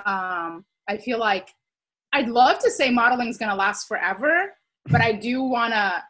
Um, 0.05 0.65
I 0.87 0.97
feel 0.97 1.19
like 1.19 1.49
I'd 2.13 2.27
love 2.27 2.59
to 2.59 2.71
say 2.71 2.89
modeling 2.89 3.29
is 3.29 3.37
going 3.37 3.49
to 3.49 3.55
last 3.55 3.87
forever, 3.87 4.53
but 4.87 5.01
I 5.01 5.13
do 5.13 5.41
want 5.43 5.73
to 5.73 6.03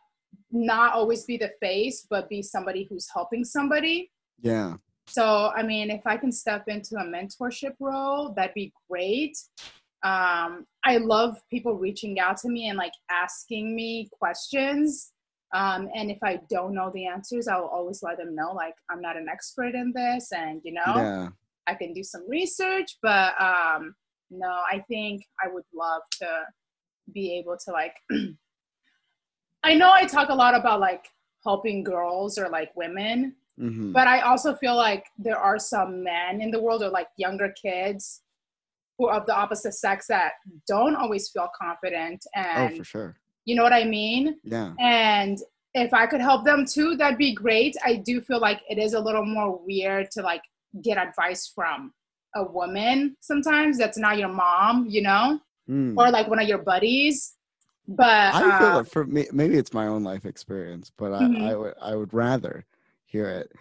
not 0.52 0.94
always 0.94 1.26
be 1.26 1.38
the 1.38 1.52
face, 1.62 2.08
but 2.10 2.30
be 2.30 2.42
somebody 2.42 2.88
who's 2.90 3.08
helping 3.14 3.44
somebody. 3.44 4.12
Yeah. 4.42 4.76
So, 5.08 5.52
I 5.56 5.64
mean, 5.64 5.90
if 5.90 6.06
I 6.06 6.18
can 6.18 6.32
step 6.32 6.68
into 6.68 6.96
a 6.96 7.04
mentorship 7.04 7.74
role, 7.80 8.34
that'd 8.36 8.54
be 8.54 8.72
great. 8.90 9.38
Um, 10.04 10.66
I 10.84 10.98
love 10.98 11.38
people 11.50 11.74
reaching 11.74 12.20
out 12.20 12.38
to 12.38 12.50
me 12.50 12.70
and 12.70 12.78
like 12.78 12.94
asking 13.12 13.76
me 13.76 14.10
questions. 14.18 15.12
Um, 15.54 15.90
and 15.96 16.12
if 16.12 16.20
I 16.24 16.40
don't 16.50 16.74
know 16.74 16.92
the 16.94 17.08
answers, 17.08 17.48
I 17.48 17.58
will 17.58 17.68
always 17.68 18.04
let 18.04 18.18
them 18.18 18.36
know, 18.36 18.52
like, 18.54 18.76
I'm 18.90 19.02
not 19.02 19.18
an 19.18 19.28
expert 19.30 19.74
in 19.74 19.92
this, 19.96 20.32
and 20.32 20.62
you 20.64 20.74
know, 20.74 20.94
yeah. 20.96 21.30
I 21.68 21.74
can 21.74 21.94
do 21.94 22.04
some 22.04 22.30
research. 22.30 22.98
But 23.02 23.34
um, 23.42 23.96
no, 24.30 24.48
I 24.48 24.84
think 24.88 25.24
I 25.44 25.52
would 25.52 25.64
love 25.74 26.02
to 26.22 26.28
be 27.14 27.38
able 27.40 27.58
to, 27.66 27.72
like, 27.72 27.96
I 29.64 29.74
know 29.74 29.92
I 29.92 30.06
talk 30.06 30.30
a 30.30 30.36
lot 30.36 30.56
about 30.56 30.80
like 30.80 31.08
helping 31.44 31.84
girls 31.84 32.38
or 32.38 32.50
like 32.50 32.72
women, 32.76 33.36
mm-hmm. 33.60 33.92
but 33.92 34.08
I 34.08 34.22
also 34.22 34.56
feel 34.56 34.76
like 34.76 35.06
there 35.18 35.38
are 35.38 35.60
some 35.60 36.04
men 36.04 36.42
in 36.42 36.52
the 36.52 36.62
world 36.62 36.84
or 36.84 36.90
like 36.90 37.08
younger 37.18 37.54
kids 37.62 38.22
who 38.98 39.08
are 39.08 39.20
of 39.20 39.26
the 39.26 39.36
opposite 39.36 39.74
sex 39.74 40.08
that 40.08 40.34
don't 40.68 40.96
always 40.96 41.30
feel 41.30 41.50
confident 41.60 42.24
oh, 42.36 42.40
and 42.42 42.74
oh, 42.74 42.78
for 42.78 42.84
sure 42.84 43.16
you 43.46 43.56
know 43.56 43.64
what 43.64 43.74
I 43.74 43.84
mean? 43.86 44.38
Yeah. 44.44 44.74
And 44.80 45.38
if 45.74 45.94
I 45.94 46.08
could 46.08 46.22
help 46.22 46.46
them 46.46 46.66
too, 46.66 46.96
that'd 46.96 47.18
be 47.18 47.34
great. 47.34 47.76
I 47.86 47.96
do 47.96 48.22
feel 48.22 48.40
like 48.40 48.62
it 48.70 48.78
is 48.78 48.94
a 48.94 49.00
little 49.00 49.26
more 49.26 49.60
weird 49.66 50.12
to 50.12 50.22
like 50.22 50.42
get 50.82 50.98
advice 50.98 51.52
from 51.54 51.94
a 52.36 52.44
woman 52.44 53.16
sometimes 53.22 53.78
that's 53.78 53.98
not 53.98 54.18
your 54.18 54.30
mom, 54.30 54.86
you 54.88 55.02
know, 55.02 55.40
mm. 55.70 55.98
or 55.98 56.12
like 56.12 56.28
one 56.28 56.40
of 56.40 56.48
your 56.48 56.60
buddies. 56.60 57.34
But 57.88 58.36
I 58.36 58.60
feel 58.60 58.68
uh, 58.68 58.76
like 58.78 58.88
for 58.88 59.06
me, 59.06 59.28
maybe 59.32 59.58
it's 59.58 59.74
my 59.74 59.88
own 59.88 60.04
life 60.04 60.26
experience, 60.26 60.92
but 60.96 61.12
I, 61.12 61.24
mm-hmm. 61.24 61.44
I 61.44 61.56
would 61.56 61.74
I 61.82 61.96
would 61.96 62.14
rather 62.14 62.66
hear 63.06 63.28
it 63.30 63.52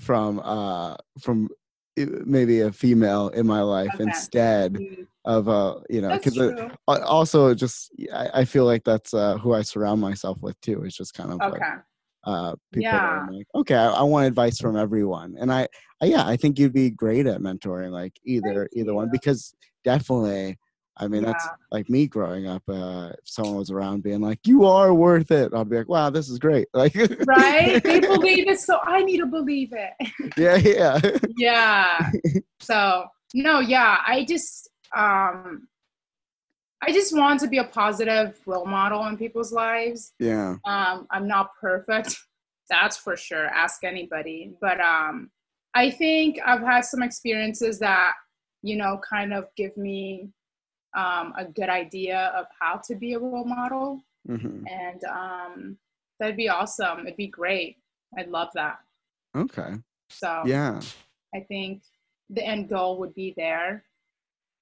from 0.00 0.40
uh 0.40 0.96
from 1.20 1.48
maybe 1.96 2.60
a 2.60 2.72
female 2.72 3.28
in 3.28 3.46
my 3.46 3.62
life 3.62 3.90
okay. 3.94 4.04
instead 4.04 4.74
mm-hmm. 4.74 5.02
of 5.24 5.48
uh 5.48 5.76
you 5.88 6.00
know 6.00 6.16
because 6.16 6.38
also 6.86 7.54
just 7.54 7.90
I, 8.12 8.30
I, 8.34 8.44
feel 8.44 8.64
like 8.64 8.84
that's 8.84 9.14
uh 9.14 9.38
who 9.38 9.54
i 9.54 9.62
surround 9.62 10.00
myself 10.00 10.38
with 10.42 10.60
too 10.60 10.84
it's 10.84 10.96
just 10.96 11.14
kind 11.14 11.32
of 11.32 11.40
okay. 11.40 11.58
like 11.58 11.78
uh 12.24 12.54
people 12.72 12.90
yeah. 12.90 13.26
like 13.30 13.46
okay 13.54 13.74
I, 13.74 13.92
I, 13.92 14.02
want 14.02 14.26
advice 14.26 14.58
from 14.58 14.76
everyone 14.76 15.36
and 15.38 15.50
I, 15.52 15.68
I 16.02 16.06
yeah 16.06 16.26
i 16.26 16.36
think 16.36 16.58
you'd 16.58 16.72
be 16.74 16.90
great 16.90 17.26
at 17.26 17.40
mentoring 17.40 17.90
like 17.90 18.12
either 18.24 18.68
Thank 18.72 18.76
either 18.76 18.90
you. 18.90 18.96
one 18.96 19.08
because 19.10 19.54
definitely 19.84 20.58
I 20.98 21.08
mean, 21.08 21.22
yeah. 21.22 21.32
that's 21.32 21.48
like 21.70 21.90
me 21.90 22.06
growing 22.06 22.46
up. 22.46 22.62
Uh, 22.68 23.10
if 23.12 23.28
someone 23.28 23.56
was 23.56 23.70
around 23.70 24.02
being 24.02 24.20
like, 24.22 24.46
"You 24.46 24.64
are 24.64 24.94
worth 24.94 25.30
it," 25.30 25.52
I'd 25.52 25.68
be 25.68 25.76
like, 25.76 25.88
"Wow, 25.88 26.08
this 26.10 26.28
is 26.28 26.38
great!" 26.38 26.68
Like, 26.74 26.94
right? 27.26 27.82
They 27.82 28.00
believe 28.00 28.48
it, 28.48 28.60
so 28.60 28.78
I 28.82 29.02
need 29.02 29.18
to 29.18 29.26
believe 29.26 29.72
it. 29.72 29.92
yeah, 30.36 30.56
yeah, 30.56 31.00
yeah. 31.36 32.10
So 32.60 33.06
no, 33.34 33.60
yeah, 33.60 33.98
I 34.06 34.24
just, 34.24 34.70
um, 34.96 35.68
I 36.82 36.92
just 36.92 37.14
want 37.14 37.40
to 37.40 37.48
be 37.48 37.58
a 37.58 37.64
positive 37.64 38.38
role 38.46 38.66
model 38.66 39.06
in 39.06 39.18
people's 39.18 39.52
lives. 39.52 40.12
Yeah. 40.18 40.56
Um, 40.64 41.06
I'm 41.10 41.28
not 41.28 41.50
perfect, 41.60 42.16
that's 42.70 42.96
for 42.96 43.16
sure. 43.16 43.46
Ask 43.46 43.84
anybody, 43.84 44.54
but 44.60 44.80
um, 44.80 45.30
I 45.74 45.90
think 45.90 46.38
I've 46.44 46.62
had 46.62 46.86
some 46.86 47.02
experiences 47.02 47.78
that 47.80 48.14
you 48.62 48.76
know 48.76 48.98
kind 49.08 49.34
of 49.34 49.44
give 49.56 49.76
me 49.76 50.30
um, 50.96 51.34
a 51.36 51.44
good 51.44 51.68
idea 51.68 52.32
of 52.36 52.46
how 52.58 52.80
to 52.86 52.94
be 52.94 53.12
a 53.12 53.18
role 53.18 53.44
model. 53.44 54.02
Mm-hmm. 54.28 54.66
And 54.66 55.04
um, 55.04 55.78
that'd 56.18 56.36
be 56.36 56.48
awesome. 56.48 57.00
It'd 57.00 57.16
be 57.16 57.28
great. 57.28 57.76
I'd 58.18 58.30
love 58.30 58.48
that. 58.54 58.78
Okay. 59.36 59.74
So, 60.10 60.42
yeah. 60.46 60.80
I 61.34 61.40
think 61.40 61.82
the 62.30 62.44
end 62.44 62.68
goal 62.68 62.98
would 62.98 63.14
be 63.14 63.34
there. 63.36 63.84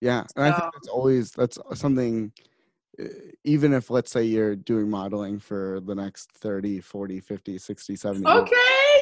Yeah, 0.01 0.25
and 0.37 0.45
I 0.45 0.51
think 0.51 0.73
that's 0.75 0.89
always 0.89 1.31
that's 1.31 1.59
something 1.73 2.31
even 3.45 3.73
if 3.73 3.91
let's 3.91 4.11
say 4.11 4.23
you're 4.23 4.55
doing 4.55 4.89
modeling 4.89 5.39
for 5.39 5.81
the 5.81 5.95
next 5.95 6.31
30 6.31 6.81
40 6.81 7.21
50 7.21 7.59
60 7.59 7.97
70 7.97 8.27
okay 8.27 8.55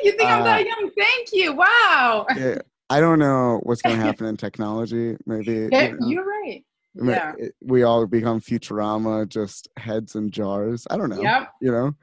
you 0.03 0.13
think 0.13 0.31
uh, 0.31 0.35
i'm 0.35 0.45
that 0.45 0.61
uh, 0.61 0.65
young 0.65 0.91
thank 0.97 1.29
you 1.33 1.53
wow 1.53 2.27
yeah, 2.37 2.57
i 2.89 3.01
don't 3.01 3.19
know 3.19 3.61
what's 3.65 3.83
going 3.83 3.97
to 3.99 4.03
happen 4.03 4.27
in 4.27 4.37
technology 4.37 5.17
maybe 5.27 5.69
yeah, 5.71 5.89
you 5.89 5.99
know, 6.01 6.09
you're 6.09 6.25
right 6.25 6.65
yeah. 6.95 7.33
we 7.63 7.83
all 7.83 8.07
become 8.07 8.41
futurama 8.41 9.29
just 9.29 9.69
heads 9.77 10.15
in 10.15 10.31
jars. 10.31 10.87
I 10.91 10.97
don't 10.97 11.11
know 11.11 11.23
yep. 11.23 11.53
you 11.61 11.71
know? 11.71 11.95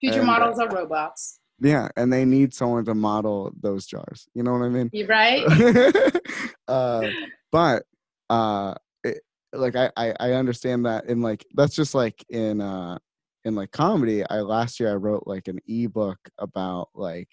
Future 0.00 0.20
and, 0.20 0.28
uh, 0.28 0.32
models 0.32 0.58
are 0.58 0.68
robots. 0.68 1.40
Yeah 1.60 1.88
and 1.96 2.12
they 2.12 2.24
need 2.24 2.54
someone 2.54 2.84
to 2.86 2.94
model 2.94 3.52
those 3.60 3.86
jars. 3.86 4.28
You 4.34 4.42
know 4.42 4.52
what 4.52 4.62
i 4.62 4.68
mean? 4.68 4.90
You're 4.92 5.06
right? 5.06 5.44
Uh, 6.68 7.08
but 7.50 7.84
uh 8.28 8.74
like 9.52 9.76
I, 9.76 9.90
I 9.96 10.14
i 10.20 10.32
understand 10.32 10.86
that 10.86 11.06
in 11.06 11.20
like 11.22 11.46
that's 11.54 11.74
just 11.74 11.94
like 11.94 12.24
in 12.28 12.60
uh 12.60 12.98
in 13.44 13.54
like 13.54 13.70
comedy 13.70 14.24
i 14.28 14.40
last 14.40 14.78
year 14.78 14.90
i 14.90 14.94
wrote 14.94 15.24
like 15.26 15.48
an 15.48 15.58
ebook 15.66 16.18
about 16.38 16.88
like 16.94 17.28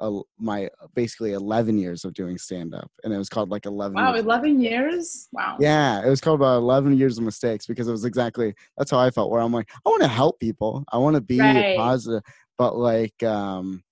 a, 0.00 0.20
my 0.38 0.68
basically 0.94 1.32
11 1.32 1.78
years 1.78 2.04
of 2.04 2.14
doing 2.14 2.38
stand 2.38 2.74
up 2.74 2.90
and 3.04 3.12
it 3.12 3.18
was 3.18 3.28
called 3.28 3.50
like 3.50 3.66
11 3.66 3.94
wow 3.94 4.12
years 4.12 4.24
11 4.24 4.60
years 4.60 5.28
wow 5.32 5.56
yeah 5.60 6.04
it 6.04 6.08
was 6.08 6.20
called 6.20 6.40
about 6.40 6.58
11 6.58 6.96
years 6.96 7.18
of 7.18 7.24
mistakes 7.24 7.66
because 7.66 7.86
it 7.86 7.92
was 7.92 8.04
exactly 8.04 8.54
that's 8.76 8.90
how 8.90 8.98
i 8.98 9.10
felt 9.10 9.30
where 9.30 9.40
i'm 9.40 9.52
like 9.52 9.68
i 9.86 9.88
want 9.88 10.02
to 10.02 10.08
help 10.08 10.40
people 10.40 10.84
i 10.92 10.96
want 10.96 11.14
to 11.14 11.20
be 11.20 11.38
right. 11.38 11.76
positive 11.76 12.22
but 12.58 12.76
like 12.76 13.22
um 13.22 13.82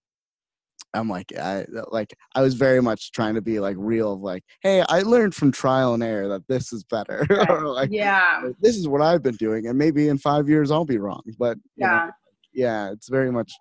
I'm 0.94 1.08
like, 1.08 1.36
I 1.36 1.66
like 1.90 2.14
I 2.34 2.40
was 2.40 2.54
very 2.54 2.80
much 2.80 3.12
trying 3.12 3.34
to 3.34 3.42
be 3.42 3.60
like 3.60 3.76
real, 3.78 4.14
of 4.14 4.20
like, 4.20 4.42
hey, 4.62 4.82
I 4.88 5.02
learned 5.02 5.34
from 5.34 5.52
trial 5.52 5.94
and 5.94 6.02
error 6.02 6.28
that 6.28 6.48
this 6.48 6.72
is 6.72 6.84
better. 6.84 7.26
Right. 7.38 7.62
like, 7.62 7.90
yeah, 7.92 8.42
this 8.60 8.76
is 8.76 8.88
what 8.88 9.02
I've 9.02 9.22
been 9.22 9.36
doing, 9.36 9.66
and 9.66 9.76
maybe 9.78 10.08
in 10.08 10.18
five 10.18 10.48
years 10.48 10.70
I'll 10.70 10.84
be 10.84 10.98
wrong. 10.98 11.22
But 11.38 11.58
yeah, 11.76 12.06
know, 12.06 12.10
yeah, 12.52 12.90
it's 12.90 13.08
very 13.08 13.30
much. 13.30 13.52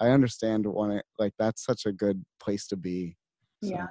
I 0.00 0.10
understand 0.10 0.66
it 0.66 1.04
like 1.18 1.32
that's 1.38 1.64
such 1.64 1.86
a 1.86 1.92
good 1.92 2.24
place 2.40 2.66
to 2.68 2.76
be. 2.76 3.16
So, 3.62 3.70
yeah. 3.70 3.86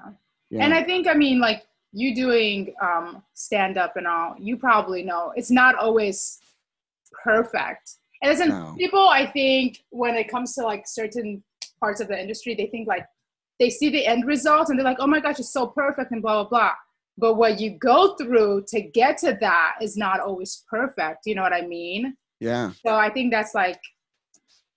yeah, 0.49 0.65
and 0.65 0.73
I 0.73 0.83
think 0.83 1.07
I 1.07 1.13
mean 1.13 1.39
like 1.39 1.63
you 1.93 2.15
doing 2.15 2.73
um, 2.81 3.23
stand 3.35 3.77
up 3.77 3.95
and 3.95 4.07
all, 4.07 4.35
you 4.39 4.57
probably 4.57 5.03
know 5.03 5.31
it's 5.35 5.51
not 5.51 5.75
always 5.75 6.39
perfect. 7.23 7.97
And 8.21 8.31
listen, 8.31 8.49
no. 8.49 8.75
people, 8.77 9.07
I 9.07 9.29
think 9.29 9.83
when 9.89 10.15
it 10.15 10.27
comes 10.27 10.55
to 10.55 10.63
like 10.63 10.85
certain 10.87 11.43
parts 11.79 12.01
of 12.01 12.07
the 12.07 12.19
industry, 12.19 12.55
they 12.55 12.67
think 12.67 12.87
like 12.87 13.05
they 13.59 13.69
see 13.69 13.89
the 13.89 14.05
end 14.05 14.25
result 14.25 14.69
and 14.69 14.79
they're 14.79 14.85
like, 14.85 14.97
oh 14.99 15.07
my 15.07 15.19
gosh, 15.19 15.39
it's 15.39 15.53
so 15.53 15.67
perfect 15.67 16.11
and 16.11 16.21
blah, 16.21 16.43
blah, 16.43 16.49
blah. 16.49 16.71
But 17.17 17.35
what 17.35 17.59
you 17.59 17.77
go 17.77 18.15
through 18.15 18.65
to 18.69 18.81
get 18.81 19.19
to 19.19 19.37
that 19.39 19.75
is 19.81 19.95
not 19.95 20.19
always 20.19 20.63
perfect. 20.67 21.27
You 21.27 21.35
know 21.35 21.43
what 21.43 21.53
I 21.53 21.61
mean? 21.61 22.15
Yeah. 22.39 22.71
So 22.83 22.95
I 22.95 23.09
think 23.11 23.31
that's 23.31 23.53
like, 23.53 23.79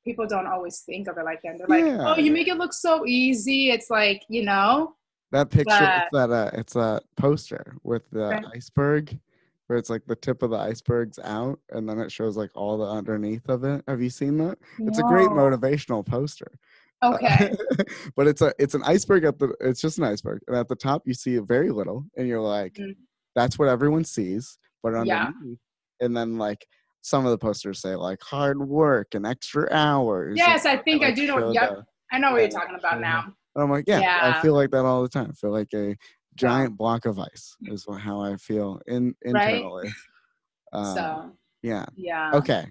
people 0.06 0.26
don't 0.26 0.46
always 0.46 0.78
think 0.80 1.08
of 1.08 1.18
it 1.18 1.24
like 1.24 1.42
that. 1.42 1.58
They're 1.58 1.66
like, 1.66 1.84
yeah. 1.84 2.14
oh, 2.14 2.16
you 2.16 2.32
make 2.32 2.48
it 2.48 2.56
look 2.56 2.72
so 2.72 3.04
easy. 3.04 3.70
It's 3.70 3.90
like, 3.90 4.22
you 4.28 4.44
know? 4.44 4.94
That 5.32 5.50
picture, 5.50 5.64
but, 5.68 6.02
it's 6.02 6.12
that, 6.12 6.30
uh, 6.30 6.50
it's 6.54 6.76
a 6.76 7.00
poster 7.16 7.76
with 7.82 8.08
the 8.10 8.36
okay. 8.36 8.44
iceberg 8.54 9.18
where 9.66 9.76
it's 9.76 9.90
like 9.90 10.06
the 10.06 10.14
tip 10.14 10.42
of 10.44 10.50
the 10.50 10.56
iceberg's 10.56 11.18
out 11.18 11.58
and 11.70 11.88
then 11.88 11.98
it 11.98 12.12
shows 12.12 12.36
like 12.36 12.50
all 12.54 12.78
the 12.78 12.86
underneath 12.86 13.48
of 13.48 13.64
it. 13.64 13.82
Have 13.88 14.00
you 14.00 14.10
seen 14.10 14.38
that? 14.38 14.58
No. 14.78 14.88
It's 14.88 15.00
a 15.00 15.02
great 15.02 15.28
motivational 15.28 16.06
poster. 16.06 16.52
Okay. 17.02 17.52
but 18.16 18.28
it's 18.28 18.40
a 18.40 18.54
it's 18.60 18.74
an 18.74 18.82
iceberg 18.84 19.24
at 19.24 19.40
the 19.40 19.54
it's 19.60 19.80
just 19.80 19.98
an 19.98 20.04
iceberg. 20.04 20.40
And 20.46 20.56
at 20.56 20.68
the 20.68 20.76
top 20.76 21.02
you 21.04 21.14
see 21.14 21.36
very 21.38 21.70
little 21.70 22.04
and 22.16 22.28
you're 22.28 22.40
like, 22.40 22.74
mm. 22.74 22.94
that's 23.34 23.58
what 23.58 23.68
everyone 23.68 24.04
sees. 24.04 24.56
But 24.84 24.94
underneath 24.94 25.34
yeah. 25.44 25.54
and 26.00 26.16
then 26.16 26.38
like 26.38 26.64
some 27.06 27.24
of 27.24 27.30
the 27.30 27.38
posters 27.38 27.78
say 27.78 27.94
like 27.94 28.20
hard 28.20 28.58
work 28.58 29.14
and 29.14 29.24
extra 29.24 29.68
hours. 29.70 30.34
Yes, 30.36 30.66
I 30.66 30.76
think 30.76 31.04
I, 31.04 31.06
like, 31.06 31.12
I 31.12 31.14
do 31.14 31.26
know. 31.28 31.52
Yep. 31.52 31.84
I 32.10 32.18
know 32.18 32.32
what 32.32 32.40
you're 32.40 32.48
talking 32.48 32.74
about 32.76 33.00
now. 33.00 33.32
I'm 33.54 33.70
like, 33.70 33.84
yeah, 33.86 34.00
yeah, 34.00 34.34
I 34.36 34.42
feel 34.42 34.54
like 34.54 34.72
that 34.72 34.84
all 34.84 35.02
the 35.02 35.08
time. 35.08 35.28
I 35.30 35.34
feel 35.34 35.52
like 35.52 35.72
a 35.72 35.96
giant 36.34 36.76
block 36.76 37.06
of 37.06 37.20
ice 37.20 37.54
is 37.66 37.86
how 38.00 38.20
I 38.20 38.34
feel 38.36 38.80
in 38.88 39.14
internally. 39.22 39.84
Right? 39.84 39.92
Uh, 40.72 40.94
so 40.94 41.32
yeah. 41.62 41.86
Yeah. 41.94 42.32
Okay. 42.34 42.66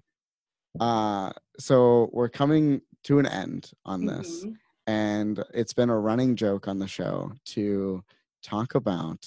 Uh, 0.81 1.31
so 1.57 2.09
we're 2.11 2.29
coming 2.29 2.81
to 3.05 3.19
an 3.19 3.25
end 3.25 3.71
on 3.86 4.05
this. 4.05 4.43
Mm-hmm. 4.43 4.51
And 4.88 5.43
it's 5.53 5.73
been 5.73 5.89
a 5.89 5.97
running 5.97 6.36
joke 6.36 6.67
on 6.67 6.77
the 6.77 6.88
show 6.88 7.31
to 7.45 8.03
talk 8.43 8.75
about 8.75 9.25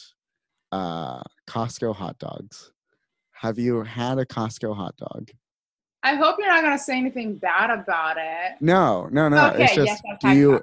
uh, 0.71 1.23
Costco 1.49 1.97
hot 1.97 2.19
dogs. 2.19 2.73
Have 3.41 3.57
you 3.57 3.85
had 3.85 4.19
a 4.19 4.27
Costco 4.27 4.75
hot 4.75 4.97
dog? 4.97 5.31
I 6.03 6.17
hope 6.17 6.37
you're 6.41 6.49
not 6.49 6.63
gonna 6.63 6.77
say 6.77 6.97
anything 6.99 7.37
bad 7.37 7.71
about 7.71 8.17
it. 8.19 8.57
No, 8.61 9.09
no, 9.13 9.29
no. 9.29 9.51
Okay, 9.51 9.65
it's 9.65 9.75
just 9.77 10.03
yes, 10.05 10.19
do 10.21 10.31
you 10.31 10.61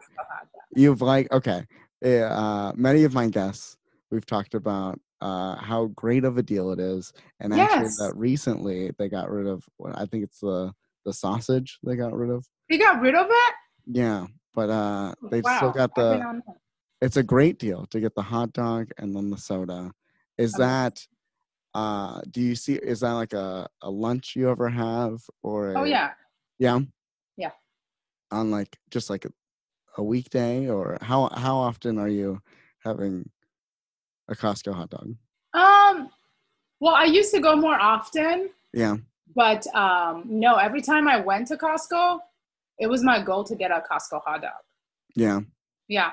you've 0.76 1.01
like 1.01 1.32
okay. 1.32 1.63
Uh, 2.03 2.73
many 2.76 3.05
of 3.05 3.13
my 3.13 3.30
guests 3.30 3.78
we've 4.11 4.26
talked 4.26 4.55
about 4.55 4.99
uh, 5.21 5.55
how 5.55 5.86
great 5.95 6.26
of 6.26 6.38
a 6.38 6.43
deal 6.43 6.71
it 6.73 6.82
is, 6.82 7.13
and 7.39 7.55
yes. 7.55 7.71
actually 7.71 8.05
that 8.05 8.15
recently 8.17 8.91
they 8.99 9.07
got 9.07 9.32
rid 9.32 9.47
of. 9.47 9.63
I 9.93 10.05
think 10.05 10.26
it's 10.26 10.39
the 10.41 10.73
the 11.05 11.13
sausage 11.13 11.80
they 11.82 11.95
got 11.95 12.13
rid 12.13 12.30
of. 12.30 12.45
They 12.69 12.78
got 12.78 12.99
rid 12.99 13.15
of 13.15 13.28
it? 13.30 13.53
Yeah, 13.86 14.26
but 14.53 14.69
uh, 14.69 15.13
they've 15.32 15.43
wow. 15.45 15.57
still 15.57 15.71
got 15.71 15.95
the. 15.95 16.41
It's 17.01 17.17
a 17.17 17.23
great 17.23 17.57
deal 17.57 17.86
to 17.91 18.01
get 18.01 18.15
the 18.15 18.21
hot 18.21 18.51
dog 18.51 18.89
and 18.97 19.15
then 19.15 19.30
the 19.30 19.38
soda. 19.38 19.91
Is 20.38 20.55
okay. 20.55 20.63
that? 20.63 21.07
Uh, 21.76 22.21
do 22.32 22.39
you 22.39 22.55
see? 22.55 22.76
Is 22.76 23.01
that 23.01 23.11
like 23.11 23.34
a 23.34 23.67
a 23.82 23.91
lunch 23.91 24.34
you 24.34 24.49
ever 24.49 24.69
have 24.69 25.19
or? 25.43 25.71
Oh, 25.71 25.80
a, 25.80 25.82
oh 25.82 25.84
yeah. 25.84 26.11
Yeah. 26.57 26.80
Yeah. 27.36 27.51
On 28.32 28.49
like 28.49 28.78
just 28.91 29.09
like 29.09 29.26
a, 29.26 29.32
a 29.97 30.03
weekday 30.03 30.69
or 30.69 30.97
how 31.01 31.30
how 31.36 31.57
often 31.57 31.99
are 31.99 32.07
you 32.07 32.39
having 32.80 33.30
a 34.30 34.36
Costco 34.36 34.73
hot 34.73 34.89
dog? 34.89 35.15
Um, 35.53 36.09
well, 36.80 36.95
I 36.95 37.05
used 37.05 37.34
to 37.34 37.41
go 37.41 37.57
more 37.57 37.78
often. 37.78 38.51
Yeah. 38.73 38.95
But 39.36 39.67
um, 39.76 40.23
no, 40.28 40.55
every 40.55 40.82
time 40.82 41.09
I 41.09 41.19
went 41.19 41.47
to 41.47 41.57
Costco, 41.57 42.19
it 42.80 42.88
was 42.88 43.03
my 43.03 43.21
goal 43.21 43.43
to 43.43 43.55
get 43.55 43.71
a 43.71 43.84
Costco 43.91 44.21
hot 44.26 44.43
dog. 44.43 44.63
Yeah. 45.13 45.41
Yeah. 45.89 46.11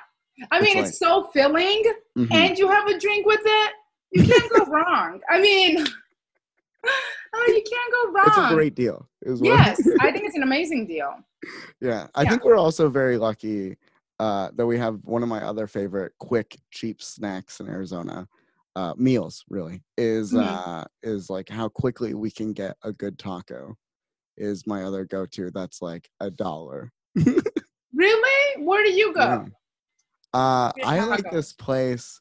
I 0.51 0.61
mean, 0.61 0.79
it's, 0.79 0.91
it's 0.91 0.99
so 0.99 1.31
filling, 1.33 1.85
mm-hmm. 2.19 2.33
and 2.33 2.59
you 2.59 2.69
have 2.69 2.89
a 2.89 2.99
drink 2.99 3.27
with 3.27 3.43
it. 3.45 3.73
You 4.13 4.27
can't 4.27 4.53
go 4.53 4.65
wrong. 4.67 5.21
I 5.31 5.41
mean, 5.41 5.79
oh, 7.35 7.45
you 7.49 7.63
can't 7.71 7.93
go 7.93 8.13
wrong. 8.13 8.25
It's 8.27 8.53
a 8.53 8.55
great 8.55 8.75
deal. 8.75 9.09
Yes, 9.25 9.81
I 10.01 10.11
think 10.13 10.25
it's 10.25 10.37
an 10.37 10.43
amazing 10.43 10.87
deal. 10.87 11.15
Yeah, 11.81 12.07
I 12.15 12.23
yeah. 12.23 12.31
think 12.31 12.45
we're 12.45 12.57
also 12.57 12.89
very 12.89 13.19
lucky 13.19 13.77
uh, 14.21 14.51
that 14.55 14.65
we 14.65 14.79
have 14.79 15.01
one 15.03 15.25
of 15.25 15.29
my 15.29 15.43
other 15.43 15.67
favorite 15.67 16.13
quick, 16.21 16.57
cheap 16.71 17.03
snacks 17.03 17.59
in 17.59 17.67
Arizona. 17.67 18.29
Uh, 18.77 18.95
meals 18.97 19.45
really 19.51 19.83
is 19.99 20.33
mm-hmm. 20.33 20.49
uh, 20.49 20.85
is 21.03 21.29
like 21.29 21.49
how 21.49 21.69
quickly 21.69 22.15
we 22.15 22.31
can 22.31 22.53
get 22.53 22.77
a 22.85 22.93
good 22.93 23.19
taco 23.19 23.77
is 24.37 24.67
my 24.67 24.85
other 24.85 25.05
go-to. 25.05 25.51
That's 25.51 25.83
like 25.83 26.09
a 26.21 26.31
dollar. 26.31 26.93
really? 27.93 28.63
Where 28.63 28.85
do 28.85 28.93
you 28.93 29.13
go? 29.13 29.21
Yeah. 29.21 29.47
Uh, 30.33 30.73
I 30.85 31.05
like 31.05 31.31
this 31.31 31.53
place. 31.53 32.21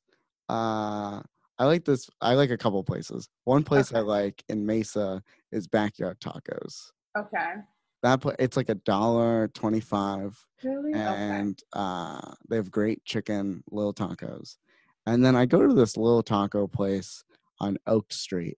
Uh, 0.50 1.22
I 1.62 1.66
like 1.66 1.86
this. 1.86 2.10
I 2.22 2.34
like 2.34 2.50
a 2.50 2.58
couple 2.58 2.84
places. 2.84 3.30
One 3.44 3.64
place 3.64 3.92
okay. 3.92 4.00
I 4.00 4.02
like 4.02 4.44
in 4.50 4.66
Mesa 4.66 5.22
is 5.52 5.68
Backyard 5.68 6.20
Tacos. 6.20 6.90
Okay. 7.16 7.54
That 8.02 8.20
place, 8.20 8.38
it's 8.40 8.58
like 8.58 8.70
a 8.70 8.76
dollar 8.76 9.48
twenty-five. 9.50 10.36
Really? 10.64 10.92
And 10.94 11.62
okay. 11.76 11.84
uh, 11.84 12.32
they 12.50 12.56
have 12.56 12.72
great 12.72 13.06
chicken 13.06 13.64
little 13.70 13.94
tacos. 13.94 14.58
And 15.06 15.24
then 15.24 15.36
I 15.36 15.46
go 15.46 15.68
to 15.68 15.76
this 15.76 15.98
little 15.98 16.24
taco 16.24 16.66
place 16.66 17.24
on 17.60 17.78
Oak 17.86 18.12
Street. 18.12 18.58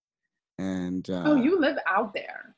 And 0.58 1.10
uh, 1.10 1.24
oh, 1.26 1.36
you 1.36 1.60
live 1.60 1.76
out 1.86 2.14
there. 2.14 2.56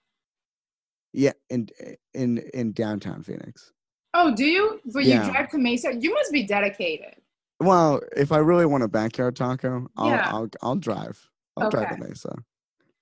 Yeah, 1.12 1.34
in 1.50 1.70
in 2.14 2.38
in 2.54 2.72
downtown 2.74 3.24
Phoenix. 3.24 3.74
Oh, 4.14 4.36
do 4.36 4.46
you? 4.46 4.80
But 4.94 5.06
yeah. 5.06 5.26
you 5.26 5.32
drive 5.32 5.50
to 5.50 5.58
Mesa. 5.58 5.96
You 5.96 6.14
must 6.14 6.32
be 6.32 6.44
dedicated. 6.46 7.16
Well, 7.60 8.02
if 8.16 8.32
I 8.32 8.38
really 8.38 8.66
want 8.66 8.84
a 8.84 8.88
backyard 8.88 9.36
taco, 9.36 9.88
I'll 9.98 10.10
yeah. 10.10 10.30
I'll, 10.32 10.50
I'll 10.62 10.76
drive. 10.76 11.30
I'll 11.58 11.68
okay. 11.68 11.78
drive 11.78 11.98
to 11.98 12.08
Mesa. 12.08 12.36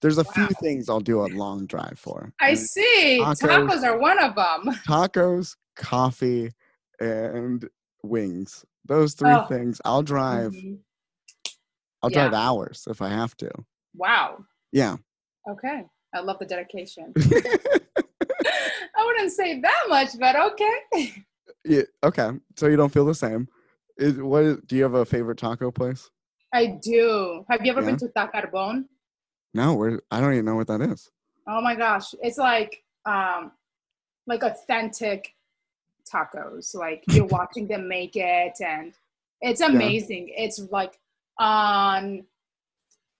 There's 0.01 0.17
a 0.17 0.23
wow. 0.23 0.31
few 0.33 0.47
things 0.61 0.89
I'll 0.89 0.99
do 0.99 1.21
a 1.21 1.27
long 1.27 1.65
drive 1.65 1.97
for. 1.97 2.33
I 2.41 2.49
and 2.49 2.59
see. 2.59 3.19
Tacos, 3.23 3.41
tacos 3.41 3.83
are 3.83 3.97
one 3.97 4.19
of 4.19 4.35
them. 4.35 4.75
Tacos, 4.87 5.55
coffee, 5.75 6.51
and 6.99 7.67
wings. 8.03 8.65
Those 8.85 9.13
three 9.13 9.31
oh. 9.31 9.45
things. 9.45 9.79
I'll 9.85 10.03
drive. 10.03 10.51
Mm-hmm. 10.51 10.75
I'll 12.01 12.11
yeah. 12.11 12.27
drive 12.27 12.33
hours 12.33 12.85
if 12.89 13.01
I 13.01 13.09
have 13.09 13.35
to. 13.37 13.49
Wow. 13.95 14.43
Yeah. 14.73 14.97
Okay. 15.49 15.83
I 16.13 16.19
love 16.19 16.37
the 16.39 16.45
dedication. 16.45 17.13
I 17.17 19.05
wouldn't 19.05 19.31
say 19.31 19.61
that 19.61 19.85
much, 19.87 20.09
but 20.19 20.35
okay. 20.35 21.13
Yeah. 21.63 21.83
Okay. 22.03 22.31
So 22.57 22.67
you 22.67 22.75
don't 22.75 22.91
feel 22.91 23.05
the 23.05 23.15
same. 23.15 23.47
Is 23.97 24.17
what? 24.17 24.43
Is, 24.43 24.57
do 24.65 24.75
you 24.75 24.83
have 24.83 24.95
a 24.95 25.05
favorite 25.05 25.37
taco 25.37 25.71
place? 25.71 26.09
I 26.53 26.79
do. 26.81 27.45
Have 27.49 27.65
you 27.65 27.71
ever 27.71 27.81
yeah. 27.81 27.87
been 27.87 27.97
to 27.97 28.07
Tacarbon? 28.09 28.85
No, 29.53 29.73
where 29.75 30.01
I 30.11 30.19
don't 30.19 30.33
even 30.33 30.45
know 30.45 30.55
what 30.55 30.67
that 30.67 30.81
is. 30.81 31.09
Oh 31.47 31.61
my 31.61 31.75
gosh, 31.75 32.13
it's 32.21 32.37
like 32.37 32.83
um, 33.05 33.51
like 34.27 34.43
authentic 34.43 35.33
tacos. 36.11 36.75
Like 36.75 37.03
you're 37.09 37.25
watching 37.25 37.67
them 37.67 37.87
make 37.87 38.15
it, 38.15 38.53
and 38.65 38.93
it's 39.41 39.61
amazing. 39.61 40.29
Yeah. 40.29 40.45
It's 40.45 40.59
like 40.71 40.99
on 41.39 42.23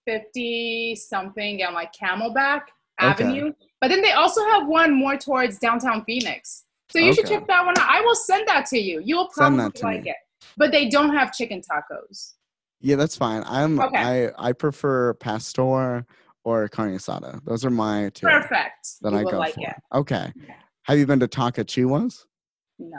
fifty 0.06 0.94
something 0.96 1.62
and 1.62 1.74
like 1.74 1.92
Camelback 1.92 2.62
okay. 3.00 3.24
Avenue, 3.24 3.52
but 3.80 3.88
then 3.88 4.02
they 4.02 4.12
also 4.12 4.44
have 4.46 4.66
one 4.66 4.92
more 4.92 5.16
towards 5.16 5.58
downtown 5.58 6.04
Phoenix. 6.04 6.64
So 6.90 6.98
you 6.98 7.10
okay. 7.10 7.16
should 7.16 7.26
check 7.26 7.46
that 7.46 7.64
one 7.64 7.78
out. 7.78 7.88
I 7.90 8.00
will 8.00 8.14
send 8.14 8.46
that 8.48 8.66
to 8.66 8.78
you. 8.78 9.00
You 9.04 9.16
will 9.16 9.28
probably 9.28 9.58
like 9.82 10.04
me. 10.04 10.10
it. 10.10 10.16
But 10.56 10.72
they 10.72 10.88
don't 10.88 11.14
have 11.14 11.32
chicken 11.32 11.60
tacos. 11.60 12.32
Yeah, 12.80 12.96
that's 12.96 13.16
fine. 13.16 13.42
I'm 13.46 13.80
okay. 13.80 14.30
I 14.36 14.48
I 14.48 14.52
prefer 14.52 15.14
pastor 15.14 16.04
or 16.44 16.68
carne 16.68 16.96
asada. 16.96 17.42
Those 17.44 17.64
are 17.64 17.70
my 17.70 18.10
two. 18.10 18.26
Perfect. 18.26 19.00
That 19.02 19.12
you 19.12 19.20
I 19.20 19.24
go 19.24 19.38
like 19.38 19.54
for. 19.54 19.60
It. 19.60 19.74
Okay. 19.94 20.16
okay. 20.16 20.54
Have 20.82 20.98
you 20.98 21.06
been 21.06 21.20
to 21.20 21.28
Tacos 21.28 21.64
Chiwas? 21.64 22.24
No. 22.78 22.98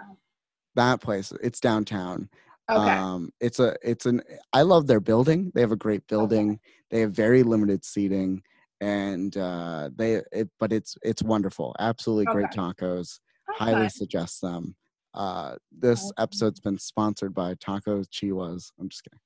That 0.76 1.02
place. 1.02 1.32
It's 1.44 1.60
downtown. 1.60 2.30
Okay. 2.70 2.82
Um, 2.82 3.30
it's 3.40 3.60
a 3.60 3.76
it's 3.84 4.08
an 4.08 4.22
I 4.52 4.64
love 4.64 4.88
their 4.88 5.00
building. 5.00 5.52
They 5.54 5.62
have 5.62 5.72
a 5.72 5.78
great 5.78 6.08
building. 6.08 6.52
Okay. 6.52 6.60
They 6.90 7.00
have 7.02 7.12
very 7.12 7.44
limited 7.44 7.86
seating 7.86 8.42
and 8.82 9.36
uh 9.38 9.90
they 9.96 10.22
it, 10.32 10.50
but 10.60 10.74
it's 10.74 10.98
it's 11.04 11.22
wonderful. 11.22 11.76
Absolutely 11.80 12.26
great 12.26 12.48
tacos. 12.48 13.20
Highly 13.50 13.90
suggest 13.90 14.42
them. 14.42 14.76
Uh, 15.16 15.56
this 15.72 16.12
episode's 16.20 16.60
been 16.60 16.78
sponsored 16.78 17.34
by 17.34 17.56
Taco 17.56 18.02
Chiwas. 18.04 18.72
I'm 18.80 18.90
just 18.90 19.04
kidding. 19.04 19.20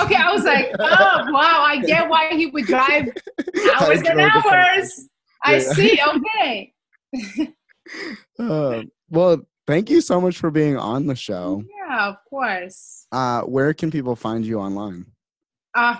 Okay, 0.00 0.14
I 0.14 0.32
was 0.32 0.44
like, 0.44 0.70
oh 0.78 1.32
wow, 1.32 1.64
I 1.66 1.82
get 1.84 2.08
why 2.08 2.30
he 2.30 2.46
would 2.46 2.66
drive 2.66 3.08
hours 3.80 4.02
and 4.02 4.20
hours. 4.20 5.08
I 5.44 5.58
see. 5.58 6.00
Okay. 6.16 6.72
uh, 8.40 8.82
well, 9.08 9.46
thank 9.68 9.88
you 9.88 10.00
so 10.00 10.20
much 10.20 10.38
for 10.38 10.50
being 10.50 10.76
on 10.76 11.06
the 11.06 11.14
show. 11.14 11.62
Yeah, 11.86 12.08
of 12.08 12.16
course. 12.28 13.06
Uh, 13.12 13.42
where 13.42 13.72
can 13.72 13.90
people 13.90 14.16
find 14.16 14.44
you 14.44 14.58
online? 14.58 15.06
Uh, 15.76 15.96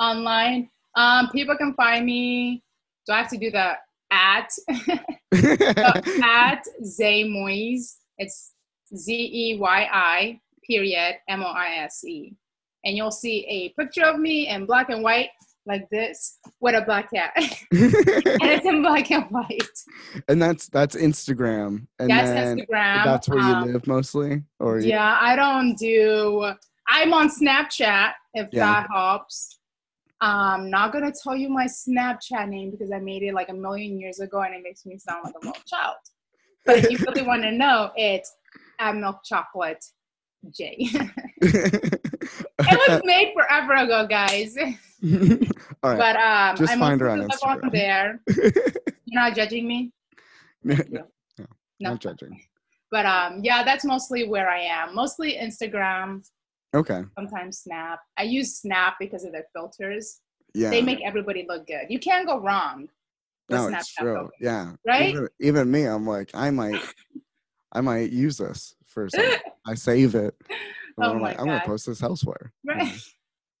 online, 0.00 0.68
um, 0.96 1.28
people 1.30 1.56
can 1.56 1.74
find 1.74 2.04
me. 2.04 2.62
Do 3.06 3.12
I 3.12 3.18
have 3.18 3.30
to 3.30 3.38
do 3.38 3.50
the 3.50 3.74
at 4.10 4.50
at 5.32 6.64
Zay 6.84 7.24
Moise? 7.24 7.96
It's 8.18 8.54
Z 8.96 9.12
E 9.12 9.58
Y 9.58 9.88
I 9.92 10.40
period 10.66 11.16
M 11.28 11.42
O 11.42 11.46
I 11.46 11.84
S 11.84 12.04
E. 12.04 12.34
And 12.84 12.96
you'll 12.96 13.10
see 13.10 13.44
a 13.46 13.80
picture 13.80 14.04
of 14.04 14.18
me 14.18 14.48
in 14.48 14.66
black 14.66 14.88
and 14.88 15.02
white 15.02 15.30
like 15.66 15.88
this 15.90 16.38
with 16.60 16.74
a 16.74 16.84
black 16.84 17.10
cat. 17.12 17.32
and 17.36 17.52
it's 17.70 18.64
in 18.64 18.82
black 18.82 19.10
and 19.10 19.24
white. 19.30 19.78
And 20.28 20.40
that's 20.40 20.68
that's 20.68 20.96
Instagram. 20.96 21.86
And 21.98 22.10
that's 22.10 22.30
Instagram. 22.30 23.04
That's 23.04 23.28
where 23.28 23.38
um, 23.38 23.66
you 23.66 23.72
live 23.74 23.86
mostly? 23.86 24.42
Or 24.58 24.78
Yeah, 24.78 25.18
I 25.20 25.36
don't 25.36 25.76
do 25.76 26.52
I'm 26.88 27.12
on 27.12 27.28
Snapchat 27.28 28.12
if 28.34 28.48
yeah. 28.50 28.64
that 28.64 28.88
helps. 28.92 29.58
I'm 30.20 30.70
not 30.70 30.92
gonna 30.92 31.12
tell 31.12 31.36
you 31.36 31.48
my 31.48 31.66
Snapchat 31.66 32.48
name 32.48 32.70
because 32.70 32.90
I 32.90 32.98
made 32.98 33.22
it 33.22 33.34
like 33.34 33.50
a 33.50 33.54
million 33.54 34.00
years 34.00 34.20
ago 34.20 34.40
and 34.40 34.54
it 34.54 34.62
makes 34.64 34.84
me 34.86 34.98
sound 34.98 35.20
like 35.24 35.34
a 35.34 35.46
little 35.46 35.62
child. 35.66 35.96
But 36.64 36.78
if 36.78 36.90
you 36.90 36.98
really 37.06 37.22
want 37.22 37.42
to 37.42 37.52
know, 37.52 37.90
it's 37.96 38.34
at 38.78 38.96
Milk 38.96 39.20
Chocolate 39.24 39.84
J. 40.50 40.76
it 41.40 42.38
was 42.60 43.00
made 43.04 43.32
forever 43.34 43.74
ago, 43.74 44.06
guys. 44.06 44.56
All 45.82 45.90
right. 45.90 45.98
But 45.98 46.16
um, 46.16 46.56
just 46.56 46.72
I'm 46.72 46.78
find 46.78 47.00
her 47.00 47.10
on 47.10 47.28
Instagram. 47.28 47.64
On 47.64 47.70
there. 47.72 48.20
You're 48.26 49.22
not 49.22 49.34
judging 49.34 49.66
me. 49.66 49.92
No, 50.64 50.76
no, 50.90 51.04
no, 51.38 51.46
not 51.80 52.00
judging. 52.00 52.40
But 52.90 53.06
um, 53.06 53.40
yeah, 53.42 53.62
that's 53.64 53.84
mostly 53.84 54.28
where 54.28 54.48
I 54.48 54.60
am. 54.60 54.94
Mostly 54.94 55.38
Instagram. 55.40 56.26
Okay. 56.74 57.04
Sometimes 57.16 57.58
Snap. 57.58 58.00
I 58.16 58.24
use 58.24 58.56
Snap 58.56 58.96
because 59.00 59.24
of 59.24 59.32
their 59.32 59.46
filters. 59.54 60.20
Yeah. 60.54 60.70
They 60.70 60.82
make 60.82 61.00
everybody 61.04 61.46
look 61.48 61.66
good. 61.66 61.86
You 61.88 61.98
can't 61.98 62.26
go 62.26 62.40
wrong. 62.40 62.88
No, 63.50 63.68
it's 63.68 63.92
true. 63.94 64.28
Yeah. 64.40 64.72
Right. 64.86 65.10
Even, 65.10 65.28
even, 65.40 65.70
me, 65.70 65.84
I'm 65.84 66.06
like, 66.06 66.30
I 66.34 66.50
might, 66.50 66.80
I 67.72 67.80
might 67.80 68.10
use 68.10 68.36
this 68.36 68.74
for 68.86 69.08
something. 69.08 69.38
I 69.66 69.74
save 69.74 70.14
it. 70.14 70.34
oh 70.98 71.10
I'm 71.10 71.20
like, 71.20 71.38
I'm 71.38 71.46
gonna 71.46 71.62
post 71.64 71.86
this 71.86 72.02
elsewhere. 72.02 72.52
Right. 72.64 72.98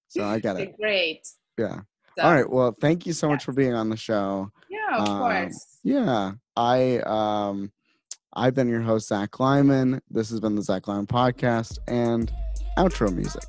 So 0.08 0.24
I 0.24 0.38
get 0.38 0.56
it. 0.60 0.76
Great. 0.78 1.26
Yeah. 1.58 1.80
So, 2.18 2.24
All 2.24 2.32
right. 2.32 2.48
Well, 2.48 2.76
thank 2.80 3.06
you 3.06 3.12
so 3.12 3.28
much 3.28 3.44
for 3.44 3.52
being 3.52 3.74
on 3.74 3.90
the 3.90 3.96
show. 3.96 4.50
Yeah, 4.68 4.96
of 4.96 5.08
um, 5.08 5.18
course. 5.18 5.78
Yeah. 5.84 6.32
I 6.56 6.98
um 7.06 7.72
I've 8.34 8.54
been 8.54 8.68
your 8.68 8.82
host, 8.82 9.08
Zach 9.08 9.40
Lyman. 9.40 10.00
This 10.10 10.30
has 10.30 10.40
been 10.40 10.54
the 10.54 10.62
Zach 10.62 10.86
Lyman 10.88 11.06
podcast 11.06 11.78
and 11.88 12.32
outro 12.76 13.14
music. 13.14 13.44